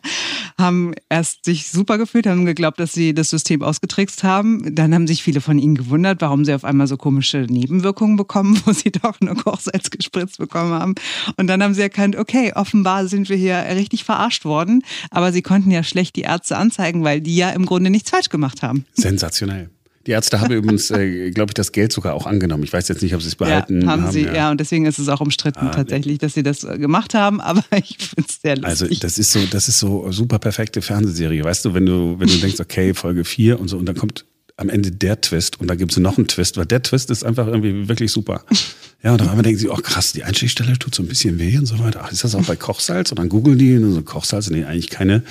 haben 0.59 0.95
erst 1.09 1.45
sich 1.45 1.69
super 1.69 1.99
gefühlt, 1.99 2.27
haben 2.27 2.45
geglaubt, 2.45 2.79
dass 2.79 2.93
sie 2.93 3.15
das 3.15 3.31
System 3.31 3.63
ausgetrickst 3.63 4.23
haben. 4.23 4.75
Dann 4.75 4.95
haben 4.95 5.07
sich 5.07 5.23
viele 5.23 5.41
von 5.41 5.59
ihnen 5.59 5.75
gewundert, 5.75 6.21
warum 6.21 6.45
sie 6.45 6.55
auf 6.55 6.65
einmal 6.65 6.87
so 6.87 6.97
komische 6.97 7.47
Nebenwirkungen 7.49 8.17
bekommen, 8.17 8.61
wo 8.65 8.73
sie 8.73 8.93
doch 8.93 9.21
nur 9.21 9.35
Kochsalz 9.35 9.91
gespritzt 9.91 10.39
bekommen 10.39 10.73
haben. 10.73 10.95
Und 11.37 11.47
dann 11.47 11.63
haben 11.63 11.75
sie 11.75 11.83
erkannt, 11.83 12.17
okay, 12.17 12.53
offenbar 12.55 13.09
sind 13.09 13.29
wir 13.29 13.37
hier 13.37 13.57
richtig 13.75 14.05
verarscht 14.05 14.45
worden. 14.45 14.83
Aber 15.11 15.33
sie 15.33 15.43
konnten 15.43 15.71
ja 15.71 15.83
schlecht 15.83 16.17
die 16.17 16.23
Ärzte 16.23 16.57
anzeigen, 16.57 17.03
weil 17.05 17.21
die 17.21 17.37
ja 17.37 17.51
im 17.51 17.67
Grunde 17.67 17.91
nichts 17.91 18.11
falsch 18.11 18.29
gemacht 18.29 18.63
haben. 18.63 18.85
Sensationell. 18.95 19.71
Die 20.07 20.13
Ärzte 20.13 20.41
haben 20.41 20.53
übrigens, 20.53 20.91
äh, 20.91 21.31
glaube 21.31 21.51
ich, 21.51 21.55
das 21.55 21.73
Geld 21.73 21.93
sogar 21.93 22.15
auch 22.15 22.27
angenommen. 22.27 22.65
Ich 22.65 22.73
weiß 22.73 22.89
jetzt 22.89 23.03
nicht, 23.03 23.15
ob 23.15 23.21
sie 23.21 23.29
es 23.29 23.37
behalten 23.37 23.83
ja, 23.83 23.89
haben. 23.89 24.03
haben 24.05 24.13
sie, 24.13 24.23
ja. 24.23 24.35
ja. 24.35 24.51
und 24.51 24.59
deswegen 24.59 24.87
ist 24.87 24.99
es 24.99 25.09
auch 25.09 25.21
umstritten 25.21 25.67
ah, 25.67 25.71
tatsächlich, 25.71 26.19
dass 26.19 26.33
sie 26.33 26.43
das 26.43 26.65
äh, 26.65 26.79
gemacht 26.79 27.13
haben, 27.13 27.41
aber 27.41 27.63
ich 27.77 27.99
finde 27.99 28.29
es 28.29 28.41
sehr 28.41 28.57
lustig. 28.57 28.89
Also 28.89 29.01
das 29.01 29.19
ist 29.19 29.33
so, 29.33 29.41
das 29.51 29.69
ist 29.69 29.79
so 29.79 30.11
super 30.11 30.39
perfekte 30.39 30.81
Fernsehserie. 30.81 31.45
Weißt 31.45 31.65
du, 31.65 31.75
wenn 31.75 31.85
du, 31.85 32.19
wenn 32.19 32.29
du 32.29 32.37
denkst, 32.37 32.61
okay, 32.61 32.95
Folge 32.95 33.25
4 33.25 33.61
und 33.61 33.69
so, 33.69 33.77
und 33.77 33.87
dann 33.87 33.97
kommt 33.97 34.25
am 34.57 34.69
Ende 34.69 34.91
der 34.91 35.21
Twist 35.21 35.61
und 35.61 35.69
dann 35.69 35.79
gibt 35.79 35.93
es 35.93 35.99
noch 35.99 36.19
einen 36.19 36.29
Twist, 36.29 36.57
weil 36.57 36.67
der 36.67 36.83
Twist 36.83 37.11
ist 37.11 37.25
einfach 37.25 37.47
irgendwie 37.47 37.89
wirklich 37.89 38.13
super. 38.13 38.45
Ja, 39.03 39.13
und 39.13 39.21
dann 39.23 39.31
einmal 39.31 39.43
denken 39.43 39.59
sie, 39.59 39.71
oh 39.71 39.77
krass, 39.77 40.13
die 40.13 40.25
Einstichstelle 40.25 40.79
tut 40.79 40.95
so 40.95 41.03
ein 41.03 41.09
bisschen 41.09 41.39
weh 41.39 41.57
und 41.57 41.65
so 41.65 41.79
weiter. 41.79 42.03
Ach, 42.05 42.13
ist 42.13 42.23
das 42.23 42.35
auch 42.35 42.45
bei 42.45 42.55
Kochsalz? 42.55 43.11
Und 43.11 43.19
dann 43.19 43.31
googeln 43.31 43.57
die 43.57 43.75
und 43.79 43.95
so 43.95 44.03
Kochsalz, 44.03 44.51
nee, 44.51 44.65
eigentlich 44.65 44.91
keine, 44.91 45.23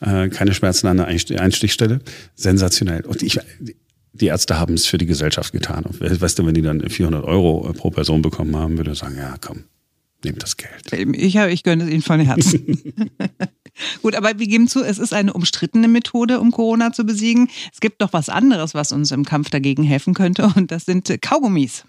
äh, 0.00 0.28
keine 0.28 0.54
Schmerzen 0.54 0.86
an 0.86 0.98
der 0.98 1.08
Einstichstelle. 1.08 2.02
Sensationell. 2.36 3.04
Und 3.04 3.24
ich, 3.24 3.40
die 4.20 4.26
Ärzte 4.26 4.58
haben 4.58 4.74
es 4.74 4.86
für 4.86 4.98
die 4.98 5.06
Gesellschaft 5.06 5.52
getan. 5.52 5.84
Und 5.84 6.00
weißt 6.00 6.38
du, 6.38 6.46
wenn 6.46 6.54
die 6.54 6.62
dann 6.62 6.88
400 6.88 7.24
Euro 7.24 7.72
pro 7.72 7.90
Person 7.90 8.22
bekommen 8.22 8.56
haben, 8.56 8.76
würde 8.76 8.92
ich 8.92 8.98
sagen, 8.98 9.16
ja, 9.16 9.36
komm, 9.40 9.64
nehmt 10.24 10.42
das 10.42 10.56
Geld. 10.56 10.92
Ich, 10.92 11.36
ich 11.36 11.62
gönne 11.62 11.84
es 11.84 11.90
Ihnen 11.90 12.02
von 12.02 12.20
Herzen. 12.20 12.82
Gut, 14.02 14.14
aber 14.14 14.38
wir 14.38 14.46
geben 14.46 14.68
zu, 14.68 14.82
es 14.82 14.98
ist 14.98 15.12
eine 15.12 15.32
umstrittene 15.32 15.88
Methode, 15.88 16.40
um 16.40 16.50
Corona 16.50 16.92
zu 16.92 17.04
besiegen. 17.04 17.48
Es 17.72 17.80
gibt 17.80 18.00
doch 18.00 18.12
was 18.12 18.28
anderes, 18.28 18.74
was 18.74 18.90
uns 18.90 19.10
im 19.10 19.24
Kampf 19.24 19.50
dagegen 19.50 19.82
helfen 19.82 20.14
könnte, 20.14 20.50
und 20.56 20.70
das 20.70 20.86
sind 20.86 21.14
Kaugummis. 21.20 21.84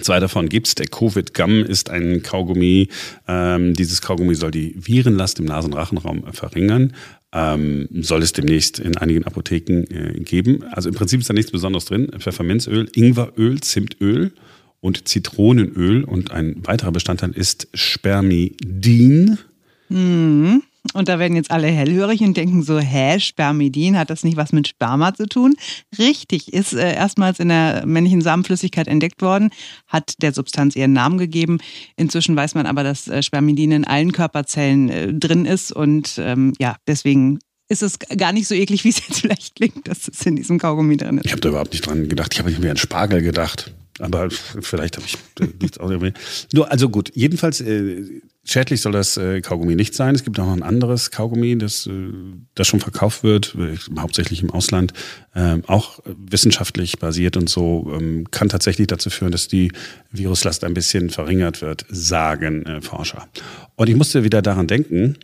Zwei 0.00 0.18
davon 0.18 0.48
gibt's. 0.48 0.74
Der 0.74 0.88
Covid-Gum 0.88 1.64
ist 1.64 1.88
ein 1.88 2.22
Kaugummi. 2.22 2.88
Ähm, 3.28 3.74
dieses 3.74 4.02
Kaugummi 4.02 4.34
soll 4.34 4.50
die 4.50 4.74
Virenlast 4.76 5.38
im 5.38 5.44
Nasenrachenraum 5.44 6.32
verringern 6.32 6.94
ähm, 7.34 7.88
soll 8.00 8.22
es 8.22 8.32
demnächst 8.32 8.78
in 8.78 8.96
einigen 8.96 9.24
Apotheken 9.24 9.84
äh, 9.90 10.20
geben. 10.20 10.62
Also 10.70 10.88
im 10.88 10.94
Prinzip 10.94 11.20
ist 11.20 11.28
da 11.28 11.34
nichts 11.34 11.50
Besonderes 11.50 11.86
drin. 11.86 12.10
Pfefferminzöl, 12.18 12.88
Ingweröl, 12.94 13.60
Zimtöl 13.60 14.32
und 14.80 15.08
Zitronenöl. 15.08 16.04
Und 16.04 16.30
ein 16.30 16.56
weiterer 16.64 16.92
Bestandteil 16.92 17.32
ist 17.32 17.68
Spermidin. 17.74 19.38
Mhm. 19.88 20.62
Und 20.92 21.08
da 21.08 21.18
werden 21.18 21.36
jetzt 21.36 21.50
alle 21.50 21.68
hellhörig 21.68 22.20
und 22.20 22.36
denken 22.36 22.62
so, 22.62 22.78
hä, 22.78 23.18
Spermidin, 23.18 23.98
hat 23.98 24.10
das 24.10 24.22
nicht 24.22 24.36
was 24.36 24.52
mit 24.52 24.68
Sperma 24.68 25.14
zu 25.14 25.26
tun? 25.26 25.54
Richtig, 25.98 26.52
ist 26.52 26.74
äh, 26.74 26.94
erstmals 26.94 27.40
in 27.40 27.48
der 27.48 27.84
männlichen 27.86 28.20
Samenflüssigkeit 28.20 28.86
entdeckt 28.86 29.22
worden, 29.22 29.50
hat 29.86 30.22
der 30.22 30.34
Substanz 30.34 30.76
ihren 30.76 30.92
Namen 30.92 31.16
gegeben. 31.16 31.58
Inzwischen 31.96 32.36
weiß 32.36 32.54
man 32.54 32.66
aber, 32.66 32.82
dass 32.82 33.08
äh, 33.08 33.22
Spermidin 33.22 33.72
in 33.72 33.84
allen 33.84 34.12
Körperzellen 34.12 34.88
äh, 34.90 35.12
drin 35.14 35.46
ist 35.46 35.72
und 35.72 36.16
ähm, 36.18 36.52
ja, 36.58 36.76
deswegen 36.86 37.38
ist 37.68 37.82
es 37.82 37.98
gar 37.98 38.32
nicht 38.32 38.46
so 38.46 38.54
eklig, 38.54 38.84
wie 38.84 38.90
es 38.90 38.98
jetzt 39.08 39.20
vielleicht 39.22 39.56
klingt, 39.56 39.88
dass 39.88 40.06
es 40.06 40.24
in 40.26 40.36
diesem 40.36 40.58
Kaugummi 40.58 40.98
drin 40.98 41.18
ist. 41.18 41.26
Ich 41.26 41.32
habe 41.32 41.40
da 41.40 41.48
überhaupt 41.48 41.72
nicht 41.72 41.86
dran 41.86 42.08
gedacht. 42.08 42.34
Ich 42.34 42.40
habe 42.40 42.50
mir 42.50 42.70
an 42.70 42.76
Spargel 42.76 43.22
gedacht. 43.22 43.72
Aber 44.00 44.28
vielleicht 44.30 44.96
habe 44.96 45.06
ich 45.06 45.18
nichts 45.60 45.78
auch 45.78 45.90
Nur, 46.52 46.70
also 46.70 46.88
gut, 46.88 47.12
jedenfalls 47.14 47.60
äh, 47.60 48.20
schädlich 48.44 48.80
soll 48.80 48.92
das 48.92 49.16
äh, 49.16 49.40
Kaugummi 49.40 49.76
nicht 49.76 49.94
sein. 49.94 50.14
Es 50.14 50.24
gibt 50.24 50.38
auch 50.40 50.46
noch 50.46 50.52
ein 50.52 50.64
anderes 50.64 51.12
Kaugummi, 51.12 51.56
das, 51.58 51.86
äh, 51.86 52.10
das 52.54 52.66
schon 52.66 52.80
verkauft 52.80 53.22
wird, 53.22 53.54
äh, 53.56 53.76
hauptsächlich 53.98 54.42
im 54.42 54.50
Ausland, 54.50 54.92
äh, 55.34 55.58
auch 55.68 56.00
wissenschaftlich 56.04 56.98
basiert 56.98 57.36
und 57.36 57.48
so, 57.48 57.92
ähm, 57.94 58.30
kann 58.32 58.48
tatsächlich 58.48 58.88
dazu 58.88 59.10
führen, 59.10 59.30
dass 59.30 59.46
die 59.46 59.70
Viruslast 60.10 60.64
ein 60.64 60.74
bisschen 60.74 61.10
verringert 61.10 61.62
wird, 61.62 61.86
sagen 61.88 62.66
äh, 62.66 62.80
Forscher. 62.82 63.28
Und 63.76 63.88
ich 63.88 63.96
musste 63.96 64.24
wieder 64.24 64.42
daran 64.42 64.66
denken, 64.66 65.18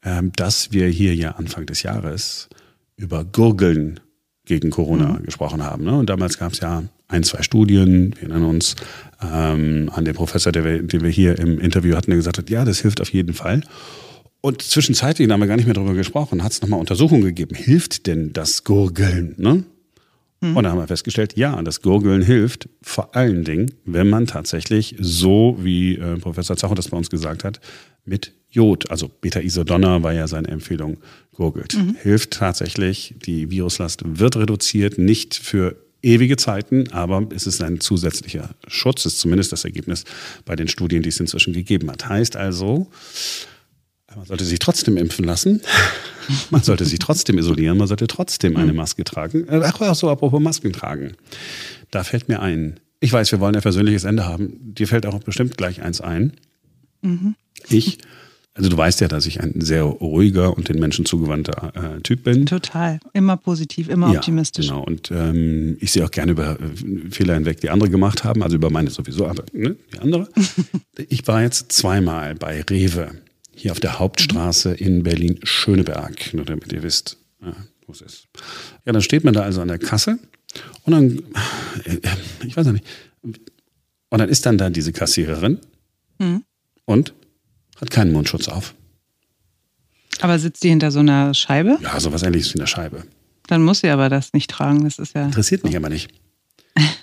äh, 0.00 0.22
dass 0.36 0.72
wir 0.72 0.88
hier 0.88 1.14
ja 1.14 1.32
Anfang 1.32 1.66
des 1.66 1.82
Jahres 1.82 2.48
über 2.96 3.24
Gurgeln 3.24 4.00
gegen 4.46 4.70
Corona 4.70 5.14
mhm. 5.14 5.24
gesprochen 5.24 5.62
haben. 5.62 5.84
Ne? 5.84 5.96
Und 5.96 6.10
damals 6.10 6.38
gab 6.38 6.52
es 6.52 6.60
ja 6.60 6.82
ein, 7.14 7.22
zwei 7.22 7.42
Studien. 7.42 8.14
Wir 8.18 8.28
erinnern 8.28 8.44
uns 8.44 8.74
ähm, 9.22 9.90
an 9.94 10.04
den 10.04 10.14
Professor, 10.14 10.52
der 10.52 10.82
den 10.82 11.00
wir 11.00 11.10
hier 11.10 11.38
im 11.38 11.60
Interview 11.60 11.96
hatten, 11.96 12.10
der 12.10 12.16
gesagt 12.16 12.38
hat, 12.38 12.50
ja, 12.50 12.64
das 12.64 12.80
hilft 12.80 13.00
auf 13.00 13.12
jeden 13.12 13.34
Fall. 13.34 13.62
Und 14.40 14.60
zwischenzeitlich, 14.60 15.26
da 15.28 15.34
haben 15.34 15.40
wir 15.40 15.46
gar 15.46 15.56
nicht 15.56 15.66
mehr 15.66 15.74
darüber 15.74 15.94
gesprochen, 15.94 16.42
hat 16.42 16.52
es 16.52 16.60
nochmal 16.60 16.80
Untersuchungen 16.80 17.22
gegeben. 17.22 17.54
Hilft 17.54 18.06
denn 18.06 18.32
das 18.32 18.64
Gurgeln? 18.64 19.34
Ne? 19.38 19.64
Mhm. 20.40 20.56
Und 20.56 20.64
da 20.64 20.70
haben 20.70 20.78
wir 20.78 20.86
festgestellt, 20.86 21.36
ja, 21.36 21.62
das 21.62 21.80
Gurgeln 21.80 22.20
hilft 22.20 22.68
vor 22.82 23.14
allen 23.16 23.44
Dingen, 23.44 23.70
wenn 23.84 24.10
man 24.10 24.26
tatsächlich 24.26 24.96
so, 24.98 25.56
wie 25.60 25.96
äh, 25.96 26.16
Professor 26.18 26.56
Zacho 26.56 26.74
das 26.74 26.88
bei 26.88 26.96
uns 26.96 27.08
gesagt 27.08 27.44
hat, 27.44 27.60
mit 28.04 28.32
Jod, 28.50 28.90
also 28.90 29.08
Beta-Isodonner 29.08 30.02
war 30.02 30.12
ja 30.12 30.28
seine 30.28 30.48
Empfehlung, 30.48 30.98
gurgelt. 31.32 31.74
Mhm. 31.74 31.96
Hilft 32.02 32.32
tatsächlich, 32.32 33.14
die 33.24 33.50
Viruslast 33.50 34.02
wird 34.04 34.36
reduziert, 34.36 34.98
nicht 34.98 35.34
für 35.34 35.76
ewige 36.04 36.36
Zeiten, 36.36 36.92
aber 36.92 37.26
es 37.34 37.46
ist 37.46 37.62
ein 37.62 37.80
zusätzlicher 37.80 38.50
Schutz, 38.68 39.06
ist 39.06 39.18
zumindest 39.18 39.52
das 39.52 39.64
Ergebnis 39.64 40.04
bei 40.44 40.54
den 40.54 40.68
Studien, 40.68 41.02
die 41.02 41.08
es 41.08 41.18
inzwischen 41.18 41.52
gegeben 41.52 41.90
hat. 41.90 42.08
Heißt 42.08 42.36
also, 42.36 42.88
man 44.14 44.26
sollte 44.26 44.44
sich 44.44 44.58
trotzdem 44.58 44.96
impfen 44.96 45.24
lassen, 45.24 45.62
man 46.50 46.62
sollte 46.62 46.84
sich 46.84 46.98
trotzdem 46.98 47.38
isolieren, 47.38 47.78
man 47.78 47.88
sollte 47.88 48.06
trotzdem 48.06 48.56
eine 48.56 48.72
Maske 48.72 49.04
tragen. 49.04 49.48
Äh, 49.48 49.62
ach 49.64 49.94
so, 49.94 50.08
apropos 50.10 50.40
Masken 50.40 50.72
tragen. 50.72 51.14
Da 51.90 52.04
fällt 52.04 52.28
mir 52.28 52.40
ein, 52.40 52.80
ich 53.00 53.12
weiß, 53.12 53.32
wir 53.32 53.40
wollen 53.40 53.56
ein 53.56 53.62
versöhnliches 53.62 54.04
Ende 54.04 54.26
haben, 54.26 54.74
dir 54.74 54.86
fällt 54.86 55.06
auch 55.06 55.18
bestimmt 55.20 55.56
gleich 55.56 55.82
eins 55.82 56.00
ein. 56.00 56.34
Mhm. 57.02 57.34
Ich 57.68 57.98
also 58.56 58.70
du 58.70 58.76
weißt 58.76 59.00
ja, 59.00 59.08
dass 59.08 59.26
ich 59.26 59.40
ein 59.40 59.60
sehr 59.60 59.82
ruhiger 59.82 60.56
und 60.56 60.68
den 60.68 60.78
Menschen 60.78 61.04
zugewandter 61.04 61.72
äh, 61.74 62.00
Typ 62.02 62.22
bin. 62.22 62.46
Total. 62.46 63.00
Immer 63.12 63.36
positiv, 63.36 63.88
immer 63.88 64.12
ja, 64.12 64.18
optimistisch. 64.18 64.68
Genau. 64.68 64.84
Und 64.84 65.10
ähm, 65.10 65.76
ich 65.80 65.90
sehe 65.90 66.04
auch 66.04 66.10
gerne 66.12 66.32
über 66.32 66.60
äh, 66.60 67.10
Fehler 67.10 67.34
hinweg, 67.34 67.60
die 67.60 67.70
andere 67.70 67.90
gemacht 67.90 68.22
haben. 68.22 68.44
Also 68.44 68.54
über 68.54 68.70
meine 68.70 68.90
sowieso, 68.90 69.26
aber 69.26 69.44
ne, 69.52 69.74
die 69.92 69.98
andere. 69.98 70.28
ich 71.08 71.26
war 71.26 71.42
jetzt 71.42 71.72
zweimal 71.72 72.36
bei 72.36 72.62
Rewe, 72.62 73.10
hier 73.56 73.72
auf 73.72 73.80
der 73.80 73.98
Hauptstraße 73.98 74.70
mhm. 74.70 74.76
in 74.76 75.02
Berlin-Schöneberg, 75.02 76.32
nur 76.32 76.44
damit 76.44 76.72
ihr 76.72 76.84
wisst, 76.84 77.18
ja, 77.42 77.56
wo 77.86 77.92
es 77.92 78.02
ist. 78.02 78.28
Ja, 78.86 78.92
dann 78.92 79.02
steht 79.02 79.24
man 79.24 79.34
da 79.34 79.42
also 79.42 79.62
an 79.62 79.68
der 79.68 79.78
Kasse 79.78 80.20
und 80.84 80.92
dann, 80.92 81.18
äh, 81.84 81.98
ich 82.46 82.56
weiß 82.56 82.68
nicht, 82.68 82.86
und 83.22 84.18
dann 84.18 84.28
ist 84.28 84.46
dann 84.46 84.58
da 84.58 84.70
diese 84.70 84.92
Kassiererin 84.92 85.58
mhm. 86.20 86.44
und 86.84 87.14
hat 87.80 87.90
keinen 87.90 88.12
Mundschutz 88.12 88.48
auf. 88.48 88.74
Aber 90.20 90.38
sitzt 90.38 90.62
die 90.62 90.68
hinter 90.68 90.90
so 90.90 91.00
einer 91.00 91.34
Scheibe? 91.34 91.78
Ja, 91.82 91.98
sowas 91.98 92.22
ähnliches 92.22 92.54
wie 92.54 92.60
eine 92.60 92.66
Scheibe. 92.66 93.04
Dann 93.46 93.62
muss 93.62 93.80
sie 93.80 93.90
aber 93.90 94.08
das 94.08 94.32
nicht 94.32 94.50
tragen. 94.50 94.84
Das 94.84 94.98
ist 94.98 95.14
ja. 95.14 95.26
Interessiert 95.26 95.64
mich 95.64 95.76
aber 95.76 95.88
nicht. 95.88 96.10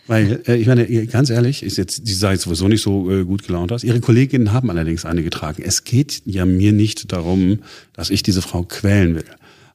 Weil, 0.07 0.41
äh, 0.47 0.55
ich 0.55 0.67
meine, 0.67 0.85
ganz 1.07 1.29
ehrlich, 1.29 1.63
ist 1.63 1.77
jetzt, 1.77 2.07
die 2.07 2.13
sah 2.13 2.31
jetzt 2.31 2.43
sowieso 2.43 2.67
nicht 2.67 2.81
so 2.81 3.09
äh, 3.11 3.23
gut 3.23 3.45
gelaunt 3.45 3.71
aus. 3.71 3.83
Ihre 3.83 4.01
Kolleginnen 4.01 4.51
haben 4.51 4.69
allerdings 4.69 5.05
eine 5.05 5.23
getragen. 5.23 5.63
Es 5.65 5.83
geht 5.83 6.23
ja 6.25 6.45
mir 6.45 6.73
nicht 6.73 7.11
darum, 7.11 7.59
dass 7.93 8.09
ich 8.09 8.23
diese 8.23 8.41
Frau 8.41 8.63
quälen 8.63 9.15
will. 9.15 9.25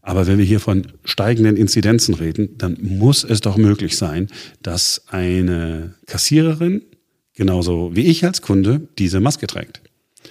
Aber 0.03 0.27
wenn 0.27 0.39
wir 0.39 0.45
hier 0.45 0.61
von 0.61 0.87
steigenden 1.05 1.57
Inzidenzen 1.57 2.15
reden, 2.15 2.59
dann 2.59 2.77
muss 2.81 3.25
es 3.25 3.41
doch 3.41 3.57
möglich 3.57 3.97
sein, 3.97 4.29
dass 4.63 5.03
eine 5.09 5.95
Kassiererin, 6.07 6.83
genauso 7.35 7.97
wie 7.97 8.03
ich 8.03 8.25
als 8.25 8.43
Kunde, 8.43 8.87
diese 8.99 9.21
Maske 9.21 9.47
trägt. 9.47 9.81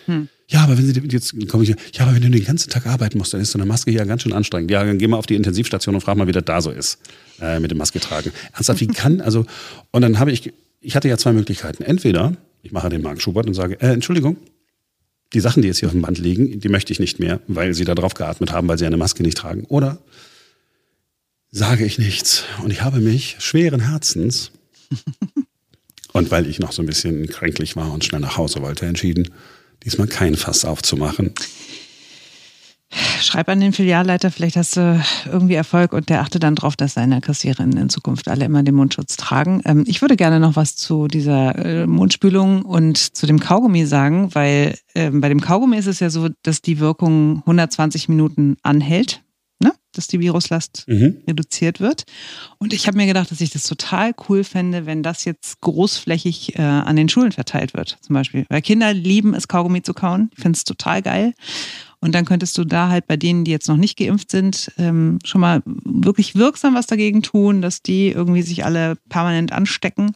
Hm. 0.05 0.29
Ja, 0.47 0.63
aber 0.63 0.77
wenn 0.77 0.85
Sie 0.85 0.99
jetzt 1.09 1.49
komme 1.49 1.63
ich, 1.63 1.69
ja, 1.69 2.01
aber 2.01 2.13
wenn 2.13 2.21
du 2.21 2.29
den 2.29 2.43
ganzen 2.43 2.69
Tag 2.69 2.85
arbeiten 2.85 3.17
musst, 3.17 3.33
dann 3.33 3.41
ist 3.41 3.51
so 3.51 3.57
eine 3.57 3.65
Maske 3.65 3.89
hier 3.89 4.05
ganz 4.05 4.21
schön 4.21 4.33
anstrengend. 4.33 4.69
Ja, 4.69 4.83
dann 4.83 4.99
geh 4.99 5.07
mal 5.07 5.17
auf 5.17 5.25
die 5.25 5.35
Intensivstation 5.35 5.95
und 5.95 6.01
frag 6.01 6.17
mal, 6.17 6.27
wie 6.27 6.31
das 6.31 6.45
da 6.45 6.61
so 6.61 6.69
ist 6.69 6.99
äh, 7.41 7.59
mit 7.59 7.71
dem 7.71 7.79
Maske 7.79 7.99
tragen. 7.99 8.31
Ernsthaft, 8.53 8.79
wie 8.79 8.87
kann 8.87 9.21
also? 9.21 9.45
Und 9.91 10.01
dann 10.03 10.19
habe 10.19 10.31
ich, 10.31 10.53
ich 10.81 10.95
hatte 10.95 11.09
ja 11.09 11.17
zwei 11.17 11.33
Möglichkeiten. 11.33 11.81
Entweder 11.81 12.37
ich 12.61 12.71
mache 12.71 12.89
den 12.89 13.01
Mark 13.01 13.21
Schubert 13.21 13.47
und 13.47 13.53
sage, 13.53 13.79
äh, 13.81 13.93
Entschuldigung, 13.93 14.37
die 15.33 15.39
Sachen, 15.39 15.61
die 15.61 15.67
jetzt 15.67 15.79
hier 15.79 15.87
auf 15.87 15.93
dem 15.93 16.01
Band 16.01 16.19
liegen, 16.19 16.59
die 16.59 16.69
möchte 16.69 16.93
ich 16.93 16.99
nicht 16.99 17.19
mehr, 17.19 17.39
weil 17.47 17.73
sie 17.73 17.85
da 17.85 17.95
drauf 17.95 18.13
geatmet 18.13 18.51
haben, 18.51 18.67
weil 18.67 18.77
sie 18.77 18.85
eine 18.85 18.97
Maske 18.97 19.23
nicht 19.23 19.37
tragen. 19.37 19.65
Oder 19.65 19.99
sage 21.51 21.85
ich 21.85 21.97
nichts. 21.97 22.43
Und 22.63 22.71
ich 22.71 22.81
habe 22.81 22.99
mich 22.99 23.37
schweren 23.39 23.79
Herzens 23.79 24.51
und 26.13 26.31
weil 26.31 26.47
ich 26.47 26.59
noch 26.59 26.71
so 26.71 26.81
ein 26.81 26.85
bisschen 26.85 27.27
kränklich 27.27 27.75
war 27.75 27.91
und 27.91 28.03
schnell 28.03 28.21
nach 28.21 28.37
Hause 28.37 28.61
wollte, 28.61 28.85
entschieden, 28.85 29.29
diesmal 29.85 30.07
kein 30.07 30.35
Fass 30.35 30.65
aufzumachen. 30.65 31.33
Schreib 33.19 33.49
an 33.49 33.59
den 33.59 33.73
Filialleiter, 33.73 34.31
vielleicht 34.31 34.55
hast 34.55 34.77
du 34.77 35.03
irgendwie 35.25 35.55
Erfolg 35.55 35.91
und 35.91 36.09
der 36.09 36.21
achtet 36.21 36.43
dann 36.43 36.55
drauf, 36.55 36.75
dass 36.75 36.93
seine 36.93 37.19
Kassiererinnen 37.19 37.77
in 37.77 37.89
Zukunft 37.89 38.27
alle 38.29 38.45
immer 38.45 38.63
den 38.63 38.75
Mundschutz 38.75 39.17
tragen. 39.17 39.61
Ähm, 39.65 39.83
ich 39.87 40.01
würde 40.01 40.15
gerne 40.15 40.39
noch 40.39 40.55
was 40.55 40.75
zu 40.75 41.07
dieser 41.07 41.55
äh, 41.57 41.87
Mundspülung 41.87 42.61
und 42.61 42.97
zu 42.97 43.25
dem 43.25 43.39
Kaugummi 43.39 43.85
sagen, 43.85 44.33
weil 44.33 44.77
ähm, 44.93 45.19
bei 45.19 45.29
dem 45.29 45.41
Kaugummi 45.41 45.77
ist 45.77 45.87
es 45.87 45.99
ja 45.99 46.09
so, 46.09 46.29
dass 46.43 46.61
die 46.61 46.79
Wirkung 46.79 47.39
120 47.39 48.07
Minuten 48.07 48.57
anhält 48.63 49.24
ne? 49.59 49.73
dass 49.93 50.07
die 50.07 50.19
Viruslast 50.19 50.85
mhm. 50.87 51.21
reduziert 51.27 51.79
wird. 51.79 52.03
Und 52.57 52.73
ich 52.73 52.87
habe 52.87 52.97
mir 52.97 53.05
gedacht, 53.05 53.31
dass 53.31 53.41
ich 53.41 53.51
das 53.51 53.63
total 53.63 54.13
cool 54.27 54.43
fände, 54.43 54.85
wenn 54.85 55.03
das 55.03 55.25
jetzt 55.25 55.61
großflächig 55.61 56.57
äh, 56.57 56.61
an 56.61 56.95
den 56.95 57.09
Schulen 57.09 57.31
verteilt 57.31 57.73
wird, 57.73 57.97
zum 58.01 58.13
Beispiel. 58.13 58.45
Weil 58.49 58.61
Kinder 58.61 58.93
lieben 58.93 59.33
es, 59.33 59.47
Kaugummi 59.47 59.81
zu 59.81 59.93
kauen. 59.93 60.29
Ich 60.35 60.41
finde 60.41 60.57
es 60.57 60.63
total 60.63 61.01
geil. 61.01 61.33
Und 61.99 62.13
dann 62.13 62.25
könntest 62.25 62.57
du 62.57 62.65
da 62.65 62.89
halt 62.89 63.07
bei 63.07 63.17
denen, 63.17 63.45
die 63.45 63.51
jetzt 63.51 63.67
noch 63.67 63.77
nicht 63.77 63.97
geimpft 63.97 64.29
sind, 64.29 64.71
ähm, 64.77 65.17
schon 65.23 65.41
mal 65.41 65.63
wirklich 65.65 66.35
wirksam 66.35 66.75
was 66.75 66.85
dagegen 66.87 67.23
tun, 67.23 67.61
dass 67.61 67.81
die 67.81 68.09
irgendwie 68.09 68.43
sich 68.43 68.63
alle 68.65 68.95
permanent 69.09 69.51
anstecken. 69.51 70.13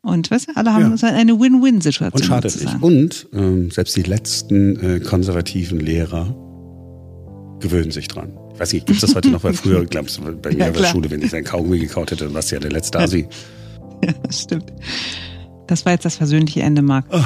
Und 0.00 0.30
weißt 0.30 0.48
du, 0.48 0.56
alle 0.56 0.72
haben 0.72 0.96
ja. 0.96 1.08
eine 1.08 1.38
Win-Win-Situation. 1.38 2.20
Und 2.20 2.26
schadet 2.26 2.60
nicht. 2.60 2.82
Und 2.82 3.28
ähm, 3.32 3.70
selbst 3.70 3.94
die 3.94 4.02
letzten 4.02 4.76
äh, 4.80 4.98
konservativen 5.00 5.78
Lehrer 5.78 6.34
gewöhnen 7.62 7.90
sich 7.90 8.08
dran. 8.08 8.32
Ich 8.54 8.60
weiß 8.60 8.72
nicht, 8.72 8.86
gibt 8.86 9.02
es 9.02 9.08
das 9.08 9.14
heute 9.14 9.30
noch? 9.30 9.42
Weil 9.44 9.54
früher, 9.54 9.84
glaubst 9.90 10.18
du, 10.18 10.22
bei 10.36 10.50
mir 10.50 10.58
ja, 10.58 10.66
in 10.66 10.74
der 10.74 10.84
Schule, 10.84 11.10
wenn 11.10 11.22
ich 11.22 11.34
ein 11.34 11.44
Kaugummi 11.44 11.78
gekaut 11.78 12.10
hätte, 12.10 12.24
dann 12.24 12.34
warst 12.34 12.50
du 12.50 12.56
ja 12.56 12.60
der 12.60 12.72
letzte 12.72 12.98
Asi. 12.98 13.26
Ja, 14.04 14.12
das 14.24 14.40
stimmt. 14.40 14.72
Das 15.68 15.86
war 15.86 15.92
jetzt 15.92 16.04
das 16.04 16.16
versöhnliche 16.16 16.60
Ende, 16.60 16.82
Marc. 16.82 17.04
Oh, 17.12 17.22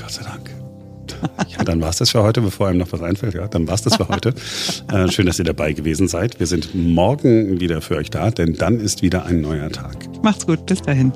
Gott 0.00 0.12
sei 0.12 0.22
Dank. 0.22 0.48
Ja, 1.48 1.64
dann 1.64 1.80
war 1.80 1.90
es 1.90 1.96
das 1.96 2.10
für 2.10 2.22
heute, 2.22 2.40
bevor 2.40 2.68
einem 2.68 2.78
noch 2.78 2.92
was 2.92 3.02
einfällt. 3.02 3.34
Ja, 3.34 3.48
dann 3.48 3.66
war 3.66 3.74
es 3.74 3.82
das 3.82 3.96
für 3.96 4.08
heute. 4.08 4.34
Äh, 4.90 5.10
schön, 5.10 5.26
dass 5.26 5.38
ihr 5.38 5.44
dabei 5.44 5.74
gewesen 5.74 6.08
seid. 6.08 6.40
Wir 6.40 6.46
sind 6.46 6.74
morgen 6.74 7.60
wieder 7.60 7.82
für 7.82 7.96
euch 7.96 8.08
da, 8.08 8.30
denn 8.30 8.54
dann 8.54 8.80
ist 8.80 9.02
wieder 9.02 9.26
ein 9.26 9.42
neuer 9.42 9.68
Tag. 9.70 9.96
Macht's 10.22 10.46
gut, 10.46 10.64
bis 10.64 10.80
dahin. 10.80 11.12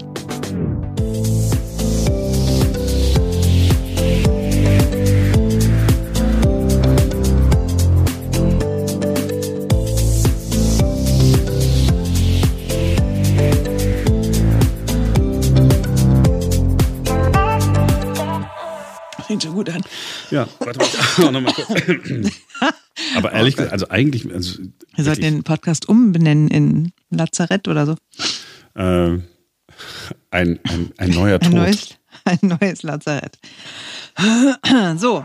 Ja, 20.33 20.49
warte 20.61 20.79
mal, 20.79 21.27
auch 21.27 21.31
noch 21.31 21.41
mal 21.43 21.53
kurz. 21.53 21.69
Aber 23.17 23.33
ehrlich 23.33 23.55
gesagt, 23.55 23.73
also 23.73 23.89
eigentlich. 23.91 24.33
Also 24.33 24.61
Wir 24.95 25.05
sollten 25.05 25.21
den 25.21 25.43
Podcast 25.43 25.89
umbenennen 25.89 26.49
in 26.49 26.93
Lazarett 27.11 27.69
oder 27.69 27.85
so. 27.85 27.97
Äh, 28.75 29.19
ein, 30.31 30.59
ein, 30.65 30.93
ein 30.97 31.11
neuer 31.11 31.39
Tod. 31.39 31.53
Ein 31.53 31.59
neues, 31.59 31.99
ein 32.25 32.39
neues 32.43 32.83
Lazarett. 32.83 33.39
So. 34.97 35.23